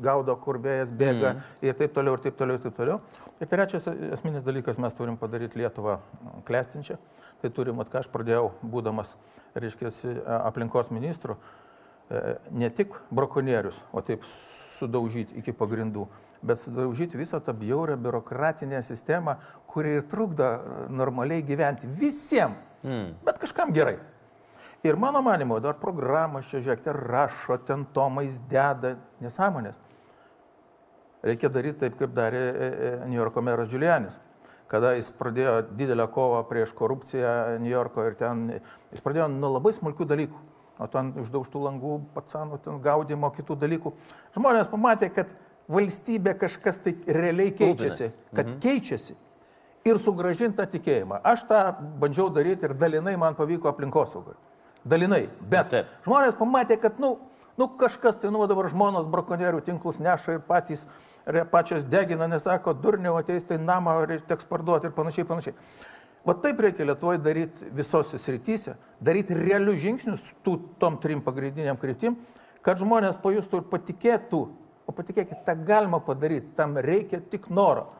gaudo, 0.00 0.34
kur 0.42 0.58
vėjas 0.62 0.92
bėga 0.94 1.34
mm. 1.34 1.42
ir 1.64 1.76
taip 1.78 1.94
toliau, 1.96 2.18
ir 2.18 2.24
taip 2.24 2.38
toliau, 2.38 2.58
ir 2.58 2.64
taip 2.64 2.76
toliau. 2.76 3.00
Ir 3.40 3.50
trečias 3.50 3.86
esminis 3.88 4.44
dalykas, 4.46 4.80
mes 4.82 4.96
turim 4.98 5.16
padaryti 5.20 5.60
Lietuvą 5.60 5.98
klestinčią. 6.48 6.98
Tai 7.42 7.50
turim, 7.54 7.82
ką 7.90 8.02
aš 8.02 8.08
pradėjau, 8.12 8.50
būdamas, 8.60 9.14
reiškia, 9.54 9.92
aplinkos 10.42 10.90
ministru, 10.94 11.38
ne 12.50 12.70
tik 12.70 12.94
brakonierius, 13.10 13.80
o 13.92 14.02
taip 14.04 14.24
sudaužyti 14.74 15.38
iki 15.40 15.54
pagrindų, 15.56 16.06
bet 16.44 16.60
sudaužyti 16.60 17.18
visą 17.18 17.40
tą 17.40 17.54
bjaurę 17.56 17.96
biurokratinę 17.96 18.82
sistemą, 18.84 19.36
kuri 19.66 19.98
ir 19.98 20.08
trukdo 20.08 20.48
normaliai 20.92 21.42
gyventi 21.42 21.88
visiems, 21.88 22.58
mm. 22.84 23.14
bet 23.24 23.40
kažkam 23.40 23.72
gerai. 23.72 23.96
Ir 24.84 24.98
mano 25.00 25.22
manimo, 25.24 25.56
dar 25.64 25.78
programas 25.80 26.50
čia, 26.50 26.60
žiūrėkite, 26.60 26.92
rašo, 26.92 27.56
ten 27.64 27.86
tomais 27.96 28.36
deda 28.50 28.98
nesąmonės. 29.24 29.78
Reikia 31.24 31.48
daryti 31.48 31.86
taip, 31.86 31.94
kaip 31.96 32.12
darė 32.12 32.42
New 33.06 33.16
Yorko 33.16 33.40
meras 33.40 33.70
Giulianis. 33.72 34.18
Kada 34.68 34.90
jis 34.92 35.08
pradėjo 35.16 35.62
didelę 35.76 36.04
kovą 36.12 36.42
prieš 36.48 36.74
korupciją 36.76 37.30
New 37.62 37.72
Yorko 37.72 38.04
ir 38.04 38.18
ten, 38.20 38.50
jis 38.92 39.00
pradėjo 39.04 39.30
nuo 39.32 39.54
labai 39.54 39.72
smulkių 39.72 40.04
dalykų 40.10 40.42
o 40.78 40.88
ten 40.90 41.12
išdaužtų 41.22 41.64
langų, 41.68 41.98
patsanų, 42.14 42.60
ten 42.64 42.80
gaudimo, 42.82 43.30
kitų 43.34 43.56
dalykų. 43.60 43.92
Žmonės 44.34 44.70
pamatė, 44.72 45.10
kad 45.14 45.30
valstybė 45.70 46.34
kažkas 46.40 46.80
tai 46.84 46.96
realiai 47.06 47.54
keičiasi, 47.54 48.10
kad 48.34 48.48
mhm. 48.48 48.58
keičiasi 48.64 49.16
ir 49.84 50.00
sugražinta 50.00 50.66
tikėjimą. 50.70 51.20
Aš 51.24 51.46
tą 51.48 51.60
bandžiau 52.00 52.30
daryti 52.32 52.68
ir 52.68 52.74
dalinai 52.78 53.14
man 53.20 53.36
pavyko 53.38 53.70
aplinkosaugai. 53.70 54.36
Dalinai. 54.84 55.24
Bet 55.40 55.70
Taip. 55.72 55.88
žmonės 56.04 56.36
pamatė, 56.36 56.76
kad, 56.80 56.98
nu, 57.00 57.14
nu 57.60 57.68
kažkas 57.80 58.20
tai, 58.20 58.32
nu, 58.34 58.44
dabar 58.50 58.68
žmonos 58.72 59.08
brakonierių 59.12 59.62
tinklus 59.64 60.00
neša 60.02 60.38
ir 60.38 60.44
patys, 60.44 60.84
ir 61.24 61.40
pačios 61.48 61.86
degina, 61.88 62.28
nesako, 62.28 62.74
durniau 62.76 63.16
ateis, 63.20 63.46
tai 63.48 63.56
namą 63.60 64.02
teks 64.28 64.48
parduoti 64.48 64.90
ir 64.90 64.96
panašiai, 64.96 65.28
panašiai. 65.28 65.56
Va 66.24 66.34
taip 66.40 66.60
reikia 66.64 66.86
Lietuvoje 66.88 67.20
daryti 67.20 67.66
visose 67.76 68.18
srityse, 68.20 68.78
daryti 69.04 69.36
realius 69.36 69.82
žingsnius 69.82 70.30
tų, 70.44 70.56
tom 70.80 70.96
trim 71.02 71.20
pagrindiniam 71.24 71.76
kryptim, 71.80 72.16
kad 72.64 72.80
žmonės 72.80 73.18
pajustų 73.20 73.60
ir 73.60 73.66
patikėtų, 73.68 74.40
o 74.88 74.94
patikėkit, 74.96 75.42
tą 75.44 75.56
galima 75.68 76.00
padaryti, 76.04 76.54
tam 76.56 76.78
reikia 76.80 77.20
tik 77.20 77.50
noro. 77.52 77.90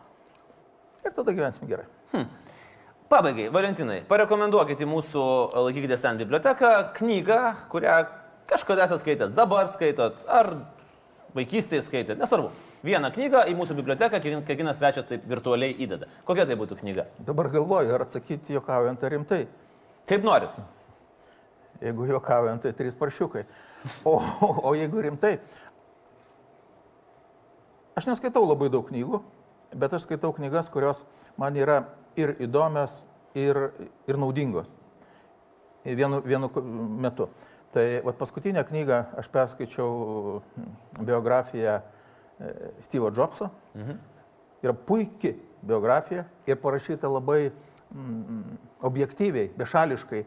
Ir 1.05 1.13
tada 1.13 1.37
gyvensime 1.37 1.69
gerai. 1.69 1.85
Hmm. 2.15 2.31
Pabaigai, 3.13 3.51
Valentinai, 3.53 4.01
parekomenduokite 4.09 4.89
mūsų 4.89 5.25
laikykitės 5.67 6.01
ten 6.01 6.17
biblioteką 6.23 6.71
knygą, 6.97 7.41
kurią 7.73 7.99
kažkada 8.49 8.87
esate 8.89 9.05
skaitęs, 9.05 9.35
dabar 9.37 9.69
skaitot, 9.69 10.25
ar 10.25 10.55
vaikystėje 11.37 11.85
skaitėt, 11.85 12.17
nesvarbu. 12.21 12.49
Vieną 12.85 13.09
knygą 13.15 13.47
į 13.49 13.55
mūsų 13.57 13.79
biblioteką 13.79 14.19
kiekvienas 14.21 14.77
svečias 14.77 15.07
taip 15.09 15.23
virtualiai 15.29 15.73
įdeda. 15.81 16.05
Kokia 16.29 16.45
tai 16.45 16.57
būtų 16.61 16.77
knyga? 16.83 17.07
Dabar 17.25 17.49
galvoju, 17.53 17.95
ar 17.97 18.05
atsakyti 18.05 18.53
juokaujant 18.53 19.07
ar 19.07 19.15
rimtai. 19.15 19.47
Kaip 20.11 20.27
norit. 20.27 20.59
Jeigu 21.81 22.11
juokaujant, 22.11 22.61
tai 22.61 22.75
trys 22.77 22.97
paršiukai. 23.01 23.47
O, 24.05 24.19
o, 24.21 24.51
o 24.69 24.75
jeigu 24.77 25.01
rimtai, 25.01 25.39
aš 27.97 28.11
neskaitau 28.11 28.45
labai 28.45 28.69
daug 28.73 28.85
knygų, 28.91 29.23
bet 29.81 29.97
aš 29.97 30.05
skaitau 30.05 30.35
knygas, 30.37 30.69
kurios 30.73 31.01
man 31.41 31.57
yra 31.57 31.81
ir 32.21 32.37
įdomios, 32.45 33.01
ir, 33.35 33.71
ir 34.05 34.21
naudingos. 34.21 34.69
Vienu, 35.85 36.21
vienu 36.25 36.53
metu. 37.01 37.31
Tai 37.73 37.89
vat, 38.05 38.21
paskutinę 38.21 38.63
knygą 38.69 39.01
aš 39.19 39.33
perskaičiau 39.33 40.41
hm, 40.55 40.73
biografiją 41.01 41.81
Steve'o 42.81 43.11
Jobso. 43.15 43.51
Mhm. 43.75 43.99
Yra 44.65 44.73
puikia 44.73 45.35
biografija 45.63 46.25
ir 46.47 46.57
parašyta 46.61 47.09
labai 47.09 47.51
mm, 47.51 48.57
objektyviai, 48.83 49.51
bešališkai. 49.57 50.25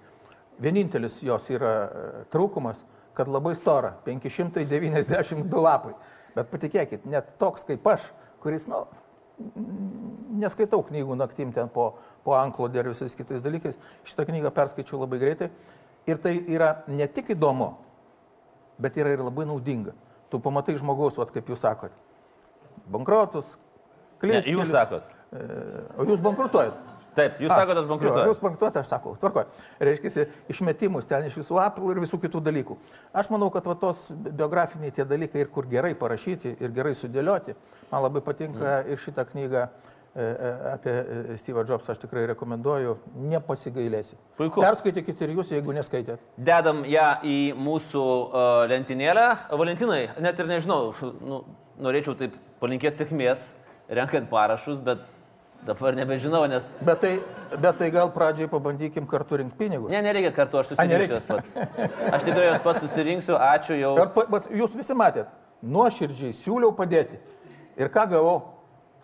Vienintelis 0.61 1.19
jos 1.25 1.49
yra 1.53 1.73
e, 1.85 2.05
trūkumas, 2.33 2.83
kad 3.17 3.29
labai 3.29 3.55
stora- 3.55 3.95
592 4.05 5.61
lapai. 5.61 5.93
Bet 6.35 6.49
patikėkit, 6.53 7.05
net 7.05 7.35
toks 7.41 7.65
kaip 7.65 7.85
aš, 7.87 8.11
kuris, 8.41 8.67
na, 8.69 8.83
nu, 9.37 9.65
neskaitau 10.41 10.83
knygų 10.85 11.17
naktim 11.17 11.51
ten 11.53 11.69
po, 11.69 11.95
po 12.23 12.37
anklodė 12.37 12.81
ir 12.81 12.91
visais 12.93 13.15
kitais 13.15 13.41
dalykais, 13.41 13.77
šitą 14.05 14.25
knygą 14.25 14.53
perskaičiau 14.53 15.01
labai 15.01 15.19
greitai 15.21 15.49
Ir 16.07 16.19
tai 16.23 16.37
yra 16.47 16.83
ne 16.87 17.03
tik 17.11 17.33
įdomu, 17.35 17.73
bet 18.79 18.95
yra 18.95 19.11
ir 19.11 19.23
labai 19.25 19.43
naudinga. 19.49 19.91
Tu 20.31 20.41
pamatai 20.43 20.75
žmogaus, 20.79 21.17
vat, 21.19 21.31
kaip 21.31 21.47
jūs 21.47 21.63
sakot, 21.63 21.93
bankrotus, 22.91 23.55
klystus. 24.21 24.51
Jūs 24.51 24.71
sakot. 24.73 25.17
E, 25.31 25.47
o 25.97 26.07
jūs 26.07 26.23
bankrutuojat. 26.23 26.85
Taip, 27.17 27.39
jūs 27.41 27.49
sakote, 27.49 27.81
aš 27.81 27.87
bankrutuoju. 27.89 28.29
Jūs 28.29 28.41
bankrutuojate, 28.43 28.81
aš 28.83 28.91
sakau, 28.91 29.15
tvarkoju. 29.17 29.63
Reiškia, 29.87 30.25
išmetimus 30.53 31.07
ten 31.09 31.25
iš 31.25 31.39
visų 31.39 31.57
Apple 31.63 31.89
ir 31.93 32.01
visų 32.03 32.19
kitų 32.21 32.41
dalykų. 32.45 32.77
Aš 33.17 33.31
manau, 33.33 33.49
kad 33.53 33.65
va, 33.65 33.73
tos 33.79 34.05
biografiniai 34.27 34.93
tie 34.93 35.05
dalykai 35.07 35.41
ir 35.41 35.51
kur 35.53 35.65
gerai 35.69 35.95
parašyti 35.97 36.57
ir 36.61 36.75
gerai 36.75 36.93
sudėlioti, 36.97 37.57
man 37.89 38.05
labai 38.05 38.21
patinka 38.25 38.61
mm. 38.61 38.91
ir 38.93 39.01
šitą 39.01 39.25
knygą 39.31 39.65
apie 40.73 40.93
e, 40.93 41.37
Steve'ą 41.37 41.63
Jobsą 41.67 41.93
aš 41.93 42.01
tikrai 42.01 42.25
rekomenduoju, 42.31 42.95
nepasigailėsit. 43.31 44.17
Puiku. 44.39 44.63
Perskaitykite 44.65 45.27
ir 45.27 45.35
jūs, 45.37 45.51
jeigu 45.53 45.75
neskaitėt. 45.77 46.23
Dedam 46.37 46.81
ją 46.89 47.09
į 47.27 47.37
mūsų 47.57 48.05
lentynėlę. 48.71 49.27
Valentinai, 49.51 50.07
net 50.23 50.41
ir 50.41 50.49
nežinau, 50.49 50.95
nu, 51.21 51.43
norėčiau 51.83 52.17
taip 52.17 52.33
palinkėti 52.61 53.03
sėkmės, 53.03 53.51
renkant 53.93 54.29
parašus, 54.31 54.81
bet 54.83 55.05
dabar 55.67 55.95
nebežinau, 55.97 56.43
nes... 56.49 56.71
Bet 56.85 57.01
tai, 57.03 57.13
bet 57.53 57.77
tai 57.77 57.89
gal 57.93 58.09
pradžiai 58.13 58.49
pabandykim 58.49 59.07
kartu 59.09 59.41
rinkti 59.41 59.57
pinigus. 59.59 59.91
Ne, 59.93 60.01
nereikia 60.05 60.33
kartu, 60.35 60.61
aš 60.61 60.73
susirinksiu 60.73 61.17
jas 61.17 61.29
pats. 61.29 61.55
Aš 62.09 62.27
tikrai 62.27 62.49
jas 62.49 62.61
pats 62.65 62.81
susirinksiu, 62.85 63.37
ačiū 63.37 63.77
jau. 63.77 63.95
Bet, 64.01 64.21
bet 64.33 64.51
jūs 64.63 64.75
visi 64.77 64.97
matėt, 64.97 65.29
nuoširdžiai 65.61 66.35
siūliau 66.37 66.73
padėti. 66.77 67.19
Ir 67.77 67.91
ką 67.93 68.07
gavau? 68.09 68.37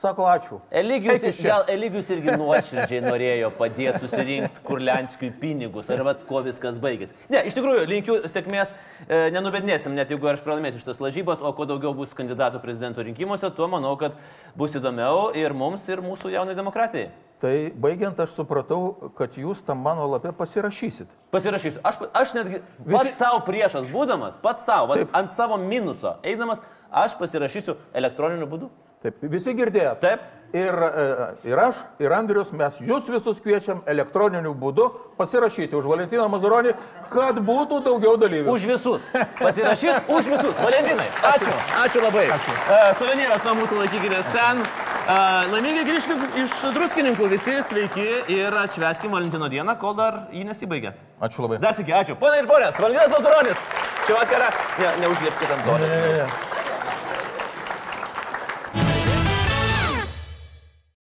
Sako, 0.03 0.25
ačiū. 0.27 0.57
Eligijus, 0.71 1.37
gal 1.45 1.61
Eligijus 1.71 2.09
irgi 2.11 2.33
nuoširdžiai 2.35 2.99
norėjo 3.05 3.53
padėti 3.55 4.01
susirinkti 4.01 4.59
Kurlenskiui 4.67 5.29
pinigus, 5.39 5.87
ar 5.95 6.03
vad 6.03 6.25
kuo 6.27 6.41
viskas 6.43 6.75
baigėsi. 6.83 7.15
Ne, 7.31 7.45
iš 7.47 7.55
tikrųjų, 7.55 7.85
linkiu 7.87 8.17
sėkmės, 8.27 8.73
e, 9.07 9.21
nenubednėsim, 9.31 9.95
net 9.95 10.11
jeigu 10.11 10.27
aš 10.27 10.43
pralaimėsiu 10.43 10.81
šitas 10.81 10.99
lažybas, 10.99 11.39
o 11.39 11.53
kuo 11.55 11.69
daugiau 11.71 11.95
bus 11.95 12.11
kandidatų 12.19 12.59
prezidento 12.65 13.07
rinkimuose, 13.07 13.47
tuo 13.55 13.71
manau, 13.71 13.95
kad 14.01 14.19
bus 14.59 14.75
įdomiau 14.75 15.29
ir 15.39 15.55
mums, 15.55 15.87
ir 15.87 16.03
mūsų 16.03 16.35
jaunai 16.35 16.59
demokratijai. 16.59 17.07
Tai 17.39 17.55
baigiant, 17.87 18.19
aš 18.19 18.35
supratau, 18.35 19.11
kad 19.15 19.39
jūs 19.39 19.63
tam 19.63 19.79
mano 19.87 20.11
lapė 20.17 20.35
pasirašysit. 20.35 21.15
Pasirašysiu. 21.31 21.79
Aš, 21.87 22.03
aš 22.11 22.35
netgi 22.41 22.65
pats 22.91 23.15
savo 23.23 23.39
priešas 23.47 23.87
būdamas, 23.91 24.35
pats 24.43 24.67
savo, 24.67 24.99
ant 25.15 25.31
savo 25.31 25.63
minuso 25.63 26.17
eidamas, 26.27 26.59
aš 26.91 27.15
pasirašysiu 27.23 27.79
elektroniniu 27.95 28.51
būdu. 28.51 28.75
Taip, 29.03 29.19
visi 29.27 29.51
girdėjo. 29.57 29.97
Taip. 29.99 30.23
Ir, 30.53 30.69
e, 30.69 31.49
ir 31.49 31.57
aš, 31.57 31.79
ir 31.97 32.13
Andrius, 32.13 32.51
mes 32.53 32.75
jūs 32.85 33.07
visus 33.09 33.39
kviečiam 33.41 33.79
elektroniniu 33.89 34.51
būdu 34.53 34.85
pasirašyti 35.17 35.73
už 35.73 35.87
Valentiną 35.89 36.27
Mazuronį, 36.29 36.75
kad 37.09 37.39
būtų 37.41 37.79
daugiau 37.87 38.13
dalyvių. 38.21 38.53
Už 38.53 38.67
visus. 38.69 39.07
Pasirašys 39.41 40.05
už 40.13 40.29
visus. 40.29 40.53
Valentinai. 40.61 41.09
Ačiū. 41.31 41.55
Ačiū 41.81 42.05
labai. 42.05 42.27
Ačiū. 42.37 42.53
Uh, 42.53 42.85
suvenyras 43.01 43.49
nuo 43.49 43.57
mūsų 43.63 43.81
laikykitės 43.81 44.29
ten. 44.37 44.61
Uh, 44.61 45.49
laimingai 45.55 45.87
grįžkime 45.89 46.29
iš 46.45 46.53
druskininkų 46.77 47.33
visi 47.33 47.57
sveiki 47.73 48.07
ir 48.37 48.61
atšveskim 48.61 49.17
Valentino 49.17 49.49
dieną, 49.51 49.73
kol 49.81 49.97
dar 49.97 50.27
jį 50.29 50.45
nesibaigė. 50.53 50.93
Ačiū 51.17 51.47
labai. 51.47 51.57
Dar 51.65 51.73
sėki, 51.73 51.97
ačiū. 51.97 52.21
Pone 52.21 52.37
ir 52.39 52.47
ponės, 52.47 52.77
Valentinas 52.77 53.17
Mazuronis. 53.17 53.69
Čia 54.05 54.21
vakarą. 54.21 54.53
Ne, 54.77 54.97
neužliepkite 55.01 55.57
ant 55.57 55.65
to. 55.65 55.81
Ne, 55.81 55.95
ne, 55.97 56.19
ne. 56.21 56.61